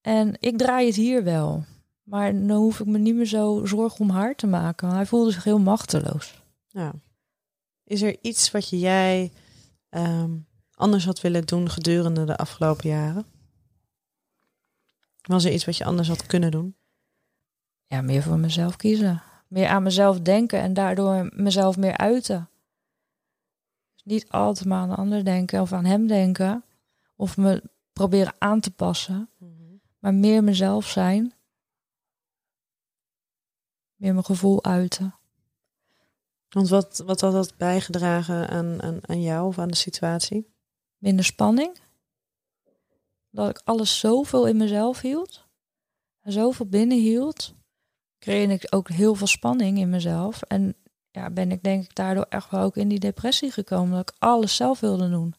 En 0.00 0.36
ik 0.40 0.58
draai 0.58 0.86
het 0.86 0.96
hier 0.96 1.24
wel. 1.24 1.64
Maar 2.02 2.32
dan 2.32 2.50
hoef 2.50 2.80
ik 2.80 2.86
me 2.86 2.98
niet 2.98 3.14
meer 3.14 3.26
zo 3.26 3.64
zorgen 3.64 4.00
om 4.00 4.10
haar 4.10 4.34
te 4.34 4.46
maken. 4.46 4.90
Hij 4.90 5.06
voelde 5.06 5.30
zich 5.30 5.44
heel 5.44 5.58
machteloos. 5.58 6.42
Ja. 6.68 6.92
Is 7.84 8.02
er 8.02 8.16
iets 8.20 8.50
wat 8.50 8.68
jij 8.68 9.32
ehm, 9.88 10.30
anders 10.74 11.04
had 11.04 11.20
willen 11.20 11.46
doen 11.46 11.70
gedurende 11.70 12.24
de 12.24 12.36
afgelopen 12.36 12.88
jaren? 12.88 13.26
Was 15.20 15.44
er 15.44 15.52
iets 15.52 15.64
wat 15.64 15.76
je 15.76 15.84
anders 15.84 16.08
had 16.08 16.26
kunnen 16.26 16.50
doen? 16.50 16.76
Ja, 17.86 18.02
meer 18.02 18.22
voor 18.22 18.38
mezelf 18.38 18.76
kiezen. 18.76 19.22
Meer 19.48 19.68
aan 19.68 19.82
mezelf 19.82 20.20
denken 20.20 20.60
en 20.60 20.74
daardoor 20.74 21.30
mezelf 21.36 21.76
meer 21.76 21.96
uiten. 21.96 22.48
Dus 23.92 24.02
niet 24.04 24.30
altijd 24.30 24.68
maar 24.68 24.78
aan 24.78 24.88
de 24.88 24.94
ander 24.94 25.24
denken 25.24 25.60
of 25.60 25.72
aan 25.72 25.84
hem 25.84 26.06
denken. 26.06 26.64
Of 27.20 27.36
me 27.36 27.62
proberen 27.92 28.34
aan 28.38 28.60
te 28.60 28.70
passen. 28.70 29.30
Maar 29.98 30.14
meer 30.14 30.44
mezelf 30.44 30.88
zijn. 30.88 31.34
Meer 33.94 34.12
mijn 34.12 34.24
gevoel 34.24 34.64
uiten. 34.64 35.14
Want 36.48 36.68
wat, 36.68 37.02
wat 37.06 37.20
had 37.20 37.32
dat 37.32 37.56
bijgedragen 37.56 38.48
aan, 38.48 38.82
aan, 38.82 38.98
aan 39.02 39.22
jou 39.22 39.46
of 39.46 39.58
aan 39.58 39.68
de 39.68 39.76
situatie? 39.76 40.54
Minder 40.98 41.24
spanning. 41.24 41.78
Dat 43.30 43.50
ik 43.50 43.60
alles 43.64 43.98
zoveel 43.98 44.46
in 44.46 44.56
mezelf 44.56 45.00
hield. 45.00 45.46
En 46.20 46.32
zoveel 46.32 46.66
binnen 46.66 46.98
hield. 46.98 47.54
Kreeg 48.18 48.50
ik 48.50 48.74
ook 48.74 48.88
heel 48.88 49.14
veel 49.14 49.26
spanning 49.26 49.78
in 49.78 49.90
mezelf. 49.90 50.42
En 50.42 50.76
ja, 51.10 51.30
ben 51.30 51.52
ik 51.52 51.62
denk 51.62 51.84
ik 51.84 51.94
daardoor 51.94 52.26
echt 52.28 52.50
wel 52.50 52.62
ook 52.62 52.76
in 52.76 52.88
die 52.88 53.00
depressie 53.00 53.50
gekomen. 53.50 53.96
Dat 53.96 54.10
ik 54.10 54.16
alles 54.18 54.56
zelf 54.56 54.80
wilde 54.80 55.10
doen. 55.10 55.34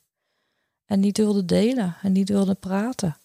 En 0.92 1.00
niet 1.00 1.18
wilde 1.18 1.46
delen. 1.46 1.96
En 2.02 2.12
niet 2.12 2.30
wilde 2.30 2.54
praten. 2.54 3.18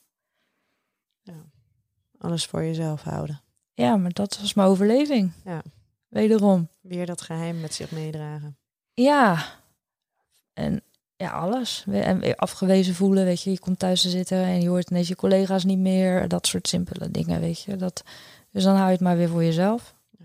Alles 2.19 2.47
voor 2.47 2.63
jezelf 2.63 3.03
houden. 3.03 3.41
Ja, 3.75 3.97
maar 3.97 4.13
dat 4.13 4.39
was 4.41 4.55
mijn 4.55 4.69
overleving. 4.69 5.33
Ja. 5.45 5.63
Wederom. 6.09 6.69
Weer 6.81 7.07
dat 7.07 7.21
geheim 7.21 7.61
met 7.61 7.75
zich 7.75 7.91
meedragen. 7.91 8.57
Ja. 8.95 9.45
En 10.53 10.83
ja, 11.17 11.31
alles. 11.31 11.85
En 11.89 12.21
weer 12.21 12.37
afgewezen 12.37 12.95
voelen, 12.95 13.25
weet 13.25 13.43
je. 13.43 13.51
Je 13.51 13.59
komt 13.59 13.79
thuis 13.79 14.03
te 14.03 14.11
zitten 14.11 14.39
en 14.39 14.61
je 14.61 14.69
hoort 14.69 14.91
ineens 14.91 15.09
je 15.09 15.17
collega's 15.17 15.65
niet 15.65 15.79
meer. 15.79 16.29
Dat 16.29 16.47
soort 16.47 16.69
simpele 16.69 17.11
dingen, 17.11 17.41
weet 17.41 17.63
je. 17.63 17.77
Dat, 17.77 18.05
dus 18.51 18.63
dan 18.63 18.75
hou 18.75 18.87
je 18.87 18.93
het 18.93 19.01
maar 19.01 19.17
weer 19.17 19.29
voor 19.29 19.45
jezelf. 19.45 19.95
Ja. 20.19 20.25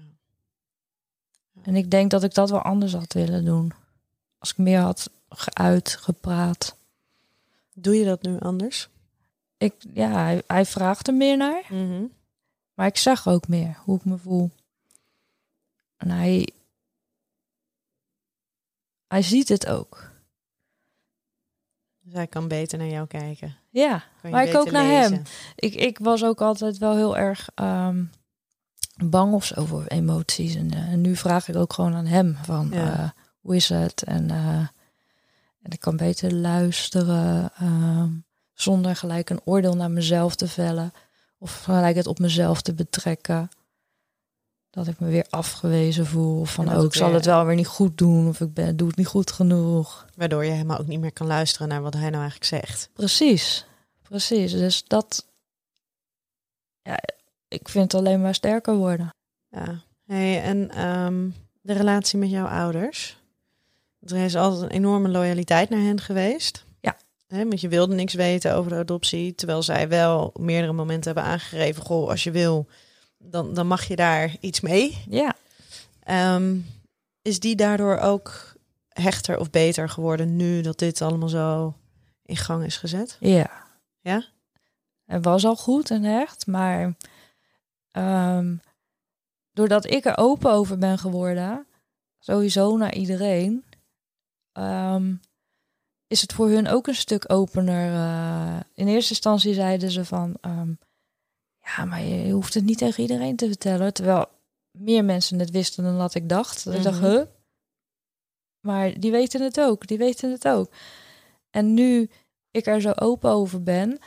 Ja. 1.52 1.62
En 1.64 1.76
ik 1.76 1.92
denk 1.92 2.12
dat 2.12 2.24
ik 2.24 2.34
dat 2.34 2.50
wel 2.50 2.62
anders 2.62 2.94
had 2.94 3.14
willen 3.14 3.46
doen. 3.46 3.74
Als 4.38 4.52
ik 4.52 4.58
meer 4.58 4.80
had 4.80 5.10
geuit, 5.30 5.90
gepraat. 5.90 6.80
Doe 7.82 7.96
je 7.96 8.06
dat 8.06 8.22
nu 8.22 8.40
anders? 8.40 8.90
Ik, 9.58 9.74
ja, 9.94 10.12
hij, 10.12 10.44
hij 10.48 10.66
vraagt 10.66 11.08
er 11.08 11.14
meer 11.14 11.38
naar. 11.38 11.64
Maar 12.74 12.88
ik 12.88 12.98
zeg 12.98 13.28
ook 13.28 13.48
meer 13.48 13.78
hoe 13.84 13.98
ik 13.98 14.06
me 14.06 14.18
voel. 14.18 14.50
En 15.98 16.10
hij, 16.10 16.48
hij 19.08 19.22
ziet 19.22 19.48
het 19.50 19.68
ook. 19.68 20.10
Dus 22.00 22.14
hij 22.14 22.28
kan 22.28 22.48
beter 22.48 22.78
naar 22.78 22.88
jou 22.88 23.08
kijken. 23.08 23.56
Ja, 23.70 24.04
maar 24.22 24.48
ik 24.48 24.56
ook 24.56 24.72
naar 24.72 24.88
lezen. 24.88 25.14
hem. 25.14 25.24
Ik, 25.56 25.74
ik 25.74 25.98
was 26.00 26.24
ook 26.24 26.42
altijd 26.42 26.78
wel 26.78 26.96
heel 26.96 27.18
erg 27.18 27.50
ehm, 27.56 28.04
bang 29.04 29.34
of 29.34 29.46
zo 29.46 29.66
voor 29.66 29.86
emoties. 29.86 30.56
En, 30.56 30.72
eh, 30.72 30.92
en 30.92 31.02
nu 31.02 31.16
vraag 31.16 31.48
ik 31.48 31.56
ook 31.56 31.74
gewoon 31.74 31.94
aan 31.96 32.06
hem 32.06 32.36
van 32.44 32.70
Ja. 32.72 32.94
eh, 33.04 33.10
hoe 33.40 33.56
is 33.56 33.70
het? 33.70 34.04
En, 34.04 34.30
eh, 34.30 34.68
en 35.62 35.72
ik 35.72 35.80
kan 35.80 35.98
beter 35.98 36.34
luisteren 36.34 37.52
ehm, 37.56 38.10
zonder 38.54 38.96
gelijk 38.96 39.30
een 39.30 39.42
oordeel 39.44 39.76
naar 39.76 39.92
mezelf 39.92 40.36
te 40.36 40.48
vellen. 40.48 40.94
Of 41.38 41.64
gelijk 41.64 41.96
het 41.96 42.08
op 42.08 42.20
mezelf 42.20 42.62
te 42.62 42.74
betrekken. 42.74 43.50
Dat 44.70 44.88
ik 44.88 45.00
me 45.00 45.08
weer 45.08 45.26
afgewezen 45.30 46.06
voel. 46.06 46.40
Of 46.40 46.54
van, 46.54 46.76
oh, 46.76 46.84
ik 46.84 46.94
zal 46.94 47.08
weer- 47.08 47.16
het 47.16 47.26
wel 47.26 47.46
weer 47.46 47.56
niet 47.56 47.68
goed 47.68 47.98
doen. 47.98 48.28
Of 48.28 48.42
ik 48.42 48.54
ben, 48.54 48.78
doe 48.78 48.88
het 48.88 48.98
niet 48.98 49.08
goed 49.08 49.32
genoeg. 49.32 50.06
Waardoor 50.16 50.46
je 50.46 50.52
helemaal 50.52 50.78
ook 50.78 50.88
niet 50.88 51.00
meer 51.00 51.14
kan 51.14 51.28
luisteren 51.28 51.68
naar 51.68 51.82
wat 51.82 51.94
hij 51.94 52.10
nou 52.10 52.22
eigenlijk 52.22 52.46
zegt. 52.46 52.90
Precies, 52.94 53.66
precies. 54.02 54.52
Dus 54.52 54.84
dat, 54.88 55.26
ja, 56.82 57.00
ik 57.48 57.70
vind 57.70 57.92
het 57.92 58.02
alleen 58.02 58.22
maar 58.22 58.36
sterker 58.36 58.76
worden. 58.76 59.10
Ja. 59.50 59.84
Hey, 60.06 60.42
en 60.42 60.70
ehm, 60.72 61.30
de 61.62 61.74
relatie 61.74 62.20
met 62.20 62.30
jouw 62.30 62.48
ouders? 62.48 63.21
Er 64.06 64.18
is 64.18 64.36
altijd 64.36 64.62
een 64.62 64.78
enorme 64.78 65.10
loyaliteit 65.10 65.70
naar 65.70 65.80
hen 65.80 66.02
geweest. 66.02 66.66
Ja. 66.80 66.98
Hè, 67.28 67.38
want 67.38 67.62
je 67.62 67.68
wilde 67.68 67.96
niks 67.96 68.14
weten 68.14 68.56
over 68.56 68.72
de 68.72 68.78
adoptie. 68.78 69.36
Terwijl 69.36 69.64
zij 69.64 69.90
wel 69.90 70.34
meerdere 70.40 70.74
momenten 70.74 71.14
hebben 71.14 71.32
aangegeven... 71.32 71.84
Goh, 71.84 72.10
als 72.10 72.24
je 72.24 72.32
wil, 72.32 72.68
dan, 73.18 73.54
dan 73.54 73.68
mag 73.68 73.84
je 73.84 73.96
daar 73.96 74.36
iets 74.40 74.60
mee. 74.62 75.04
Ja, 75.10 75.36
Ehm, 76.04 76.58
is 77.22 77.40
die 77.40 77.56
daardoor 77.56 77.98
ook 77.98 78.54
hechter 78.90 79.40
of 79.40 79.50
beter 79.50 79.90
geworden... 79.90 80.36
nu 80.36 80.62
dat 80.62 80.80
dit 80.80 81.02
allemaal 81.02 81.30
zo 81.30 81.74
in 82.26 82.38
gang 82.38 82.64
is 82.66 82.78
gezet? 82.78 83.18
ja. 83.20 83.60
Ja? 84.00 84.24
Het 85.06 85.24
was 85.24 85.46
al 85.46 85.56
goed 85.56 85.92
en 85.92 86.06
echt, 86.06 86.48
maar 86.48 86.96
ehm, 87.92 88.56
doordat 89.52 89.92
ik 89.92 90.06
er 90.06 90.18
open 90.18 90.52
over 90.52 90.78
ben 90.78 90.98
geworden, 90.98 91.68
sowieso 92.20 92.78
naar 92.78 92.94
iedereen, 92.94 93.64
ehm, 94.52 95.16
is 96.08 96.22
het 96.22 96.34
voor 96.34 96.50
hun 96.50 96.68
ook 96.68 96.88
een 96.88 96.96
stuk 96.96 97.32
opener. 97.32 97.94
eh. 97.94 98.60
in 98.74 98.88
eerste 98.88 99.10
instantie 99.10 99.54
zeiden 99.54 99.92
ze 99.92 100.06
van, 100.06 100.36
ehm, 100.42 100.74
ja, 101.66 101.86
maar 101.86 102.02
je 102.04 102.32
hoeft 102.32 102.54
het 102.54 102.64
niet 102.64 102.78
tegen 102.78 103.02
iedereen 103.02 103.36
te 103.36 103.48
vertellen, 103.48 103.94
terwijl 103.94 104.26
meer 104.78 105.06
mensen 105.06 105.40
het 105.40 105.50
wisten 105.52 105.84
dan 105.84 105.98
dat 105.98 106.14
ik 106.16 106.30
dacht. 106.30 106.64
Dat 106.64 106.74
ik 106.74 106.84
dacht, 106.84 107.00
Mhm. 107.02 107.10
huh? 107.10 107.24
Maar 108.68 109.00
die 109.00 109.12
weten 109.12 109.42
het 109.42 109.60
ook, 109.60 109.88
die 109.88 109.98
weten 109.98 110.32
het 110.32 110.48
ook. 110.48 110.72
En 111.50 111.74
nu 111.74 112.10
ik 112.52 112.66
er 112.66 112.82
zo 112.82 112.92
open 112.92 113.30
over 113.30 113.64
ben, 113.64 114.00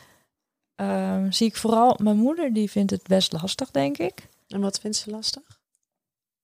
ehm, 0.74 1.30
zie 1.30 1.46
ik 1.46 1.56
vooral 1.56 1.98
mijn 2.02 2.16
moeder, 2.16 2.52
die 2.52 2.70
vindt 2.70 2.90
het 2.90 3.02
best 3.02 3.32
lastig, 3.32 3.70
denk 3.70 3.98
ik. 3.98 4.28
En 4.48 4.60
wat 4.60 4.78
vindt 4.80 4.96
ze 4.96 5.10
lastig? 5.10 5.60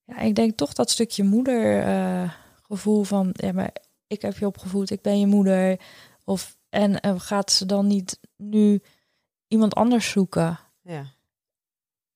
Ja, 0.04 0.18
ik 0.18 0.34
denk 0.34 0.56
toch 0.56 0.72
dat 0.72 0.90
stukje 0.90 1.22
moedergevoel 1.24 2.28
gevoel 2.62 3.02
van, 3.02 3.30
ja, 3.32 3.52
maar 3.52 3.72
ik 4.10 4.22
heb 4.22 4.38
je 4.38 4.46
opgevoed, 4.46 4.90
ik 4.90 5.02
ben 5.02 5.20
je 5.20 5.26
moeder. 5.26 5.80
Of, 6.24 6.56
en 6.68 7.20
gaat 7.20 7.50
ze 7.52 7.66
dan 7.66 7.86
niet 7.86 8.18
nu 8.36 8.82
iemand 9.48 9.74
anders 9.74 10.10
zoeken, 10.10 10.58
Ja. 10.82 11.06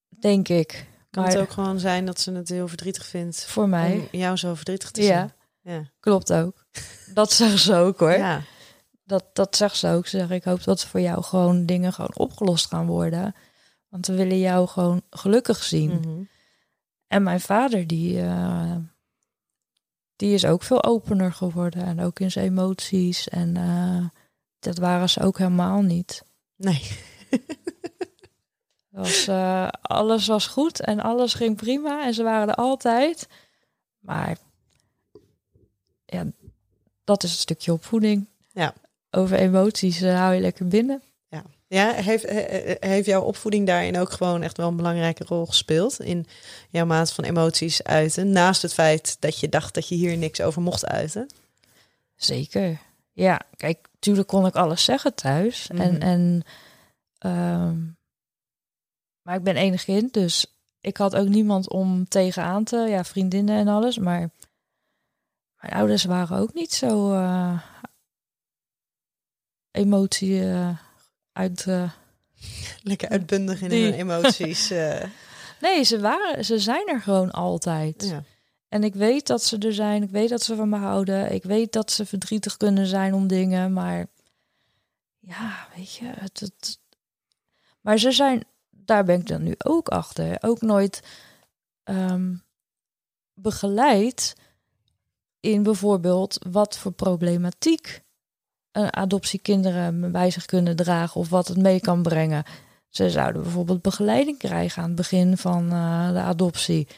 denk 0.09 0.49
ik. 0.49 0.87
Kan 1.11 1.23
Maar 1.23 1.33
het 1.33 1.41
ook 1.41 1.51
gewoon 1.51 1.79
zijn 1.79 2.07
dat 2.07 2.21
ze 2.21 2.33
het 2.33 2.49
heel 2.49 2.69
verdrietig 2.69 3.07
vindt 3.07 3.45
voor 3.45 3.69
mij, 3.69 4.09
om 4.13 4.19
jou 4.19 4.37
zo 4.37 4.55
verdrietig 4.55 4.91
te 4.91 5.03
ja, 5.03 5.21
zien? 5.21 5.73
Ja. 5.73 5.91
klopt 6.01 6.33
ook. 6.33 6.65
Dat 7.15 7.33
zeggen 7.33 7.59
ze 7.59 7.75
ook 7.75 7.99
hoor. 7.99 8.13
Ja. 8.13 8.43
Dat, 9.05 9.25
dat 9.33 9.57
zegt 9.57 9.77
ze 9.77 9.89
ook. 9.89 10.07
Ze 10.07 10.19
zeggen, 10.19 10.37
ik 10.37 10.45
hoop 10.45 10.65
dat 10.65 10.85
voor 10.85 11.01
jou 11.01 11.23
gewoon 11.23 11.67
dingen 11.67 11.93
gewoon 11.93 12.17
opgelost 12.17 12.67
gaan 12.67 12.87
worden. 12.87 13.35
Want 13.89 14.07
we 14.07 14.15
willen 14.15 14.39
jou 14.39 14.69
gewoon 14.69 15.03
gelukkig 15.11 15.63
zien. 15.63 15.91
Mhm. 15.91 16.23
En 17.07 17.23
mijn 17.23 17.41
vader, 17.41 17.87
die, 17.87 18.21
eh, 18.21 18.77
die 20.17 20.35
is 20.35 20.45
ook 20.45 20.63
veel 20.63 20.85
opener 20.85 21.33
geworden. 21.33 21.85
En 21.85 22.01
ook 22.01 22.21
in 22.21 22.31
zijn 22.31 22.47
emoties. 22.47 23.29
En 23.29 23.57
eh, 23.57 24.05
dat 24.59 24.79
waren 24.79 25.11
ze 25.11 25.21
ook 25.21 25.39
helemaal 25.39 25.83
niet. 25.83 26.25
Nee. 26.57 26.83
Was, 28.95 29.27
eh, 29.27 29.69
alles 29.83 30.27
was 30.27 30.47
goed 30.47 30.81
en 30.81 31.01
alles 31.01 31.35
ging 31.35 31.57
prima. 31.57 32.05
En 32.05 32.15
ze 32.15 32.23
waren 32.23 32.49
er 32.49 32.55
altijd. 32.55 33.29
Maar 33.99 34.39
ja, 36.05 36.27
dat 37.05 37.23
is 37.23 37.31
een 37.31 37.39
stukje 37.39 37.73
opvoeding. 37.73 38.27
Ja. 38.53 38.75
Over 39.11 39.39
emoties 39.39 40.01
eh, 40.01 40.19
hou 40.19 40.35
je 40.35 40.41
lekker 40.41 40.69
binnen. 40.69 41.03
Ja, 41.67 41.93
heeft, 41.93 42.23
he- 42.29 42.41
he- 42.41 42.89
heeft 42.89 43.07
jouw 43.07 43.23
opvoeding 43.23 43.67
daarin 43.67 43.99
ook 43.99 44.13
gewoon 44.13 44.43
echt 44.43 44.57
wel 44.57 44.69
een 44.69 44.77
belangrijke 44.77 45.25
rol 45.25 45.47
gespeeld 45.47 46.01
in 46.01 46.27
jouw 46.71 46.87
maat 46.87 47.13
van 47.13 47.25
emoties 47.25 47.83
uiten? 47.83 48.31
Naast 48.31 48.63
het 48.63 48.75
feit 48.75 49.17
dat 49.21 49.41
je 49.41 49.49
dacht 49.49 49.75
dat 49.75 49.89
je 49.89 49.95
hier 49.95 50.17
niks 50.17 50.41
over 50.41 50.63
mocht 50.63 50.87
uiten. 50.87 51.27
Zeker. 52.17 52.81
Ja, 53.13 53.41
kijk, 53.57 53.89
natuurlijk 53.93 54.29
kon 54.29 54.47
ik 54.47 54.55
alles 54.55 54.85
zeggen 54.85 55.15
thuis. 55.15 55.69
Mhm. 55.69 55.81
En, 55.81 56.01
en 56.01 56.43
ehm, 57.19 57.79
maar 59.23 59.37
ik 59.37 59.43
ben 59.43 59.57
enig 59.57 59.85
kind, 59.85 60.13
dus 60.15 60.47
ik 60.81 60.97
had 60.97 61.17
ook 61.17 61.29
niemand 61.29 61.69
om 61.71 62.09
tegenaan 62.09 62.65
te, 62.65 62.77
ja, 62.77 63.05
vriendinnen 63.05 63.59
en 63.59 63.69
alles. 63.69 63.99
Maar 63.99 64.31
mijn 65.61 65.73
ouders 65.73 66.05
waren 66.05 66.39
ook 66.39 66.55
niet 66.55 66.73
zo 66.73 67.13
eh, 67.13 67.61
emotie 69.71 70.51
eh, 70.51 70.79
uit. 71.35 71.65
eh, 71.67 71.91
Lekker 72.83 73.09
uitbundig 73.09 73.61
in 73.63 73.69
Die- 73.69 73.85
hun 73.85 73.93
emoties. 73.95 74.71
eh, 74.71 75.05
Nee, 75.61 75.83
ze 75.83 76.01
waren, 76.01 76.45
ze 76.45 76.59
zijn 76.59 76.87
er 76.89 77.01
gewoon 77.01 77.31
altijd. 77.31 78.05
ja. 78.05 78.23
En 78.69 78.85
ik 78.85 78.95
weet 78.95 79.27
dat 79.27 79.43
ze 79.43 79.59
er 79.59 79.75
zijn. 79.75 80.03
Ik 80.03 80.11
weet 80.11 80.29
dat 80.29 80.43
ze 80.43 80.57
van 80.57 80.69
me 80.69 80.77
houden. 80.77 81.33
Ik 81.33 81.43
weet 81.43 81.73
dat 81.73 81.91
ze 81.93 82.07
verdrietig 82.07 82.57
kunnen 82.57 82.87
zijn 82.87 83.15
om 83.15 83.27
dingen. 83.27 83.73
Maar 83.73 84.07
ja, 85.19 85.69
weet 85.77 85.95
je. 85.95 86.05
Het, 86.07 86.41
het... 86.41 86.79
Maar 87.81 87.99
ze 87.99 88.13
zijn, 88.13 88.45
daar 88.71 89.05
ben 89.05 89.21
ik 89.21 89.27
dan 89.27 89.43
nu 89.43 89.55
ook 89.59 89.89
achter. 89.89 90.37
Ook 90.41 90.61
nooit 90.61 91.01
ehm, 91.85 92.35
begeleid 93.35 94.35
in 95.41 95.63
bijvoorbeeld 95.63 96.39
wat 96.51 96.79
voor 96.79 96.93
problematiek 96.93 98.03
adoptiekinderen 98.91 100.13
bij 100.13 100.31
zich 100.31 100.45
kunnen 100.47 100.77
dragen. 100.77 101.21
Of 101.21 101.29
wat 101.29 101.49
het 101.49 101.57
mee 101.57 101.81
kan 101.81 102.03
brengen. 102.03 102.45
Ze 102.89 103.11
zouden 103.11 103.43
bijvoorbeeld 103.43 103.83
begeleiding 103.83 104.39
krijgen 104.39 104.83
aan 104.83 104.89
het 104.89 104.97
begin 104.97 105.37
van 105.37 105.73
eh, 105.73 106.13
de 106.13 106.21
adoptie 106.21 106.89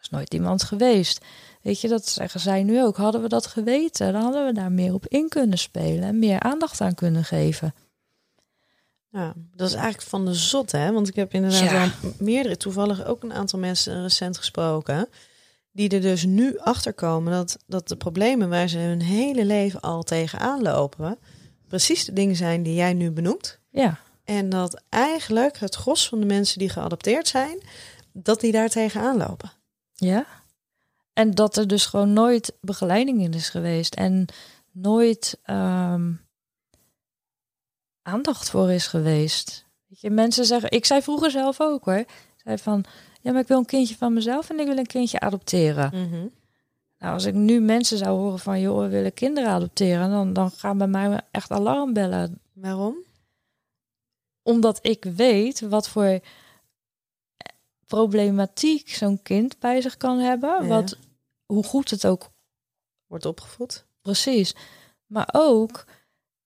is 0.00 0.10
nooit 0.10 0.34
iemand 0.34 0.62
geweest. 0.62 1.24
Weet 1.62 1.80
je, 1.80 1.88
dat 1.88 2.08
zeggen 2.08 2.40
zij 2.40 2.62
nu 2.62 2.82
ook. 2.82 2.96
Hadden 2.96 3.22
we 3.22 3.28
dat 3.28 3.46
geweten, 3.46 4.12
dan 4.12 4.22
hadden 4.22 4.46
we 4.46 4.52
daar 4.52 4.72
meer 4.72 4.94
op 4.94 5.06
in 5.06 5.28
kunnen 5.28 5.58
spelen 5.58 6.02
en 6.02 6.18
meer 6.18 6.40
aandacht 6.40 6.80
aan 6.80 6.94
kunnen 6.94 7.24
geven. 7.24 7.74
Ja, 9.10 9.32
dat 9.56 9.68
is 9.68 9.74
eigenlijk 9.74 10.08
van 10.08 10.24
de 10.24 10.34
zot, 10.34 10.72
hè? 10.72 10.92
Want 10.92 11.08
ik 11.08 11.14
heb 11.14 11.32
inderdaad 11.32 11.70
Ja. 11.70 11.90
meerdere, 12.18 12.56
toevallig 12.56 13.04
ook 13.04 13.22
een 13.22 13.32
aantal 13.32 13.58
mensen 13.58 14.02
recent 14.02 14.38
gesproken, 14.38 15.08
die 15.74 15.88
er 15.88 16.00
dus 16.00 16.24
nu 16.24 16.58
achter 16.58 16.92
komen 16.92 17.32
dat, 17.32 17.58
dat 17.66 17.88
de 17.88 17.96
problemen 17.96 18.48
waar 18.48 18.68
ze 18.68 18.78
hun 18.78 19.02
hele 19.02 19.44
leven 19.44 19.80
al 19.80 20.02
tegenaan 20.02 20.62
lopen, 20.62 21.18
precies 21.68 22.04
de 22.04 22.12
dingen 22.12 22.36
zijn 22.36 22.62
die 22.62 22.74
jij 22.74 22.92
nu 22.92 23.10
benoemt. 23.10 23.58
Ja, 23.70 23.98
En 24.24 24.48
dat 24.48 24.82
eigenlijk 24.88 25.58
het 25.58 25.74
gros 25.74 26.08
van 26.08 26.20
de 26.20 26.26
mensen 26.26 26.58
die 26.58 26.68
geadopteerd 26.68 27.28
zijn, 27.28 27.62
dat 28.12 28.40
die 28.40 28.52
daar 28.52 28.68
tegenaan 28.68 29.16
lopen. 29.16 29.52
ja. 29.94 30.26
En 31.12 31.30
dat 31.30 31.56
er 31.56 31.66
dus 31.66 31.86
gewoon 31.86 32.12
nooit 32.12 32.52
begeleiding 32.60 33.20
in 33.20 33.32
is 33.32 33.48
geweest 33.48 33.94
en 33.94 34.26
nooit 34.72 35.38
ehm, 35.42 36.12
aandacht 38.02 38.50
voor 38.50 38.70
is 38.72 38.86
geweest. 38.86 39.66
Weet 39.86 40.00
je, 40.00 40.10
mensen 40.10 40.44
zeggen, 40.44 40.70
ik 40.70 40.84
zei 40.84 41.02
vroeger 41.02 41.30
zelf 41.30 41.60
ook 41.60 41.84
hoor, 41.84 42.04
zei 42.44 42.58
van, 42.58 42.84
ja, 43.24 43.32
maar 43.32 43.40
ik 43.40 43.48
wil 43.48 43.58
een 43.58 43.64
kindje 43.64 43.96
van 43.96 44.12
mezelf 44.12 44.50
en 44.50 44.58
ik 44.60 44.66
wil 44.66 44.78
een 44.78 44.86
kindje 44.86 45.20
adopteren. 45.20 45.90
Nou, 46.98 47.14
als 47.14 47.24
ik 47.24 47.34
nu 47.34 47.60
mensen 47.60 47.98
zou 47.98 48.18
horen 48.18 48.38
van, 48.38 48.60
joh, 48.60 48.80
we 48.80 48.88
willen 48.88 49.14
kinderen 49.14 49.50
adopteren, 49.50 50.10
dan, 50.10 50.32
dan 50.32 50.50
gaan 50.50 50.78
bij 50.78 50.86
mij 50.86 51.20
echt 51.30 51.50
alarmbellen. 51.50 52.40
Waarom? 52.52 52.96
Omdat 54.42 54.78
ik 54.86 55.04
weet 55.04 55.60
wat 55.60 55.88
voor 55.88 56.20
problematiek 57.86 58.88
zo'n 58.88 59.22
kind 59.22 59.58
bij 59.58 59.80
zich 59.80 59.96
kan 59.96 60.18
hebben. 60.18 60.62
Ja. 60.62 60.66
Wat, 60.68 60.98
hoe 61.46 61.64
goed 61.64 61.90
het 61.90 62.06
ook 62.06 62.30
Wordt 63.06 63.26
opgevoed. 63.26 63.84
precies. 64.00 64.54
Maar 65.06 65.28
ook 65.32 65.84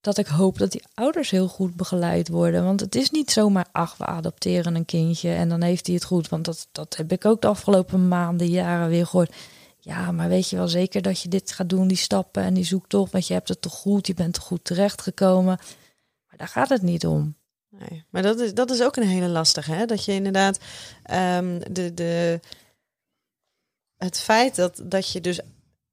dat 0.00 0.18
ik 0.18 0.26
hoop 0.26 0.58
dat 0.58 0.72
die 0.72 0.82
ouders 0.94 1.30
heel 1.30 1.48
goed 1.48 1.74
begeleid 1.74 2.28
worden. 2.28 2.64
Want 2.64 2.80
het 2.80 2.94
is 2.94 3.10
niet 3.10 3.30
zomaar, 3.30 3.66
ach, 3.72 3.96
we 3.96 4.04
adopteren 4.04 4.74
een 4.74 4.84
kindje 4.84 5.30
en 5.30 5.48
dan 5.48 5.62
heeft 5.62 5.86
hij 5.86 5.94
het 5.94 6.04
goed. 6.04 6.28
Want 6.28 6.44
dat, 6.44 6.68
dat 6.72 6.96
heb 6.96 7.12
ik 7.12 7.24
ook 7.24 7.40
de 7.40 7.48
afgelopen 7.48 8.08
maanden, 8.08 8.48
jaren 8.48 8.88
weer 8.88 9.06
gehoord. 9.06 9.34
Ja, 9.80 10.12
maar 10.12 10.28
weet 10.28 10.48
je 10.48 10.56
wel 10.56 10.68
zeker 10.68 11.02
dat 11.02 11.22
je 11.22 11.28
dit 11.28 11.52
gaat 11.52 11.68
doen, 11.68 11.88
die 11.88 11.96
stappen 11.96 12.42
en 12.42 12.54
die 12.54 12.64
zoektocht, 12.64 13.12
want 13.12 13.26
je 13.26 13.34
hebt 13.34 13.48
het 13.48 13.60
toch 13.60 13.72
goed, 13.74 14.06
je 14.06 14.14
bent 14.14 14.34
toch 14.34 14.44
goed 14.44 14.64
terechtgekomen. 14.64 15.58
Maar 16.28 16.36
daar 16.36 16.48
gaat 16.48 16.68
het 16.68 16.82
niet 16.82 17.06
om. 17.06 17.36
Nee, 17.70 18.04
maar 18.10 18.22
dat 18.22 18.40
is, 18.40 18.54
dat 18.54 18.70
is 18.70 18.82
ook 18.82 18.96
een 18.96 19.08
hele 19.08 19.28
lastige, 19.28 19.72
hè? 19.72 19.86
Dat 19.86 20.04
je 20.04 20.12
inderdaad 20.12 20.58
ehm, 21.02 21.60
de, 21.70 21.94
de, 21.94 22.40
het 23.96 24.18
feit 24.20 24.56
dat, 24.56 24.80
dat 24.84 25.12
je 25.12 25.20
dus 25.20 25.40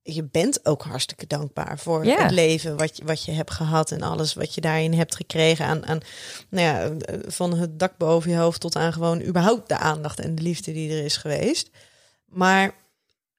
je 0.08 0.24
bent 0.24 0.66
ook 0.66 0.84
hartstikke 0.84 1.28
dankbaar 1.28 1.80
voor 1.80 2.06
Ja. 2.06 2.22
het 2.24 2.32
leven 2.32 2.78
wat 2.78 2.98
je, 2.98 3.06
wat 3.06 3.26
je 3.26 3.32
hebt 3.32 3.52
gehad 3.52 3.92
en 3.92 4.02
alles 4.02 4.34
wat 4.34 4.54
je 4.54 4.62
daarin 4.62 4.94
hebt 4.94 5.16
gekregen 5.16 5.66
aan, 5.66 5.86
aan 5.86 6.00
nou 6.50 6.66
ja, 6.66 6.98
van 7.28 7.54
het 7.54 7.80
dak 7.80 7.98
boven 7.98 8.32
je 8.32 8.38
hoofd 8.38 8.62
tot 8.62 8.76
aan 8.76 8.94
gewoon 8.94 9.22
überhaupt 9.22 9.70
de 9.70 9.78
aandacht 9.78 10.20
en 10.20 10.36
de 10.36 10.42
liefde 10.42 10.74
die 10.74 10.92
er 10.92 11.04
is 11.04 11.18
geweest. 11.18 11.70
Maar 12.26 12.76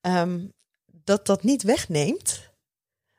ehm, 0.00 0.40
dat 1.04 1.26
dat 1.26 1.42
niet 1.42 1.62
wegneemt 1.62 2.50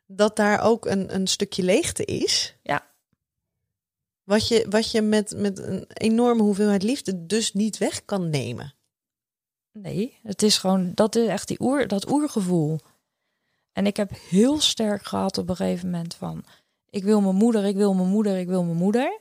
dat 0.07 0.35
daar 0.35 0.61
ook 0.61 0.85
een, 0.85 1.15
een 1.15 1.27
stukje 1.27 1.63
leegte 1.63 2.05
is. 2.05 2.55
Ja. 2.63 2.87
Wat 4.23 4.47
je, 4.47 4.65
wat 4.69 4.91
je 4.91 5.01
met, 5.01 5.33
met 5.37 5.59
een 5.59 5.85
enorme 5.93 6.41
hoeveelheid 6.41 6.83
liefde 6.83 7.25
dus 7.25 7.53
niet 7.53 7.77
weg 7.77 8.05
kan 8.05 8.29
nemen. 8.29 8.73
Nee, 9.71 10.17
het 10.23 10.41
is 10.41 10.57
gewoon, 10.57 10.91
dat 10.93 11.15
is 11.15 11.27
echt 11.27 11.47
die 11.47 11.61
oer, 11.61 11.87
dat 11.87 12.11
oergevoel. 12.11 12.79
En 13.77 13.85
ik 13.85 13.97
heb 13.97 14.11
heel 14.29 14.59
sterk 14.59 15.05
gehad 15.05 15.37
op 15.37 15.49
een 15.49 15.55
gegeven 15.55 15.89
moment 15.89 16.15
van, 16.15 16.43
ik 16.89 17.03
wil 17.03 17.21
mijn 17.21 17.35
moeder, 17.35 17.65
ik 17.65 17.75
wil 17.75 17.93
mijn 17.93 18.09
moeder, 18.09 18.37
ik 18.37 18.47
wil 18.47 18.63
mijn 18.63 18.77
moeder. 18.77 19.19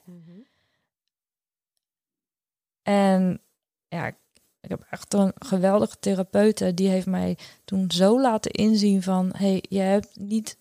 En 2.82 3.40
ja, 3.88 4.06
ik, 4.06 4.14
heb 4.60 4.86
echt 4.90 5.14
een 5.14 5.32
geweldige 5.38 5.98
therapeute, 5.98 6.74
die 6.74 6.88
heeft 6.88 7.06
mij 7.06 7.38
toen 7.64 7.90
zo 7.90 8.20
laten 8.20 8.50
inzien 8.50 9.02
van, 9.02 9.32
hey, 9.36 9.64
je 9.68 9.78
hebt 9.78 10.16
niet 10.18 10.58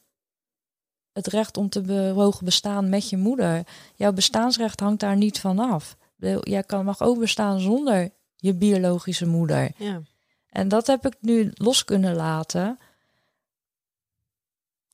het 1.11 1.27
recht 1.27 1.57
om 1.57 1.69
te 1.69 2.11
mogen 2.15 2.45
bestaan 2.45 2.89
met 2.89 3.09
je 3.09 3.17
moeder. 3.17 3.67
Jouw 3.95 4.13
bestaansrecht 4.13 4.79
hangt 4.79 4.99
daar 4.99 5.17
niet 5.17 5.39
van 5.39 5.59
af. 5.59 5.97
Jij 6.41 6.63
kan, 6.63 6.85
mag 6.85 7.01
ook 7.01 7.19
bestaan 7.19 7.59
zonder 7.59 8.11
je 8.35 8.53
biologische 8.53 9.27
moeder. 9.27 9.71
Ja. 9.77 10.01
En 10.49 10.67
dat 10.67 10.87
heb 10.87 11.05
ik 11.05 11.15
nu 11.19 11.51
los 11.53 11.83
kunnen 11.83 12.15
laten. 12.15 12.79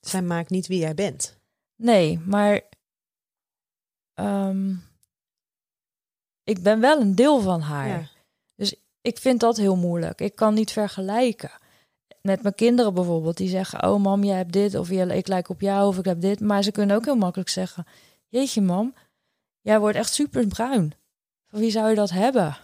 Zij 0.06 0.22
maakt 0.22 0.50
niet 0.50 0.66
wie 0.66 0.78
jij 0.78 0.94
bent. 0.94 1.36
Nee, 1.76 2.18
maar 2.18 2.60
ehm, 4.14 4.74
ik 6.44 6.62
ben 6.62 6.80
wel 6.80 7.00
een 7.00 7.14
deel 7.14 7.40
van 7.40 7.60
haar. 7.60 7.88
Ja. 7.88 8.10
Ik 9.00 9.18
vind 9.18 9.40
dat 9.40 9.56
heel 9.56 9.76
moeilijk. 9.76 10.20
Ik 10.20 10.34
kan 10.34 10.54
niet 10.54 10.72
vergelijken. 10.72 11.50
Met 12.20 12.42
mijn 12.42 12.54
kinderen 12.54 12.94
bijvoorbeeld, 12.94 13.36
die 13.36 13.48
zeggen: 13.48 13.84
Oh, 13.88 14.00
mam, 14.02 14.24
jij 14.24 14.36
hebt 14.36 14.52
dit, 14.52 14.74
of 14.74 14.90
"Ja, 14.90 15.10
ik 15.10 15.26
lijk 15.26 15.48
op 15.48 15.60
jou, 15.60 15.88
of 15.88 15.98
ik 15.98 16.04
heb 16.04 16.20
dit. 16.20 16.40
Maar 16.40 16.62
ze 16.62 16.72
kunnen 16.72 16.96
ook 16.96 17.04
heel 17.04 17.16
makkelijk 17.16 17.48
zeggen: 17.48 17.86
Jeetje, 18.28 18.60
mam, 18.60 18.94
jij 19.60 19.80
wordt 19.80 19.96
echt 19.96 20.12
super 20.12 20.46
bruin. 20.46 20.94
Van 21.46 21.60
wie 21.60 21.70
zou 21.70 21.88
je 21.88 21.94
dat 21.94 22.10
hebben? 22.10 22.56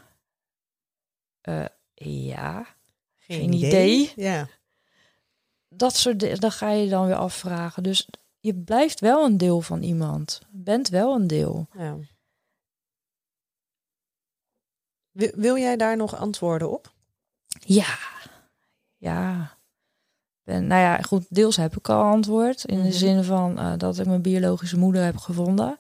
Eh, 1.41 1.65
ja, 1.95 2.67
Geen 3.17 3.53
idee. 3.53 4.13
Ja. 4.17 4.49
Dat 5.79 5.97
soort 5.97 6.21
dingen, 6.21 6.41
dan 6.41 6.53
ga 6.53 6.71
je 6.71 6.89
dan 6.89 7.07
weer 7.07 7.15
afvragen. 7.17 7.83
Dus 7.83 8.09
je 8.41 8.55
blijft 8.55 9.01
wel 9.01 9.25
een 9.25 9.37
deel 9.37 9.61
van 9.61 9.83
iemand. 9.83 10.41
Bent 10.51 10.89
wel 10.89 11.15
een 11.15 11.27
deel. 11.27 11.67
ja. 11.73 11.97
Wil, 15.11 15.31
wil 15.35 15.57
jij 15.57 15.77
daar 15.77 15.97
nog 15.97 16.17
antwoorden 16.17 16.71
op? 16.71 16.93
Ja, 17.59 17.99
ja. 18.97 19.57
Nou 20.45 20.67
ja, 20.67 20.97
goed, 21.01 21.27
deels 21.29 21.57
heb 21.57 21.77
ik 21.77 21.89
al 21.89 22.03
antwoord. 22.03 22.65
In 22.65 22.77
Mhm. 22.79 22.87
de 22.87 22.93
zin 22.93 23.25
van 23.25 23.59
eh, 23.59 23.73
dat 23.77 23.99
ik 23.99 24.07
mijn 24.07 24.23
biologische 24.23 24.79
moeder 24.79 25.05
heb 25.05 25.17
gevonden. 25.17 25.79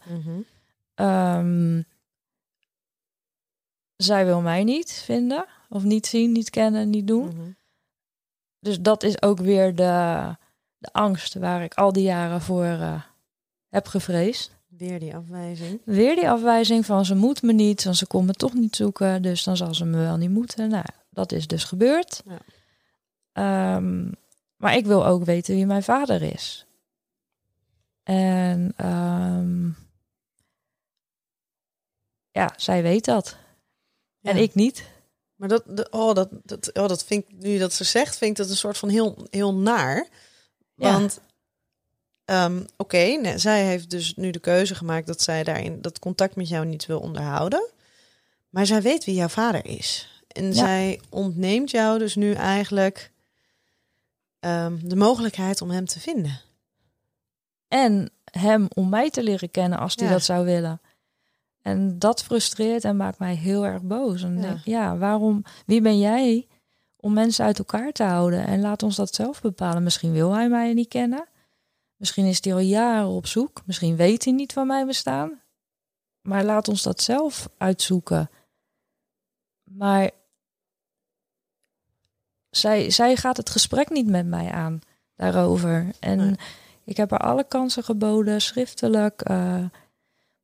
Ehm, 0.94 1.82
zij 3.96 4.24
wil 4.24 4.40
mij 4.40 4.64
niet 4.64 4.92
vinden. 4.92 5.46
Of 5.68 5.82
niet 5.82 6.06
zien, 6.06 6.32
niet 6.32 6.50
kennen, 6.50 6.90
niet 6.90 7.06
doen. 7.06 7.26
Mhm. 7.26 7.50
Dus 8.60 8.80
dat 8.80 9.02
is 9.02 9.22
ook 9.22 9.38
weer 9.38 9.74
de, 9.74 10.36
de 10.78 10.88
angst 10.92 11.34
waar 11.34 11.62
ik 11.62 11.74
al 11.74 11.92
die 11.92 12.02
jaren 12.02 12.40
voor 12.40 12.64
eh, 12.64 13.02
heb 13.68 13.86
gevreesd. 13.86 14.56
Weer 14.68 15.00
die 15.00 15.16
afwijzing. 15.16 15.80
Weer 15.84 16.14
die 16.14 16.30
afwijzing 16.30 16.86
van 16.86 17.04
ze 17.04 17.14
moet 17.14 17.42
me 17.42 17.52
niet, 17.52 17.84
want 17.84 17.96
ze 17.96 18.06
kon 18.06 18.24
me 18.24 18.32
toch 18.32 18.54
niet 18.54 18.76
zoeken, 18.76 19.22
dus 19.22 19.44
dan 19.44 19.56
zal 19.56 19.74
ze 19.74 19.84
me 19.84 19.98
wel 19.98 20.16
niet 20.16 20.30
moeten. 20.30 20.68
Nou, 20.68 20.84
dat 21.10 21.32
is 21.32 21.46
dus 21.46 21.64
gebeurd. 21.64 22.22
Ja. 22.26 22.38
Ehm, 23.32 24.10
maar 24.56 24.76
ik 24.76 24.86
wil 24.86 25.06
ook 25.06 25.24
weten 25.24 25.54
wie 25.54 25.66
mijn 25.66 25.82
vader 25.82 26.22
is. 26.22 26.66
En 28.02 28.72
ehm, 28.76 29.68
ja, 32.30 32.52
zij 32.56 32.82
weet 32.82 33.04
dat. 33.04 33.36
En 34.22 34.36
ik 34.36 34.54
niet. 34.54 34.84
Maar 35.38 35.48
dat, 35.48 35.62
de, 35.66 35.86
oh, 35.90 36.14
dat, 36.14 36.28
dat, 36.42 36.72
oh, 36.74 36.88
dat 36.88 37.04
vind 37.04 37.24
ik, 37.28 37.34
nu 37.38 37.48
je 37.48 37.58
dat 37.58 37.72
zo 37.72 37.84
zegt, 37.84 38.18
vind 38.18 38.30
ik 38.30 38.36
dat 38.36 38.50
een 38.50 38.56
soort 38.56 38.78
van 38.78 38.88
heel, 38.88 39.26
heel 39.30 39.54
naar. 39.54 40.08
Ja. 40.74 40.92
Want, 40.92 41.20
ehm, 42.24 42.64
oké, 42.76 42.98
nee, 42.98 43.38
zij 43.38 43.64
heeft 43.64 43.90
dus 43.90 44.14
nu 44.16 44.30
de 44.30 44.38
keuze 44.38 44.74
gemaakt 44.74 45.06
dat 45.06 45.20
zij 45.20 45.44
daarin 45.44 45.80
dat 45.80 45.98
contact 45.98 46.36
met 46.36 46.48
jou 46.48 46.66
niet 46.66 46.86
wil 46.86 47.00
onderhouden. 47.00 47.68
Maar 48.48 48.66
zij 48.66 48.82
weet 48.82 49.04
wie 49.04 49.14
jouw 49.14 49.28
vader 49.28 49.66
is. 49.66 50.08
En 50.28 50.44
Ja. 50.46 50.52
zij 50.52 51.00
ontneemt 51.10 51.70
jou 51.70 51.98
dus 51.98 52.14
nu 52.14 52.32
eigenlijk 52.32 53.12
ehm, 54.40 54.78
de 54.82 54.96
mogelijkheid 54.96 55.62
om 55.62 55.70
hem 55.70 55.84
te 55.86 56.00
vinden. 56.00 56.40
En 57.68 58.10
hem 58.24 58.68
om 58.74 58.88
mij 58.88 59.10
te 59.10 59.22
leren 59.22 59.50
kennen 59.50 59.78
als 59.78 59.94
hij 59.94 60.06
Ja. 60.06 60.12
dat 60.12 60.24
zou 60.24 60.44
willen. 60.44 60.80
En 61.68 61.98
dat 61.98 62.22
frustreert 62.22 62.84
en 62.84 62.96
maakt 62.96 63.18
mij 63.18 63.34
heel 63.34 63.64
erg 63.66 63.82
boos. 63.82 64.22
En 64.22 64.34
Ja. 64.34 64.40
denk, 64.40 64.58
ja, 64.64 64.96
waarom, 64.96 65.42
wie 65.66 65.80
ben 65.80 65.98
jij 65.98 66.46
om 66.96 67.12
mensen 67.12 67.44
uit 67.44 67.58
elkaar 67.58 67.92
te 67.92 68.02
houden? 68.02 68.46
En 68.46 68.60
laat 68.60 68.82
ons 68.82 68.96
dat 68.96 69.14
zelf 69.14 69.40
bepalen. 69.40 69.82
Misschien 69.82 70.12
wil 70.12 70.32
hij 70.32 70.48
mij 70.48 70.74
niet 70.74 70.88
kennen. 70.88 71.28
Misschien 71.96 72.24
is 72.26 72.44
hij 72.44 72.52
al 72.52 72.58
jaren 72.58 73.06
op 73.08 73.26
zoek. 73.26 73.62
Misschien 73.66 73.96
weet 73.96 74.24
hij 74.24 74.32
niet 74.32 74.52
van 74.52 74.66
mijn 74.66 74.86
bestaan. 74.86 75.40
Maar 76.20 76.44
laat 76.44 76.68
ons 76.68 76.82
dat 76.82 77.00
zelf 77.00 77.48
uitzoeken. 77.58 78.30
Maar 79.64 80.10
zij, 82.50 82.90
zij 82.90 83.16
gaat 83.16 83.36
het 83.36 83.50
gesprek 83.50 83.90
niet 83.90 84.06
met 84.06 84.26
mij 84.26 84.50
aan 84.50 84.80
daarover. 85.14 85.90
En 86.00 86.16
Nee. 86.18 86.36
ik 86.84 86.96
heb 86.96 87.10
haar 87.10 87.20
alle 87.20 87.44
kansen 87.44 87.84
geboden, 87.84 88.40
schriftelijk. 88.40 89.20
eh, 89.22 89.64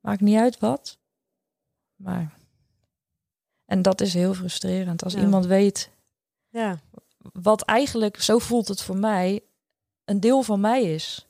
maakt 0.01 0.21
niet 0.21 0.39
uit 0.39 0.59
wat. 0.59 0.99
Maar. 1.97 2.35
En 3.65 3.83
dat 3.83 4.01
is 4.01 4.15
heel 4.15 4.35
frustrerend. 4.35 5.05
Als 5.05 5.13
Ja. 5.13 5.21
iemand 5.21 5.47
weet 5.47 5.91
Ja, 6.49 6.79
wat 7.33 7.63
eigenlijk, 7.63 8.21
zo 8.23 8.39
voelt 8.39 8.69
het 8.69 8.83
voor 8.83 8.97
mij, 8.97 9.41
een 10.05 10.21
deel 10.21 10.43
van 10.43 10.61
mij 10.61 10.83
is. 10.83 11.27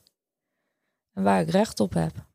En 1.13 1.23
waar 1.23 1.41
ik 1.41 1.49
recht 1.49 1.79
op 1.79 1.93
heb. 1.93 2.25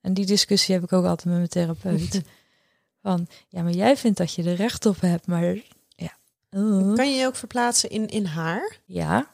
En 0.00 0.14
die 0.14 0.26
discussie 0.26 0.74
heb 0.74 0.82
ik 0.84 0.92
ook 0.92 1.04
altijd 1.04 1.24
met 1.28 1.36
mijn 1.36 1.48
therapeut. 1.48 2.22
Van, 3.02 3.26
ja, 3.48 3.62
maar 3.62 3.72
jij 3.72 3.96
vindt 3.96 4.18
dat 4.18 4.34
je 4.34 4.42
er 4.42 4.54
recht 4.54 4.86
op 4.86 5.00
hebt, 5.00 5.26
maar 5.26 5.54
ja. 5.88 6.12
uh. 6.50 6.94
Kan 6.94 7.10
je 7.10 7.16
je 7.16 7.26
ook 7.26 7.36
verplaatsen 7.36 7.90
in, 7.90 8.06
in 8.08 8.24
haar? 8.24 8.78
Ja. 8.84 9.30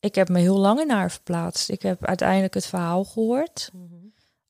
Ik 0.00 0.14
heb 0.14 0.28
me 0.28 0.38
heel 0.38 0.58
lang 0.58 0.80
in 0.80 0.90
haar 0.90 1.10
verplaatst. 1.10 1.68
Ik 1.68 1.82
heb 1.82 2.04
uiteindelijk 2.04 2.54
het 2.54 2.66
verhaal 2.66 3.04
gehoord. 3.04 3.70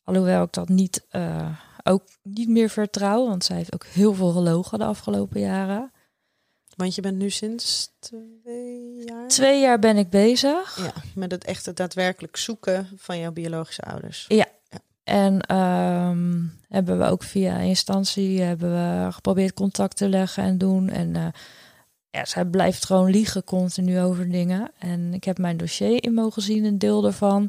Alhoewel 0.04 0.44
ik 0.44 0.52
dat 0.52 0.68
niet, 0.68 1.06
eh, 1.08 1.56
ook 1.83 2.03
niet 2.22 2.49
meer 2.49 2.68
vertrouw. 2.68 3.26
Want 3.26 3.45
zij 3.45 3.57
heeft 3.57 3.74
ook 3.74 3.85
heel 3.85 4.14
veel 4.14 4.31
gelogen 4.31 4.78
de 4.78 4.85
afgelopen 4.85 5.41
jaren. 5.41 5.93
Want 6.76 6.95
je 6.95 7.01
bent 7.01 7.16
nu 7.16 7.31
sinds 7.31 7.93
twee 7.99 9.05
jaar 9.05 9.28
Twee 9.28 9.61
jaar 9.61 9.78
ben 9.78 9.97
ik 9.97 10.11
bezig. 10.11 10.76
ja, 10.76 11.03
met 11.14 11.31
het 11.31 11.45
echte 11.45 11.72
daadwerkelijk 11.72 12.37
zoeken 12.37 12.89
van 12.97 13.18
jouw 13.18 13.33
biologische 13.33 13.83
ouders. 13.83 14.26
En 15.11 15.41
ehm, 15.41 16.43
hebben 16.68 16.99
we 16.99 17.05
ook 17.05 17.22
via 17.22 17.57
instantie 17.57 18.41
hebben 18.41 18.70
we 18.70 19.12
geprobeerd 19.12 19.55
contact 19.55 19.97
te 19.97 20.09
leggen 20.09 20.43
en 20.43 20.59
doen. 20.59 20.89
En 20.89 21.16
eh, 21.16 21.26
ja, 22.11 22.24
zij 22.24 22.45
blijft 22.45 22.87
gewoon 22.87 23.11
liegen 23.11 23.45
continu 23.45 24.01
over 24.01 24.31
dingen. 24.31 24.70
En 24.78 25.14
ik 25.14 25.24
heb 25.24 25.39
mijn 25.39 25.57
dossier 25.57 26.03
in 26.05 26.14
mogen 26.14 26.43
zien, 26.43 26.64
een 26.64 26.78
deel 26.78 27.01
daarvan. 27.01 27.49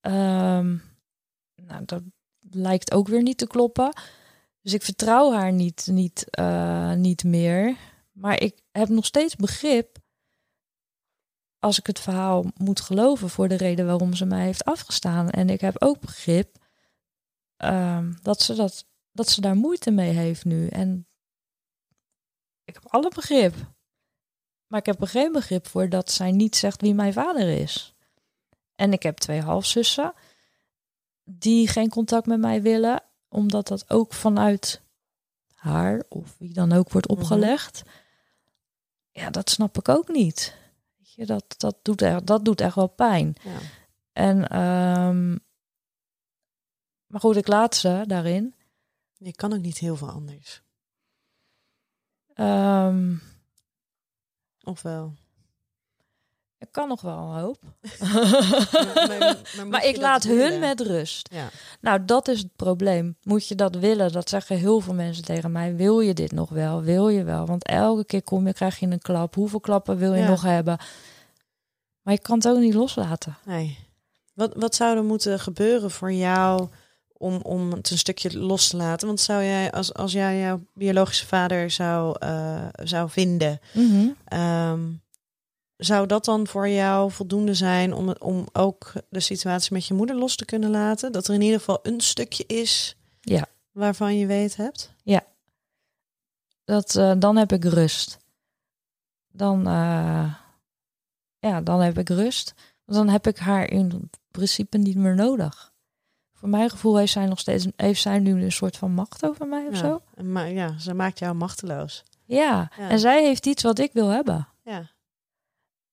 Ehm, 0.00 0.76
nou, 1.54 1.84
dat 1.84 2.02
lijkt 2.50 2.92
ook 2.92 3.08
weer 3.08 3.22
niet 3.22 3.38
te 3.38 3.46
kloppen. 3.46 3.92
Dus 4.62 4.72
ik 4.72 4.82
vertrouw 4.82 5.32
haar 5.32 5.52
niet, 5.52 5.86
niet, 5.90 6.30
eh, 6.30 6.92
niet 6.92 7.24
meer. 7.24 7.76
Maar 8.12 8.40
ik 8.40 8.60
heb 8.70 8.88
nog 8.88 9.06
steeds 9.06 9.36
begrip 9.36 9.98
als 11.58 11.78
ik 11.78 11.86
het 11.86 12.00
verhaal 12.00 12.44
moet 12.56 12.80
geloven 12.80 13.30
voor 13.30 13.48
de 13.48 13.56
reden 13.56 13.86
waarom 13.86 14.14
ze 14.14 14.24
mij 14.24 14.44
heeft 14.44 14.64
afgestaan. 14.64 15.30
En 15.30 15.50
ik 15.50 15.60
heb 15.60 15.82
ook 15.82 16.00
begrip 16.00 16.58
ehm, 17.56 18.12
dat, 18.22 18.42
ze 18.42 18.54
dat, 18.54 18.86
dat 19.12 19.28
ze 19.28 19.40
daar 19.40 19.56
moeite 19.56 19.90
mee 19.90 20.12
heeft 20.12 20.44
nu. 20.44 20.68
En 20.68 21.08
ik 22.64 22.74
heb 22.74 22.86
alle 22.86 23.10
begrip. 23.14 23.54
Maar 24.66 24.80
ik 24.80 24.86
heb 24.86 25.00
er 25.00 25.08
geen 25.08 25.32
begrip 25.32 25.66
voor 25.66 25.88
dat 25.88 26.10
zij 26.10 26.32
niet 26.32 26.56
zegt 26.56 26.80
wie 26.80 26.94
mijn 26.94 27.12
vader 27.12 27.48
is. 27.60 27.94
En 28.74 28.92
ik 28.92 29.02
heb 29.02 29.16
twee 29.16 29.40
halfzussen 29.40 30.14
die 31.28 31.68
geen 31.68 31.88
contact 31.88 32.26
met 32.26 32.40
mij 32.40 32.62
willen, 32.62 33.02
omdat 33.28 33.68
dat 33.68 33.90
ook 33.90 34.14
vanuit 34.14 34.82
haar 35.54 36.02
of 36.08 36.34
wie 36.38 36.52
dan 36.52 36.72
ook 36.72 36.90
wordt 36.90 37.08
opgelegd. 37.08 37.82
Ja, 39.10 39.30
dat 39.30 39.50
snap 39.50 39.78
ik 39.78 39.88
ook 39.88 40.08
niet. 40.08 40.56
Weet 40.96 41.12
je, 41.12 41.26
dat, 41.26 41.54
dat, 41.58 41.76
doet 41.82 42.02
echt, 42.02 42.26
dat 42.26 42.44
doet 42.44 42.60
echt 42.60 42.74
wel 42.74 42.86
pijn. 42.86 43.34
Ja. 43.42 43.58
En, 44.12 44.48
ehm, 44.48 45.30
maar 47.06 47.20
goed, 47.20 47.36
ik 47.36 47.46
laat 47.46 47.74
ze 47.74 48.04
daarin. 48.06 48.54
Je 49.16 49.34
kan 49.34 49.52
ook 49.52 49.60
niet 49.60 49.78
heel 49.78 49.96
veel 49.96 50.10
anders. 50.10 50.62
Ehm, 52.34 53.14
Ofwel. 54.66 55.14
Ik 56.58 56.68
kan 56.70 56.88
nog 56.88 57.00
wel 57.00 57.18
een 57.18 57.40
hoop. 57.40 57.58
maar, 58.00 58.10
maar- 59.08 59.18
maar 59.18 59.36
moet 59.56 59.68
maar 59.68 59.82
je 59.82 59.88
ik 59.88 59.96
laat 59.96 60.22
hun 60.22 60.36
willen? 60.36 60.60
met 60.60 60.80
rust. 60.80 61.28
Ja. 61.32 61.48
Nou, 61.80 62.04
dat 62.04 62.28
is 62.28 62.38
het 62.38 62.56
probleem. 62.56 63.16
Moet 63.22 63.48
je 63.48 63.54
dat 63.54 63.74
willen? 63.76 64.12
Dat 64.12 64.28
zeggen 64.28 64.56
heel 64.58 64.80
veel 64.80 64.94
mensen 64.94 65.24
tegen 65.24 65.52
mij. 65.52 65.74
Wil 65.76 66.00
je 66.00 66.14
dit 66.14 66.32
nog 66.32 66.48
wel? 66.50 66.82
Wil 66.82 67.08
je 67.08 67.24
wel? 67.24 67.46
Want 67.46 67.64
elke 67.64 68.04
keer 68.04 68.22
kom 68.22 68.46
je, 68.46 68.52
krijg 68.52 68.78
je 68.78 68.86
een 68.86 68.98
klap. 69.00 69.34
Hoeveel 69.34 69.60
klappen 69.60 69.96
wil 69.96 70.14
je 70.14 70.22
Ja. 70.22 70.28
nog 70.28 70.42
hebben? 70.42 70.78
Maar 72.02 72.14
je 72.14 72.20
kan 72.20 72.36
het 72.36 72.48
ook 72.48 72.58
niet 72.58 72.74
loslaten. 72.74 73.36
Nee. 73.44 73.78
Wat, 74.34 74.52
wat 74.56 74.74
zou 74.74 74.96
er 74.96 75.04
moeten 75.04 75.40
gebeuren 75.40 75.90
voor 75.90 76.12
jou 76.12 76.68
om, 77.12 77.40
om 77.42 77.72
het 77.72 77.90
een 77.90 77.98
stukje 77.98 78.38
los 78.38 78.68
te 78.68 78.76
laten? 78.76 79.06
Want 79.06 79.20
zou 79.20 79.42
jij, 79.42 79.72
als, 79.72 79.94
als 79.94 80.12
jij 80.12 80.38
jouw 80.40 80.60
biologische 80.74 81.26
vader 81.26 81.70
zou, 81.70 82.16
eh, 82.18 82.66
zou 82.72 83.10
vinden, 83.10 83.60
ehm, 84.24 84.80
zou 85.76 86.06
dat 86.06 86.24
dan 86.24 86.46
voor 86.46 86.68
jou 86.68 87.10
voldoende 87.10 87.54
zijn 87.54 87.94
om, 87.94 88.08
om 88.18 88.46
ook 88.52 88.92
de 89.08 89.20
situatie 89.20 89.72
met 89.72 89.86
je 89.86 89.94
moeder 89.94 90.16
los 90.16 90.36
te 90.36 90.44
kunnen 90.44 90.70
laten? 90.70 91.12
Dat 91.12 91.26
er 91.28 91.34
in 91.34 91.40
ieder 91.40 91.58
geval 91.58 91.78
een 91.82 92.00
stukje 92.00 92.44
is 92.46 92.96
Ja. 93.20 93.46
waarvan 93.72 94.16
je 94.18 94.26
weet 94.26 94.56
hebt? 94.56 94.94
Dat, 96.64 96.94
eh, 96.96 97.12
dan 97.18 97.36
heb 97.36 97.52
ik 97.52 97.64
rust. 97.64 98.18
Dan, 99.28 99.66
eh, 99.66 100.34
ja, 101.38 101.60
dan 101.60 101.80
heb 101.80 101.98
ik 101.98 102.08
rust. 102.08 102.54
Dan 102.86 103.08
heb 103.08 103.26
ik 103.26 103.38
haar 103.38 103.70
in 103.70 104.10
principe 104.30 104.78
niet 104.78 104.96
meer 104.96 105.14
nodig. 105.14 105.72
Voor 106.32 106.48
mijn 106.48 106.70
gevoel 106.70 106.96
heeft 106.96 107.12
zij 107.12 107.26
nog 107.26 107.38
steeds 107.38 107.66
heeft 107.76 108.00
zij 108.02 108.18
nu 108.18 108.42
een 108.44 108.52
soort 108.52 108.76
van 108.76 108.92
macht 108.92 109.24
over 109.24 109.46
mij 109.46 109.66
of 109.66 109.72
Ja. 109.72 109.78
zo. 109.78 110.02
Maar 110.22 110.50
ja, 110.50 110.78
ze 110.78 110.94
maakt 110.94 111.18
jou 111.18 111.34
machteloos. 111.34 112.02
Ja. 112.24 112.70
Ja. 112.76 112.88
en 112.88 112.98
zij 112.98 113.24
heeft 113.24 113.46
iets 113.46 113.62
wat 113.62 113.78
ik 113.78 113.92
wil 113.92 114.08
hebben. 114.08 114.48
Ja. 114.62 114.90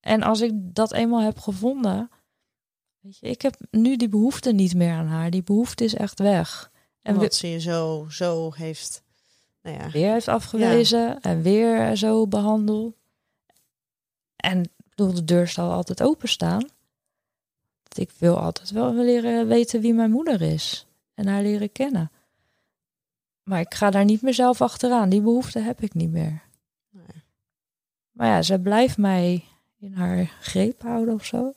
En 0.04 0.24
als 0.24 0.42
ik 0.42 0.52
dat 0.56 0.94
eenmaal 0.94 1.22
heb 1.22 1.40
gevonden, 1.40 2.10
weet 3.00 3.18
je, 3.18 3.28
ik 3.28 3.42
heb 3.42 3.56
nu 3.72 3.96
die 3.96 4.10
behoefte 4.10 4.52
niet 4.52 4.76
meer 4.76 4.94
aan 4.94 5.08
haar. 5.08 5.30
Die 5.30 5.44
behoefte 5.44 5.84
is 5.84 5.94
echt 5.94 6.20
weg. 6.20 6.72
En 7.02 7.16
wat 7.16 7.34
ze 7.34 7.48
je 7.48 7.60
zo, 7.60 8.08
zo 8.10 8.54
heeft. 8.54 9.04
Nou 9.62 9.78
ja. 9.78 9.90
weer 9.90 10.12
heeft 10.12 10.28
afgewezen 10.28 11.22
en 11.22 11.42
weer 11.42 11.96
zo 11.96 12.28
behandeld. 12.28 12.96
En 14.36 14.72
bedoel, 14.90 15.14
de 15.14 15.26
deur 15.26 15.48
zal 15.48 15.72
altijd 15.72 16.02
openstaan. 16.02 16.70
Ik 17.94 18.12
wil 18.18 18.40
altijd 18.40 18.72
wel 18.72 18.94
leren 18.94 19.48
weten 19.48 19.82
wie 19.82 19.94
mijn 19.94 20.12
moeder 20.12 20.42
is 20.42 20.88
en 21.14 21.28
haar 21.28 21.42
leren 21.42 21.72
kennen. 21.72 22.12
Maar 23.44 23.60
ik 23.60 23.74
ga 23.74 23.90
daar 23.90 24.06
niet 24.06 24.22
meer 24.22 24.34
zelf 24.34 24.62
achteraan. 24.62 25.10
Die 25.10 25.22
behoefte 25.22 25.60
heb 25.60 25.82
ik 25.82 25.94
niet 25.94 26.12
meer. 26.12 26.42
Nee. 26.90 27.24
Maar 28.12 28.28
ja, 28.28 28.42
ze 28.42 28.60
blijft 28.60 28.98
mij 28.98 29.44
in 29.84 29.94
haar 29.94 30.32
greep 30.42 30.82
houden 30.82 31.14
of 31.14 31.26
zo. 31.26 31.54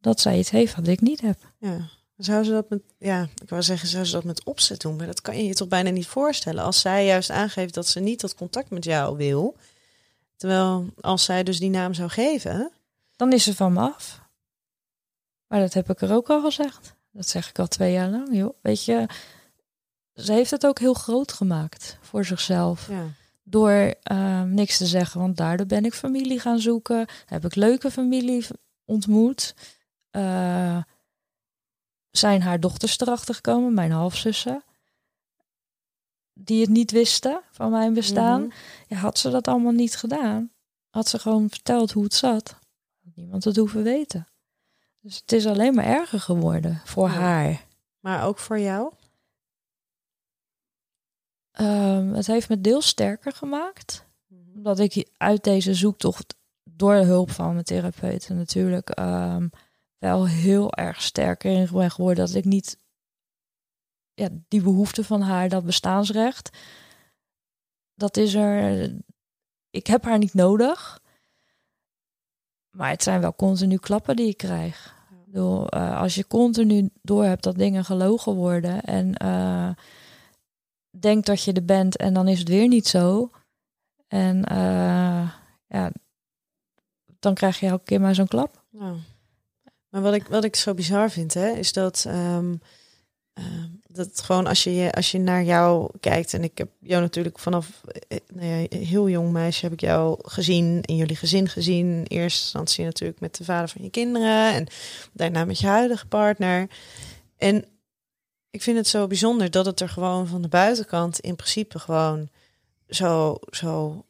Dat 0.00 0.20
zij 0.20 0.38
iets 0.38 0.50
heeft 0.50 0.74
wat 0.74 0.86
ik 0.86 1.00
niet 1.00 1.20
heb. 1.20 1.52
Ja. 1.58 1.88
Zou 2.16 2.44
ze 2.44 2.50
dat 2.50 2.70
met, 2.70 2.82
ja, 2.98 3.28
ik 3.42 3.48
wou 3.48 3.62
zeggen, 3.62 3.88
zou 3.88 4.04
ze 4.04 4.12
dat 4.12 4.24
met 4.24 4.44
opzet 4.44 4.80
doen? 4.80 4.96
Maar 4.96 5.06
dat 5.06 5.20
kan 5.20 5.36
je 5.36 5.44
je 5.44 5.54
toch 5.54 5.68
bijna 5.68 5.90
niet 5.90 6.06
voorstellen. 6.06 6.64
Als 6.64 6.80
zij 6.80 7.06
juist 7.06 7.30
aangeeft 7.30 7.74
dat 7.74 7.86
ze 7.86 8.00
niet 8.00 8.20
dat 8.20 8.34
contact 8.34 8.70
met 8.70 8.84
jou 8.84 9.16
wil. 9.16 9.56
Terwijl 10.36 10.86
als 11.00 11.24
zij 11.24 11.42
dus 11.42 11.58
die 11.58 11.70
naam 11.70 11.94
zou 11.94 12.08
geven. 12.08 12.70
dan 13.16 13.32
is 13.32 13.44
ze 13.44 13.54
van 13.54 13.72
me 13.72 13.80
af. 13.80 14.20
Maar 15.46 15.60
dat 15.60 15.72
heb 15.72 15.90
ik 15.90 16.00
er 16.00 16.12
ook 16.12 16.30
al 16.30 16.42
gezegd. 16.42 16.94
Dat 17.10 17.28
zeg 17.28 17.48
ik 17.48 17.58
al 17.58 17.68
twee 17.68 17.92
jaar 17.92 18.08
lang, 18.08 18.36
joh. 18.36 18.54
Weet 18.60 18.84
je, 18.84 19.08
ze 20.14 20.32
heeft 20.32 20.50
het 20.50 20.66
ook 20.66 20.78
heel 20.78 20.94
groot 20.94 21.32
gemaakt 21.32 21.98
voor 22.00 22.24
zichzelf. 22.24 22.88
Ja. 22.88 23.06
Door 23.50 23.94
eh, 24.02 24.42
niks 24.42 24.76
te 24.76 24.86
zeggen, 24.86 25.20
want 25.20 25.36
daardoor 25.36 25.66
ben 25.66 25.84
ik 25.84 25.94
familie 25.94 26.40
gaan 26.40 26.58
zoeken. 26.58 27.06
Heb 27.26 27.44
ik 27.44 27.54
leuke 27.54 27.90
familie 27.90 28.46
ontmoet. 28.84 29.54
Eh, 30.10 30.82
zijn 32.10 32.42
haar 32.42 32.60
dochters 32.60 33.00
erachter 33.00 33.34
gekomen, 33.34 33.74
mijn 33.74 33.90
halfzussen. 33.90 34.62
Die 36.32 36.60
het 36.60 36.70
niet 36.70 36.90
wisten 36.90 37.40
van 37.50 37.70
mijn 37.70 37.94
bestaan. 37.94 38.40
Mhm. 38.42 38.50
Ja, 38.86 38.96
had 38.96 39.18
ze 39.18 39.30
dat 39.30 39.48
allemaal 39.48 39.72
niet 39.72 39.96
gedaan, 39.96 40.50
had 40.90 41.08
ze 41.08 41.18
gewoon 41.18 41.50
verteld 41.50 41.92
hoe 41.92 42.04
het 42.04 42.14
zat. 42.14 42.56
Had 43.04 43.12
niemand 43.14 43.44
het 43.44 43.56
hoeven 43.56 43.82
weten. 43.82 44.26
Dus 45.00 45.16
het 45.16 45.32
is 45.32 45.46
alleen 45.46 45.74
maar 45.74 45.84
erger 45.84 46.20
geworden 46.20 46.80
voor 46.84 47.08
Ja. 47.08 47.14
haar. 47.14 47.66
Maar 48.00 48.24
ook 48.24 48.38
voor 48.38 48.58
jou? 48.58 48.92
Ehm, 51.58 52.12
het 52.12 52.26
heeft 52.26 52.48
me 52.48 52.60
deels 52.60 52.86
sterker 52.86 53.32
gemaakt. 53.32 54.06
Omdat 54.54 54.78
ik 54.78 55.08
uit 55.16 55.44
deze 55.44 55.74
zoektocht, 55.74 56.34
door 56.62 56.94
de 56.94 57.04
hulp 57.04 57.30
van 57.30 57.52
mijn 57.52 57.64
therapeuten 57.64 58.36
natuurlijk, 58.36 58.90
ehm, 58.90 59.48
wel 59.98 60.26
heel 60.26 60.72
erg 60.72 61.02
sterker 61.02 61.52
in 61.52 61.68
ben 61.72 61.90
geworden. 61.90 62.26
Dat 62.26 62.34
ik 62.34 62.44
niet 62.44 62.78
ja, 64.14 64.28
die 64.48 64.62
behoefte 64.62 65.04
van 65.04 65.20
haar, 65.20 65.48
dat 65.48 65.64
bestaansrecht, 65.64 66.58
dat 67.94 68.16
is 68.16 68.34
er. 68.34 68.94
Ik 69.70 69.86
heb 69.86 70.04
haar 70.04 70.18
niet 70.18 70.34
nodig. 70.34 71.00
Maar 72.70 72.90
het 72.90 73.02
zijn 73.02 73.20
wel 73.20 73.34
continu 73.34 73.76
klappen 73.76 74.16
die 74.16 74.28
ik 74.28 74.36
krijg. 74.36 74.96
Ik 75.10 75.24
bedoel, 75.24 75.68
eh, 75.68 76.00
als 76.00 76.14
je 76.14 76.26
continu 76.26 76.90
door 77.02 77.24
hebt 77.24 77.42
dat 77.42 77.56
dingen 77.56 77.84
gelogen 77.84 78.34
worden 78.34 78.82
en 78.82 79.14
eh, 79.14 79.70
denkt 80.90 81.26
dat 81.26 81.42
je 81.42 81.52
er 81.52 81.64
bent 81.64 81.96
en 81.96 82.14
dan 82.14 82.28
is 82.28 82.38
het 82.38 82.48
weer 82.48 82.68
niet 82.68 82.86
zo. 82.86 83.30
En 84.08 84.44
eh, 84.44 85.30
ja, 85.66 85.92
dan 87.18 87.34
krijg 87.34 87.60
je 87.60 87.66
elke 87.66 87.84
keer 87.84 88.00
maar 88.00 88.14
zo'n 88.14 88.28
klap. 88.28 88.64
Nou. 88.70 88.96
Maar 89.88 90.02
wat 90.02 90.14
ik, 90.14 90.26
wat 90.26 90.44
ik 90.44 90.56
zo 90.56 90.74
bizar 90.74 91.10
vind, 91.10 91.34
hè, 91.34 91.50
is 91.50 91.72
dat 91.72 92.04
ehm, 92.06 92.54
ehm, 93.32 93.68
dat 93.86 94.20
gewoon 94.20 94.46
als 94.46 94.64
je, 94.64 94.92
als 94.92 95.10
je 95.10 95.18
naar 95.18 95.44
jou 95.44 95.90
kijkt, 96.00 96.34
en 96.34 96.42
ik 96.42 96.58
heb 96.58 96.68
jou 96.80 97.02
natuurlijk 97.02 97.38
vanaf 97.38 97.80
eh, 98.08 98.18
nou 98.34 98.46
ja, 98.46 98.66
heel 98.78 99.08
jong 99.08 99.32
meisje 99.32 99.64
heb 99.64 99.72
ik 99.72 99.80
jou 99.80 100.18
gezien, 100.22 100.82
in 100.82 100.96
jullie 100.96 101.16
gezin 101.16 101.48
gezien. 101.48 101.86
In 101.86 102.04
eerste 102.04 102.42
instantie 102.42 102.84
natuurlijk 102.84 103.20
met 103.20 103.36
de 103.36 103.44
vader 103.44 103.68
van 103.68 103.82
je 103.82 103.90
kinderen 103.90 104.54
en 104.54 104.66
daarna 105.12 105.44
met 105.44 105.58
je 105.58 105.66
huidige 105.66 106.06
partner. 106.06 106.68
En 107.36 107.64
ik 108.58 108.64
vind 108.64 108.76
het 108.76 108.88
zo 108.88 109.06
bijzonder 109.06 109.50
dat 109.50 109.66
het 109.66 109.80
er 109.80 109.88
gewoon 109.88 110.26
van 110.26 110.42
de 110.42 110.48
buitenkant 110.48 111.20
in 111.20 111.36
principe 111.36 111.78
gewoon 111.78 112.28
zo, 112.88 113.38
zo 113.50 114.04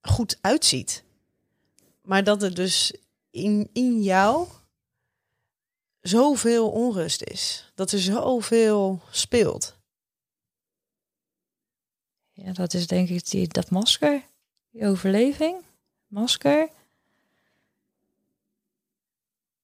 goed 0.00 0.38
uitziet. 0.40 1.04
Maar 2.02 2.24
dat 2.24 2.42
er 2.42 2.54
dus 2.54 2.92
in, 3.30 3.70
in 3.72 4.02
jou 4.02 4.48
zoveel 6.00 6.70
onrust 6.70 7.22
is. 7.22 7.72
Dat 7.74 7.92
er 7.92 7.98
zoveel 7.98 9.00
speelt. 9.10 9.76
Ja, 12.32 12.52
dat 12.52 12.74
is 12.74 12.86
denk 12.86 13.08
ik 13.08 13.30
die, 13.30 13.48
dat 13.48 13.70
masker. 13.70 14.22
Die 14.70 14.86
overleving. 14.86 15.56
Masker. 16.06 16.68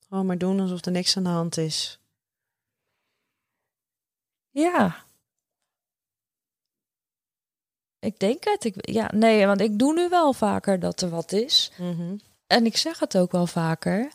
Gewoon 0.09 0.27
maar 0.27 0.39
doen 0.39 0.61
alsof 0.61 0.85
er 0.85 0.93
niks 0.93 1.17
aan 1.17 1.23
de 1.23 1.29
hand 1.29 1.57
is. 1.57 2.02
Ja. 4.53 5.05
Ik 7.99 8.19
denk 8.19 8.45
het. 8.45 8.65
Ik, 8.65 8.75
ja, 8.91 9.11
nee, 9.15 9.47
want 9.47 9.61
ik 9.61 9.79
doe 9.79 9.95
nu 9.95 10.09
wel 10.09 10.33
vaker 10.33 10.81
dat 10.81 11.01
er 11.01 11.09
wat 11.09 11.33
is. 11.33 11.73
En 12.47 12.67
ik 12.67 12.77
zeg 12.77 12.99
het 12.99 13.17
ook 13.17 13.33
wel 13.33 13.47
vaker. 13.47 14.13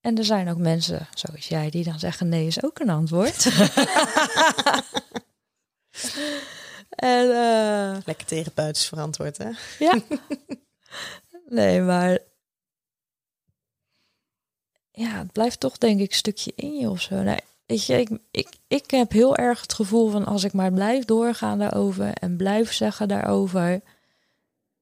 En 0.00 0.18
er 0.18 0.24
zijn 0.24 0.48
ook 0.48 0.56
mensen, 0.56 1.08
zoals 1.14 1.48
jij, 1.48 1.70
die 1.70 1.84
dan 1.84 1.98
zeggen 1.98 2.28
nee 2.28 2.46
is 2.46 2.62
ook 2.62 2.78
een 2.78 2.88
antwoord. 2.88 3.44
en 6.88 7.30
eh, 7.30 7.98
Lekker 8.04 8.26
therapeutisch 8.26 8.86
verantwoord, 8.86 9.38
hè? 9.38 9.50
ja. 9.78 10.00
nee, 11.58 11.80
maar 11.80 12.18
ja, 14.90 15.18
het 15.18 15.32
blijft 15.32 15.60
toch 15.60 15.78
denk 15.78 16.00
ik 16.00 16.10
een 16.10 16.16
stukje 16.16 16.52
in 16.54 16.76
je 16.76 16.90
of 16.90 17.00
zo. 17.00 17.22
Nee, 17.22 17.40
weet 17.68 17.84
je, 17.86 17.94
ik, 18.00 18.08
ik, 18.30 18.48
ik 18.68 18.90
heb 18.90 19.12
heel 19.12 19.36
erg 19.36 19.60
het 19.60 19.72
gevoel 19.72 20.10
van 20.10 20.26
als 20.26 20.44
ik 20.44 20.52
maar 20.52 20.72
blijf 20.72 21.04
doorgaan 21.04 21.58
daarover 21.58 22.12
en 22.14 22.36
blijf 22.36 22.72
zeggen 22.72 23.08
daarover, 23.08 23.80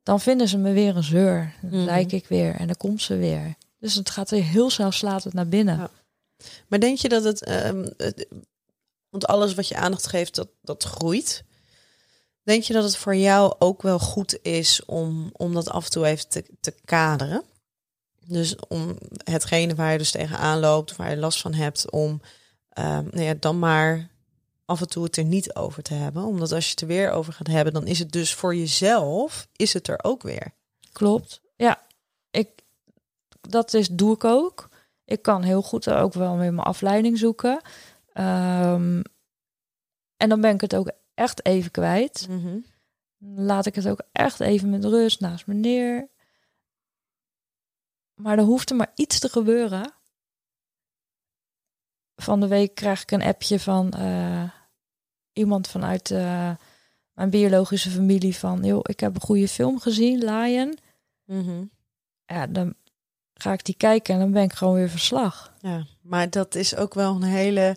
dan 0.03 0.21
vinden 0.21 0.49
ze 0.49 0.59
me 0.59 0.73
weer 0.73 0.97
een 0.97 1.03
zeur. 1.03 1.55
Dan 1.63 1.71
Mhm. 1.71 1.85
lijk 1.85 2.13
ik 2.13 2.27
weer 2.27 2.55
en 2.55 2.67
dan 2.67 2.77
komt 2.77 3.03
ze 3.03 3.17
weer. 3.17 3.55
Dus 3.79 3.95
het 3.95 4.11
gaat 4.11 4.31
weer 4.31 4.45
heel 4.45 4.71
snel 4.71 4.91
slaat 4.93 5.25
het 5.25 5.33
naar 5.33 5.49
binnen. 5.49 5.77
Ja. 5.79 5.91
Maar 6.69 6.81
denk 6.81 6.99
je 6.99 7.09
dat 7.09 7.25
het, 7.25 7.43
ehm, 7.45 7.87
het- 7.97 8.27
want 9.11 9.27
alles 9.27 9.55
wat 9.55 9.69
je 9.69 9.77
aandacht 9.77 10.07
geeft, 10.07 10.35
dat, 10.35 10.49
dat 10.63 10.83
groeit. 10.85 11.45
Denk 12.43 12.63
je 12.63 12.73
dat 12.73 12.85
het 12.85 12.97
voor 12.97 13.17
jou 13.17 13.55
ook 13.59 13.83
wel 13.83 13.99
goed 13.99 14.39
is 14.43 14.85
om, 14.85 15.31
om 15.33 15.55
dat 15.55 15.71
af 15.71 15.85
en 15.85 15.91
toe 15.91 16.07
even 16.07 16.29
te, 16.29 16.45
te 16.61 16.75
kaderen? 16.85 17.43
Dus 18.27 18.57
om 18.69 18.99
hetgene 19.25 19.75
waar 19.75 19.93
je 19.93 19.99
dus 19.99 20.11
tegenaan 20.11 20.59
loopt, 20.61 20.97
waar 20.97 21.11
je 21.11 21.17
last 21.17 21.41
van 21.41 21.55
hebt, 21.55 21.91
om 21.91 22.21
ehm, 22.77 23.05
nou 23.11 23.23
ja, 23.23 23.35
dan 23.35 23.59
maar 23.59 24.11
af 24.65 24.81
en 24.81 24.89
toe 24.89 25.05
het 25.05 25.17
er 25.17 25.25
niet 25.25 25.55
over 25.55 25.83
te 25.83 25.95
hebben. 25.95 26.25
Omdat 26.25 26.53
als 26.53 26.65
je 26.65 26.71
het 26.71 26.81
er 26.81 26.87
weer 26.87 27.11
over 27.11 27.33
gaat 27.33 27.47
hebben, 27.47 27.73
dan 27.73 27.87
is 27.87 27.99
het 27.99 28.13
dus 28.13 28.35
voor 28.35 28.55
jezelf, 28.55 29.49
is 29.57 29.73
het 29.73 29.89
er 29.89 30.05
ook 30.05 30.23
weer. 30.23 30.53
Klopt. 30.93 31.41
Ja, 31.57 31.83
ik, 32.31 32.49
dat 33.41 33.75
is, 33.75 33.89
doe 33.89 34.15
ik 34.15 34.25
ook. 34.25 34.69
Ik 35.05 35.23
kan 35.23 35.43
heel 35.43 35.63
goed 35.63 35.91
ook 35.91 36.13
wel 36.13 36.39
weer 36.39 36.55
mijn 36.55 36.67
afleiding 36.67 37.19
zoeken. 37.19 37.61
Ehm, 38.13 39.03
en 40.17 40.29
dan 40.29 40.41
ben 40.41 40.55
ik 40.55 40.61
het 40.61 40.75
ook 40.75 40.91
echt 41.15 41.45
even 41.45 41.71
kwijt. 41.71 42.29
Laat 43.19 43.67
ik 43.67 43.75
het 43.75 43.89
ook 43.89 44.03
echt 44.13 44.41
even 44.41 44.71
met 44.71 44.85
rust 44.85 45.21
naast 45.21 45.47
me 45.47 45.55
neer. 45.55 46.09
Maar 48.15 48.39
er 48.39 48.45
hoeft 48.45 48.71
er 48.71 48.77
maar 48.77 48.93
iets 48.95 49.19
te 49.19 49.29
gebeuren. 49.29 49.93
Van 52.17 52.41
de 52.41 52.47
week 52.47 52.75
krijg 52.75 53.03
ik 53.03 53.11
een 53.11 53.23
appje 53.23 53.61
van 53.61 53.91
eh, 53.93 54.43
iemand 55.33 55.69
vanuit 55.69 56.11
eh, 56.11 56.51
mijn 57.13 57.31
biologische 57.31 57.91
familie 57.91 58.37
van... 58.37 58.65
joh, 58.65 58.81
ik 58.83 59.01
heb 59.01 59.15
een 59.15 59.21
goede 59.21 59.49
film 59.49 59.81
gezien, 59.81 60.19
Lion. 60.25 60.79
Ja, 62.27 62.47
dan 62.47 62.75
ga 63.35 63.53
ik 63.53 63.65
die 63.65 63.75
kijken 63.77 64.15
en 64.15 64.21
dan 64.21 64.33
ben 64.33 64.43
ik 64.43 64.53
gewoon 64.53 64.75
weer 64.75 64.91
verslag. 64.91 65.53
Ja, 65.61 65.87
maar 66.03 66.31
dat 66.31 66.55
is 66.55 66.77
ook 66.77 66.95
wel 66.95 67.15
een 67.15 67.23
hele 67.23 67.77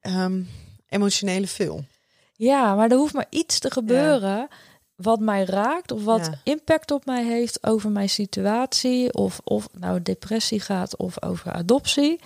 ehm, 0.00 0.42
emotionele 0.88 1.46
film. 1.46 1.86
Ja, 2.32 2.74
maar 2.74 2.90
er 2.90 2.96
hoeft 2.96 3.14
maar 3.14 3.26
iets 3.30 3.58
te 3.58 3.70
gebeuren 3.70 4.48
wat 4.94 5.20
mij 5.20 5.44
raakt 5.44 5.92
of 5.92 6.04
wat 6.04 6.26
Ja. 6.26 6.40
impact 6.44 6.90
op 6.90 7.04
mij 7.04 7.24
heeft 7.24 7.66
over 7.66 7.90
mijn 7.90 8.08
situatie 8.08 9.12
of 9.14 9.40
of 9.44 9.68
nou 9.72 10.02
depressie 10.02 10.60
gaat 10.60 10.96
of 10.96 11.22
over 11.22 11.52
adoptie. 11.52 12.20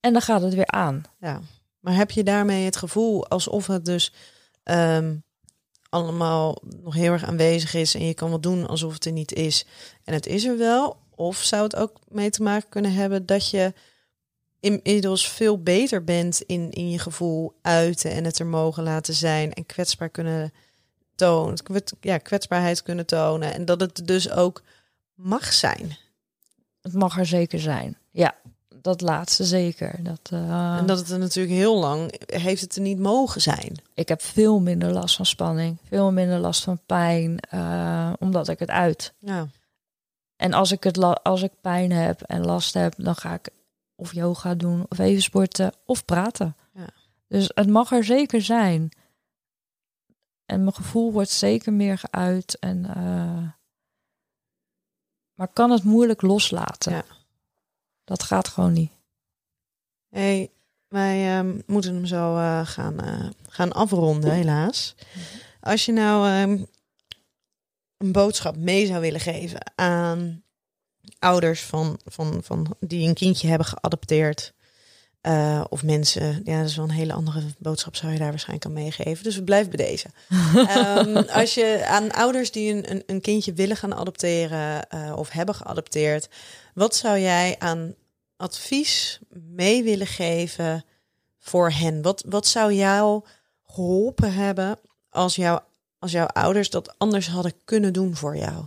En 0.00 0.12
dan 0.12 0.22
gaat 0.22 0.42
het 0.42 0.54
weer 0.54 0.70
aan. 0.70 1.02
Ja, 1.20 1.40
maar 1.80 1.94
heb 1.94 2.10
je 2.10 2.22
daarmee 2.22 2.64
het 2.64 2.76
gevoel 2.76 3.28
alsof 3.28 3.66
het 3.66 3.84
dus 3.84 4.12
ehm, 4.62 5.16
allemaal 5.88 6.58
nog 6.82 6.94
heel 6.94 7.12
erg 7.12 7.24
aanwezig 7.24 7.74
is 7.74 7.94
en 7.94 8.06
je 8.06 8.14
kan 8.14 8.30
wat 8.30 8.42
doen 8.42 8.66
alsof 8.66 8.92
het 8.92 9.04
er 9.04 9.12
niet 9.12 9.32
is 9.32 9.66
en 10.04 10.14
het 10.14 10.26
is 10.26 10.44
er 10.44 10.58
wel? 10.58 10.96
Of 11.14 11.36
zou 11.36 11.62
het 11.62 11.76
ook 11.76 11.98
mee 12.08 12.30
te 12.30 12.42
maken 12.42 12.68
kunnen 12.68 12.92
hebben 12.92 13.26
dat 13.26 13.50
je 13.50 13.72
inmiddels 14.60 15.28
veel 15.28 15.62
beter 15.62 16.04
bent 16.04 16.40
in, 16.40 16.70
in 16.70 16.90
je 16.90 16.98
gevoel 16.98 17.54
uiten 17.62 18.10
en 18.10 18.24
het 18.24 18.38
er 18.38 18.46
mogen 18.46 18.82
laten 18.82 19.14
zijn 19.14 19.52
en 19.52 19.66
kwetsbaar 19.66 20.08
kunnen 20.08 20.52
tonen, 21.14 21.58
ja, 22.00 22.18
kwetsbaarheid 22.18 22.82
kunnen 22.82 23.06
tonen 23.06 23.54
en 23.54 23.64
dat 23.64 23.80
het 23.80 24.06
dus 24.06 24.30
ook 24.30 24.62
mag 25.14 25.52
zijn. 25.52 25.96
Het 26.80 26.92
mag 26.92 27.18
er 27.18 27.26
zeker 27.26 27.60
zijn. 27.60 27.98
Ja, 28.10 28.34
dat 28.82 29.00
laatste 29.00 29.44
zeker. 29.44 30.02
Dat, 30.02 30.20
eh, 30.30 30.76
En 30.76 30.86
dat 30.86 30.98
het 30.98 31.10
er 31.10 31.18
natuurlijk 31.18 31.54
heel 31.54 31.78
lang 31.78 32.20
heeft 32.26 32.60
het 32.60 32.76
er 32.76 32.82
niet 32.82 32.98
mogen 32.98 33.40
zijn. 33.40 33.76
Ik 33.94 34.08
heb 34.08 34.22
veel 34.22 34.60
minder 34.60 34.92
last 34.92 35.16
van 35.16 35.26
spanning, 35.26 35.78
veel 35.84 36.12
minder 36.12 36.38
last 36.38 36.62
van 36.62 36.80
pijn, 36.86 37.40
eh, 37.40 38.12
omdat 38.18 38.48
ik 38.48 38.58
het 38.58 38.70
uit. 38.70 39.14
Ja. 39.18 39.48
En 40.36 40.52
als 40.52 40.72
ik, 40.72 40.84
het 40.84 41.22
als 41.22 41.42
ik 41.42 41.52
pijn 41.60 41.92
heb 41.92 42.22
en 42.22 42.44
last 42.44 42.74
heb, 42.74 42.94
dan 42.96 43.14
ga 43.14 43.34
ik 43.34 43.48
of 43.94 44.14
yoga 44.14 44.54
doen, 44.54 44.86
of 44.88 44.98
even 44.98 45.22
sporten, 45.22 45.72
of 45.84 46.04
praten. 46.04 46.56
Ja. 46.74 46.88
Dus 47.28 47.50
het 47.54 47.68
mag 47.68 47.92
er 47.92 48.04
zeker 48.04 48.42
zijn. 48.42 48.88
En 50.46 50.60
mijn 50.60 50.74
gevoel 50.74 51.12
wordt 51.12 51.30
zeker 51.30 51.72
meer 51.72 51.98
geuit. 51.98 52.58
En, 52.58 52.84
eh, 52.84 53.48
maar 55.34 55.48
kan 55.52 55.70
het 55.70 55.84
moeilijk 55.84 56.22
loslaten. 56.22 56.92
Ja. 56.92 57.04
Dat 58.10 58.22
gaat 58.22 58.48
gewoon 58.48 58.72
niet. 58.72 58.90
Hey, 60.08 60.50
wij 60.88 61.38
ehm, 61.38 61.58
moeten 61.66 61.94
hem 61.94 62.06
zo 62.06 62.36
eh, 62.36 62.66
gaan, 62.66 63.00
eh, 63.00 63.28
gaan 63.48 63.72
afronden, 63.72 64.32
helaas. 64.32 64.94
Als 65.60 65.84
je 65.84 65.92
nou 65.92 66.28
ehm, 66.28 66.64
een 67.96 68.12
boodschap 68.12 68.56
mee 68.56 68.86
zou 68.86 69.00
willen 69.00 69.20
geven 69.20 69.72
aan 69.74 70.42
ouders 71.18 71.62
van, 71.62 72.00
van, 72.04 72.42
van, 72.42 72.76
die 72.80 73.08
een 73.08 73.14
kindje 73.14 73.48
hebben 73.48 73.66
geadopteerd. 73.66 74.52
Eh, 75.20 75.64
of 75.68 75.82
mensen, 75.82 76.40
ja, 76.44 76.58
dat 76.58 76.68
is 76.68 76.76
wel 76.76 76.84
een 76.84 76.90
hele 76.90 77.12
andere 77.12 77.42
boodschap 77.58 77.96
zou 77.96 78.12
je 78.12 78.18
daar 78.18 78.30
waarschijnlijk 78.30 78.66
aan 78.66 78.72
meegeven. 78.72 79.24
Dus 79.24 79.36
we 79.36 79.42
blijven 79.42 79.76
bij 79.76 79.86
deze. 79.86 80.08
Ehm, 80.68 81.16
als 81.16 81.54
je 81.54 81.84
aan 81.86 82.10
ouders 82.10 82.50
die 82.50 82.72
een, 82.72 82.90
een, 82.90 83.02
een 83.06 83.20
kindje 83.20 83.52
willen 83.52 83.76
gaan 83.76 83.94
adopteren 83.94 84.88
eh, 84.88 85.12
of 85.16 85.28
hebben 85.28 85.54
geadopteerd, 85.54 86.28
wat 86.74 86.94
zou 86.96 87.18
jij 87.18 87.56
aan 87.58 87.94
advies 88.36 89.18
mee 89.30 89.82
willen 89.82 90.06
geven 90.06 90.84
voor 91.38 91.70
hen? 91.70 92.02
Wat, 92.02 92.24
wat 92.28 92.46
zou 92.46 92.72
jou 92.72 93.24
geholpen 93.66 94.32
hebben 94.32 94.78
als, 95.10 95.36
jou, 95.36 95.60
als 95.98 96.12
jouw 96.12 96.26
ouders 96.26 96.70
dat 96.70 96.98
anders 96.98 97.28
hadden 97.28 97.52
kunnen 97.64 97.92
doen 97.92 98.16
voor 98.16 98.36
jou? 98.36 98.66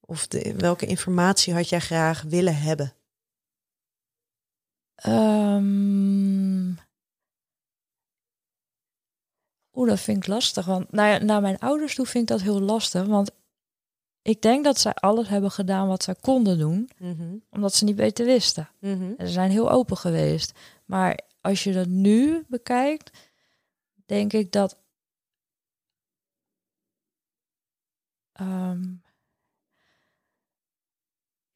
Of 0.00 0.26
de, 0.26 0.54
welke 0.56 0.86
informatie 0.86 1.54
had 1.54 1.68
jij 1.68 1.80
graag 1.80 2.22
willen 2.22 2.56
hebben? 2.56 2.92
Ehm 4.96 6.74
Oeh, 9.74 9.88
dat 9.88 10.00
vind 10.00 10.16
ik 10.16 10.26
lastig. 10.26 10.66
Want 10.66 10.92
naar, 10.92 11.24
naar 11.24 11.40
mijn 11.40 11.58
ouders 11.58 11.94
toe 11.94 12.06
vind 12.06 12.22
ik 12.22 12.36
dat 12.36 12.40
heel 12.40 12.60
lastig. 12.60 13.06
Want 13.06 13.30
ik 14.22 14.42
denk 14.42 14.64
dat 14.64 14.78
zij 14.78 14.92
alles 14.94 15.28
hebben 15.28 15.50
gedaan 15.50 15.88
wat 15.88 16.02
zij 16.02 16.14
konden 16.14 16.58
doen. 16.58 16.90
Omdat 17.50 17.74
ze 17.74 17.84
niet 17.84 17.96
beter 17.96 18.24
wisten. 18.26 18.68
En 19.16 19.26
ze 19.26 19.32
zijn 19.32 19.50
heel 19.50 19.70
open 19.70 19.96
geweest. 19.96 20.58
Maar 20.84 21.20
als 21.40 21.64
je 21.64 21.72
dat 21.72 21.86
nu 21.86 22.44
bekijkt, 22.48 23.18
denk 24.06 24.32
ik 24.32 24.52
dat. 24.52 24.78
ehm, 28.32 28.94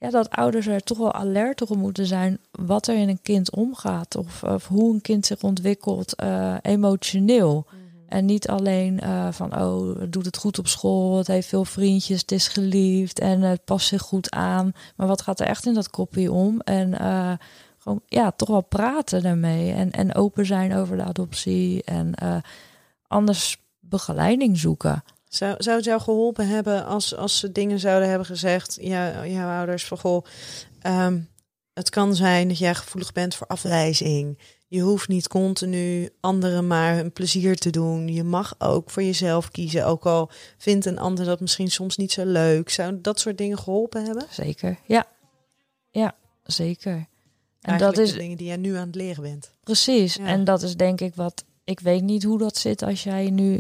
ja, 0.01 0.11
dat 0.11 0.31
ouders 0.31 0.67
er 0.67 0.83
toch 0.83 0.99
wel 0.99 1.13
alerter 1.13 1.71
op 1.71 1.77
moeten 1.77 2.07
zijn 2.07 2.39
wat 2.51 2.87
er 2.87 2.97
in 2.97 3.09
een 3.09 3.23
kind 3.23 3.51
omgaat. 3.51 4.17
Of, 4.17 4.43
of 4.43 4.67
hoe 4.67 4.95
een 4.95 5.01
kind 5.01 5.27
zich 5.27 5.43
ontwikkelt 5.43 6.15
eh, 6.15 6.55
emotioneel. 6.63 7.67
En 8.09 8.25
niet 8.25 8.49
alleen 8.49 9.01
uh, 9.05 9.33
van, 9.33 9.61
oh, 9.61 10.01
het 10.01 10.13
doet 10.13 10.25
het 10.25 10.37
goed 10.37 10.59
op 10.59 10.67
school, 10.67 11.17
het 11.17 11.27
heeft 11.27 11.49
veel 11.49 11.65
vriendjes, 11.65 12.21
het 12.21 12.33
is 12.33 12.49
geliefd 12.49 13.19
en 13.19 13.41
het 13.41 13.65
past 13.65 13.87
zich 13.87 14.03
goed 14.03 14.31
aan. 14.31 14.73
Maar 14.97 15.07
wat 15.07 15.23
gaat 15.23 15.41
er 15.41 15.47
echt 15.47 15.67
in 15.67 15.75
dat 15.75 15.91
kopje 15.91 16.33
om? 16.33 16.61
En 16.61 16.91
uh, 16.91 17.33
gewoon, 17.79 18.01
ja, 18.07 18.31
toch 18.31 18.49
wel 18.49 18.63
praten 18.63 19.23
daarmee. 19.23 19.73
En, 19.73 19.91
en 19.91 20.15
open 20.15 20.47
zijn 20.47 20.75
over 20.75 20.97
de 20.97 21.05
adoptie 21.05 21.85
en 21.85 22.15
anders 23.07 23.57
begeleiding 23.81 24.59
zoeken. 24.59 25.03
Zou, 25.31 25.55
zou 25.59 25.77
het 25.77 25.85
jou 25.85 26.01
geholpen 26.01 26.49
hebben 26.49 26.87
als, 26.87 27.17
als 27.17 27.39
ze 27.39 27.53
dingen 27.53 27.79
zouden 27.79 28.09
hebben 28.09 28.27
gezegd, 28.27 28.79
ja, 28.81 29.27
jouw 29.27 29.57
ouders, 29.57 29.85
van 29.85 29.99
goh, 29.99 30.25
um, 30.87 31.29
het 31.73 31.91
kan 31.91 32.15
zijn 32.15 32.49
dat 32.49 32.59
jij 32.59 32.75
gevoelig 32.75 33.13
bent 33.13 33.35
voor 33.35 33.47
afwijzing. 33.47 34.39
Je 34.67 34.81
hoeft 34.81 35.09
niet 35.09 35.29
continu 35.29 36.09
anderen 36.21 36.67
maar 36.67 36.95
hun 36.95 37.13
plezier 37.13 37.57
te 37.57 37.71
doen. 37.71 38.09
Je 38.09 38.25
mag 38.25 38.55
ook 38.59 38.91
voor 38.91 39.03
jezelf 39.03 39.51
kiezen, 39.51 39.87
ook 39.87 40.07
al 40.07 40.31
vindt 40.59 40.87
een 40.87 40.99
ander 40.99 41.25
dat 41.25 41.41
misschien 41.41 41.71
soms 41.71 41.97
niet 41.97 42.13
zo 42.13 42.25
leuk. 42.25 42.71
Zou 42.71 43.01
dat 43.01 43.21
soort 43.21 43.39
dingen 43.39 43.59
geholpen 43.59 44.05
hebben? 44.05 44.27
Zeker, 44.31 44.79
ja. 44.87 45.07
Ja, 45.91 46.15
zeker. 46.43 47.07
En 47.61 47.79
dat 47.79 47.99
is 47.99 48.13
dingen 48.13 48.37
die 48.37 48.47
jij 48.47 48.57
nu 48.57 48.75
aan 48.75 48.87
het 48.87 48.95
leren 48.95 49.23
bent. 49.23 49.55
Precies. 49.63 50.19
En 50.19 50.45
dat 50.45 50.63
is 50.63 50.77
denk 50.77 51.01
ik 51.01 51.15
wat. 51.15 51.45
Ik 51.65 51.81
weet 51.81 52.03
niet 52.03 52.23
hoe 52.23 52.39
dat 52.39 52.57
zit 52.57 52.83
als 52.83 53.03
jij 53.03 53.31
nu 53.31 53.57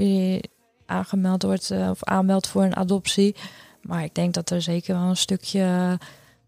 aangemeld 0.91 1.43
wordt 1.43 1.70
uh, 1.70 1.91
of 1.91 2.05
aanmeldt 2.05 2.47
voor 2.47 2.62
een 2.62 2.76
adoptie. 2.76 3.34
Maar 3.82 4.05
ik 4.05 4.14
denk 4.14 4.34
dat 4.34 4.51
er 4.51 4.62
zeker 4.62 4.95
wel 4.95 5.09
een 5.09 5.16
stukje 5.16 5.99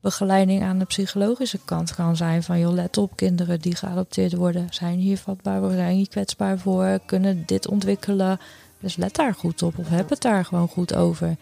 begeleiding 0.01 0.63
aan 0.63 0.79
de 0.79 0.85
psychologische 0.85 1.59
kant 1.65 1.95
kan 1.95 2.17
zijn. 2.17 2.43
Van 2.43 2.59
joh, 2.59 2.73
let 2.73 2.97
op, 2.97 3.17
kinderen 3.17 3.61
die 3.61 3.77
geadopteerd 3.77 4.35
worden, 4.35 4.67
zijn 4.71 4.99
hier 4.99 5.19
vatbaar 5.19 5.61
voor, 5.61 5.71
zijn 5.71 5.97
hier 5.97 6.09
kwetsbaar 6.09 6.59
voor, 6.59 7.01
kunnen 7.07 7.43
dit 7.47 7.69
ontwikkelen. 7.69 8.41
Dus 8.81 8.97
let 8.97 9.15
daar 9.15 9.35
goed 9.35 9.63
op 9.63 9.79
of 9.79 9.89
heb 9.89 10.11
het 10.11 10.23
daar 10.23 10.45
gewoon 10.45 10.69
goed 10.69 10.95
over. 10.95 11.37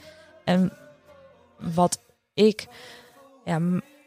En 0.44 0.72
wat 1.74 1.98
ik, 2.34 2.66
ja, 3.44 3.60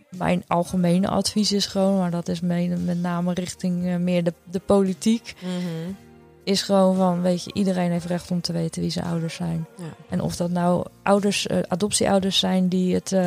mijn 0.10 0.44
algemene 0.48 1.08
advies 1.08 1.52
is 1.52 1.66
gewoon, 1.66 1.98
maar 1.98 2.12
dat 2.12 2.28
is 2.28 2.40
met, 2.40 2.86
met 2.86 3.02
name 3.02 3.34
richting 3.34 3.86
uh, 3.86 3.96
meer 3.96 4.24
de, 4.24 4.34
de 4.52 4.60
politiek. 4.60 5.36
Mm 5.40 5.96
is 6.44 6.62
gewoon 6.62 6.96
van, 6.96 7.22
weet 7.22 7.44
je, 7.44 7.54
iedereen 7.54 7.92
heeft 7.92 8.06
recht 8.06 8.32
om 8.32 8.42
te 8.42 8.54
weten 8.54 8.82
wie 8.82 8.92
zijn 8.92 9.06
ouders 9.06 9.36
zijn. 9.36 9.66
Ja. 9.78 9.84
En 10.10 10.22
of 10.22 10.36
dat 10.36 10.50
nou 10.50 10.86
ouders, 11.04 11.48
uh, 11.48 11.58
adoptieouders 11.68 12.40
zijn 12.40 12.68
die 12.68 12.94
het, 12.94 13.12
uh, 13.12 13.22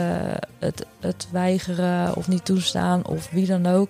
het, 0.59 0.87
het 1.01 1.29
weigeren 1.31 2.17
of 2.17 2.29
niet 2.29 2.45
toestaan 2.45 3.07
of 3.07 3.31
wie 3.31 3.47
dan 3.47 3.67
ook. 3.67 3.89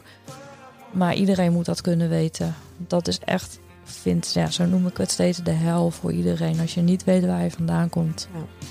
Maar 0.90 1.14
iedereen 1.14 1.52
moet 1.52 1.64
dat 1.64 1.80
kunnen 1.80 2.08
weten. 2.08 2.54
Dat 2.76 3.08
is 3.08 3.18
echt, 3.18 3.58
vind, 3.84 4.32
ja, 4.32 4.50
zo 4.50 4.64
noem 4.64 4.86
ik 4.86 4.96
het 4.96 5.10
steeds, 5.10 5.38
de 5.38 5.50
hel 5.50 5.90
voor 5.90 6.12
iedereen. 6.12 6.60
Als 6.60 6.74
je 6.74 6.80
niet 6.80 7.04
weet 7.04 7.26
waar 7.26 7.42
je 7.42 7.50
vandaan 7.50 7.88
komt. 7.88 8.28
Ja. 8.32 8.66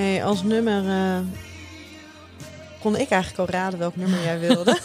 Hey, 0.00 0.24
als 0.24 0.42
nummer 0.42 0.84
uh, 0.84 1.18
kon 2.80 2.96
ik 2.96 3.10
eigenlijk 3.10 3.50
al 3.50 3.60
raden 3.60 3.78
welk 3.78 3.96
nummer 3.96 4.22
jij 4.22 4.38
wilde. 4.38 4.78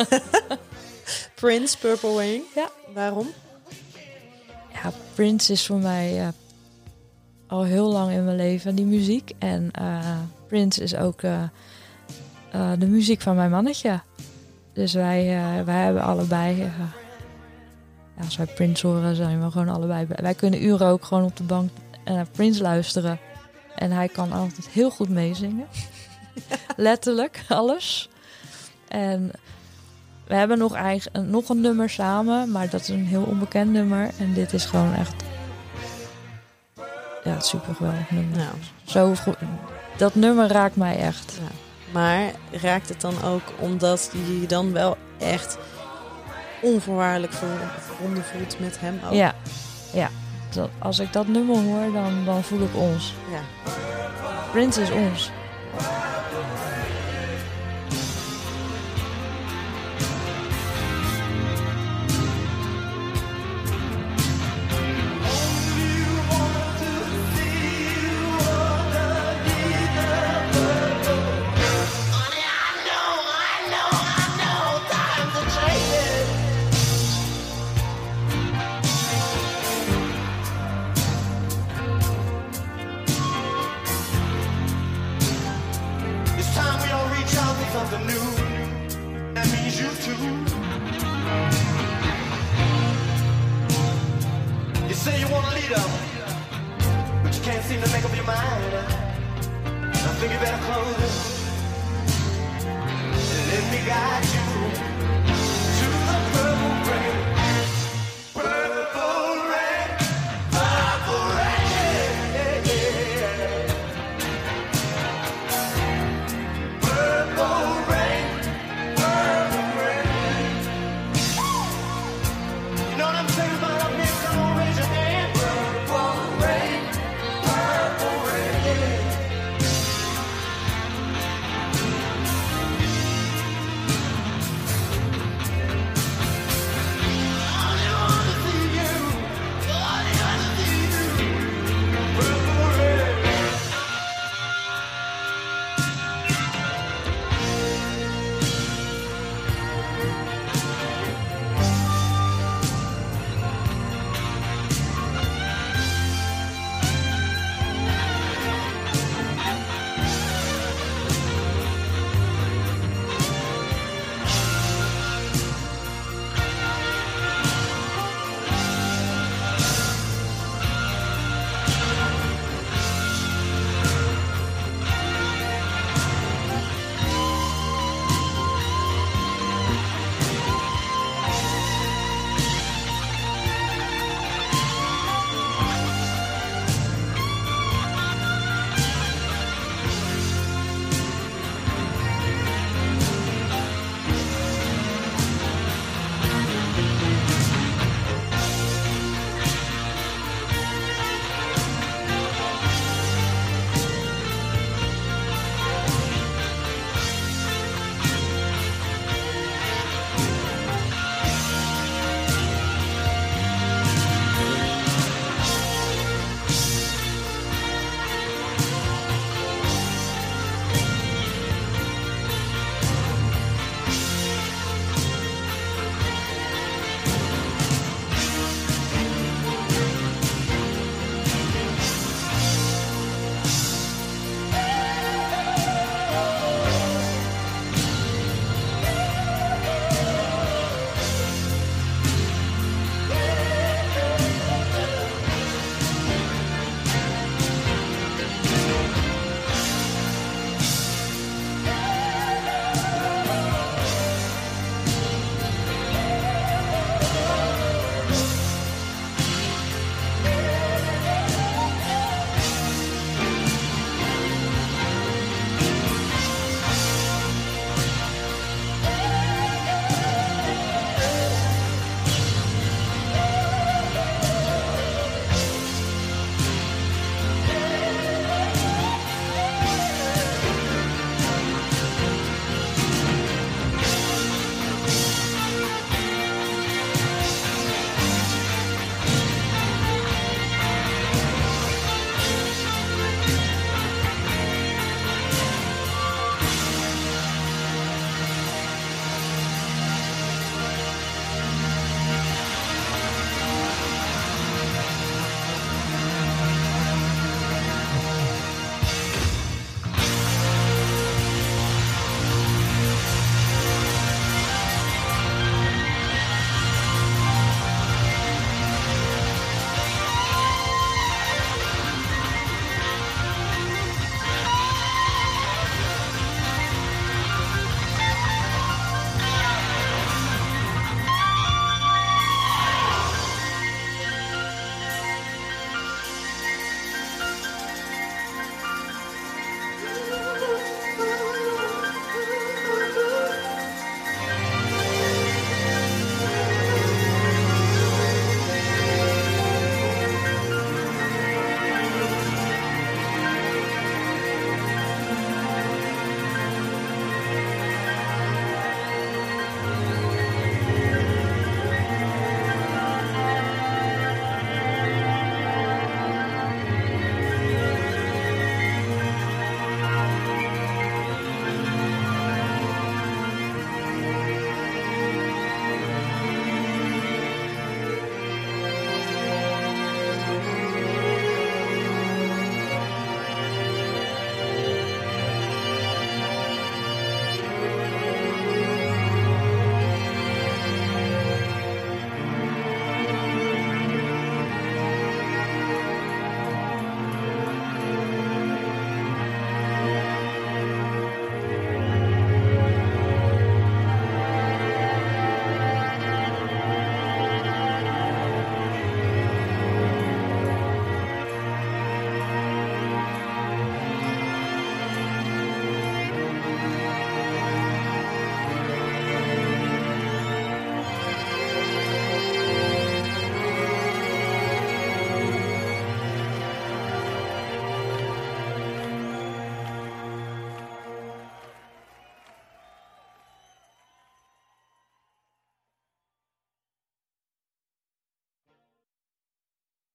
Prince, 1.41 1.77
Purple 1.77 2.15
Rain. 2.15 2.41
Ja. 2.55 2.69
Waarom? 2.93 3.27
Ja, 4.83 4.91
Prince 5.13 5.51
is 5.51 5.65
voor 5.65 5.79
mij 5.79 6.31
al 7.47 7.63
heel 7.63 7.91
lang 7.91 8.11
in 8.11 8.23
mijn 8.23 8.35
leven 8.35 8.75
die 8.75 8.85
muziek. 8.85 9.31
En 9.39 9.71
uh, 9.81 10.17
Prince 10.47 10.83
is 10.83 10.95
ook 10.95 11.21
uh, 11.21 11.43
de 12.79 12.87
muziek 12.87 13.21
van 13.21 13.35
mijn 13.35 13.51
mannetje. 13.51 14.01
Dus 14.73 14.93
wij, 14.93 15.25
wij 15.65 15.83
hebben 15.83 16.01
allebei. 16.01 16.57
ja, 16.57 16.91
als 18.23 18.37
wij 18.37 18.45
Prince 18.45 18.87
horen, 18.87 19.15
zijn 19.15 19.43
we 19.43 19.51
gewoon 19.51 19.69
allebei. 19.69 20.05
Wij 20.15 20.33
kunnen 20.33 20.63
uren 20.63 20.87
ook 20.87 21.05
gewoon 21.05 21.23
op 21.23 21.37
de 21.37 21.43
bank 21.43 21.69
naar 22.05 22.27
Prince 22.31 22.61
luisteren. 22.61 23.19
En 23.75 23.91
hij 23.91 24.07
kan 24.07 24.31
altijd 24.31 24.69
heel 24.69 24.89
goed 24.91 25.09
meezingen. 25.09 25.67
Letterlijk, 26.77 27.43
alles. 27.47 28.09
En 28.87 29.31
we 30.31 30.37
hebben 30.37 30.57
nog, 30.57 30.73
eigen, 30.73 31.29
nog 31.29 31.49
een 31.49 31.61
nummer 31.61 31.89
samen, 31.89 32.51
maar 32.51 32.69
dat 32.69 32.81
is 32.81 32.89
een 32.89 33.05
heel 33.05 33.23
onbekend 33.23 33.71
nummer. 33.71 34.09
En 34.19 34.33
dit 34.33 34.53
is 34.53 34.65
gewoon 34.65 34.93
echt. 34.93 35.13
Ja, 37.23 37.39
super 37.39 37.75
geweldig 37.75 38.11
nummer. 38.11 38.37
Nou. 38.37 38.49
Zo, 38.83 39.13
dat 39.97 40.15
nummer 40.15 40.47
raakt 40.47 40.75
mij 40.75 40.97
echt. 40.97 41.39
Ja. 41.39 41.47
Maar 41.93 42.31
raakt 42.51 42.89
het 42.89 43.01
dan 43.01 43.23
ook 43.23 43.41
omdat 43.59 44.09
je 44.13 44.39
je 44.39 44.47
dan 44.47 44.71
wel 44.71 44.97
echt 45.19 45.57
onvoorwaardelijk 46.61 47.33
verbonden 47.33 48.23
voelt 48.23 48.59
met 48.59 48.79
hem 48.79 48.99
ook? 49.05 49.13
Ja, 49.13 49.35
ja. 49.93 50.09
als 50.79 50.99
ik 50.99 51.13
dat 51.13 51.27
nummer 51.27 51.55
hoor, 51.55 51.93
dan, 51.93 52.25
dan 52.25 52.43
voel 52.43 52.61
ik 52.61 52.75
ons. 52.75 53.13
Ja. 53.31 53.41
Prince 54.51 54.81
is 54.81 54.91
ons. 54.91 55.31
freedom, 95.71 97.23
but 97.23 97.35
you 97.35 97.43
can't 97.43 97.63
seem 97.63 97.81
to 97.81 97.89
make 97.91 98.03
up 98.03 98.15
your 98.15 98.25
mind. 98.25 98.73
I 99.65 100.13
think 100.19 100.33
you 100.33 100.39
better 100.39 100.63
close 100.65 100.97
it 100.97 101.31
and 103.29 103.51
let 103.51 103.71
me 103.71 103.87
guide 103.87 104.25
you. 104.33 104.40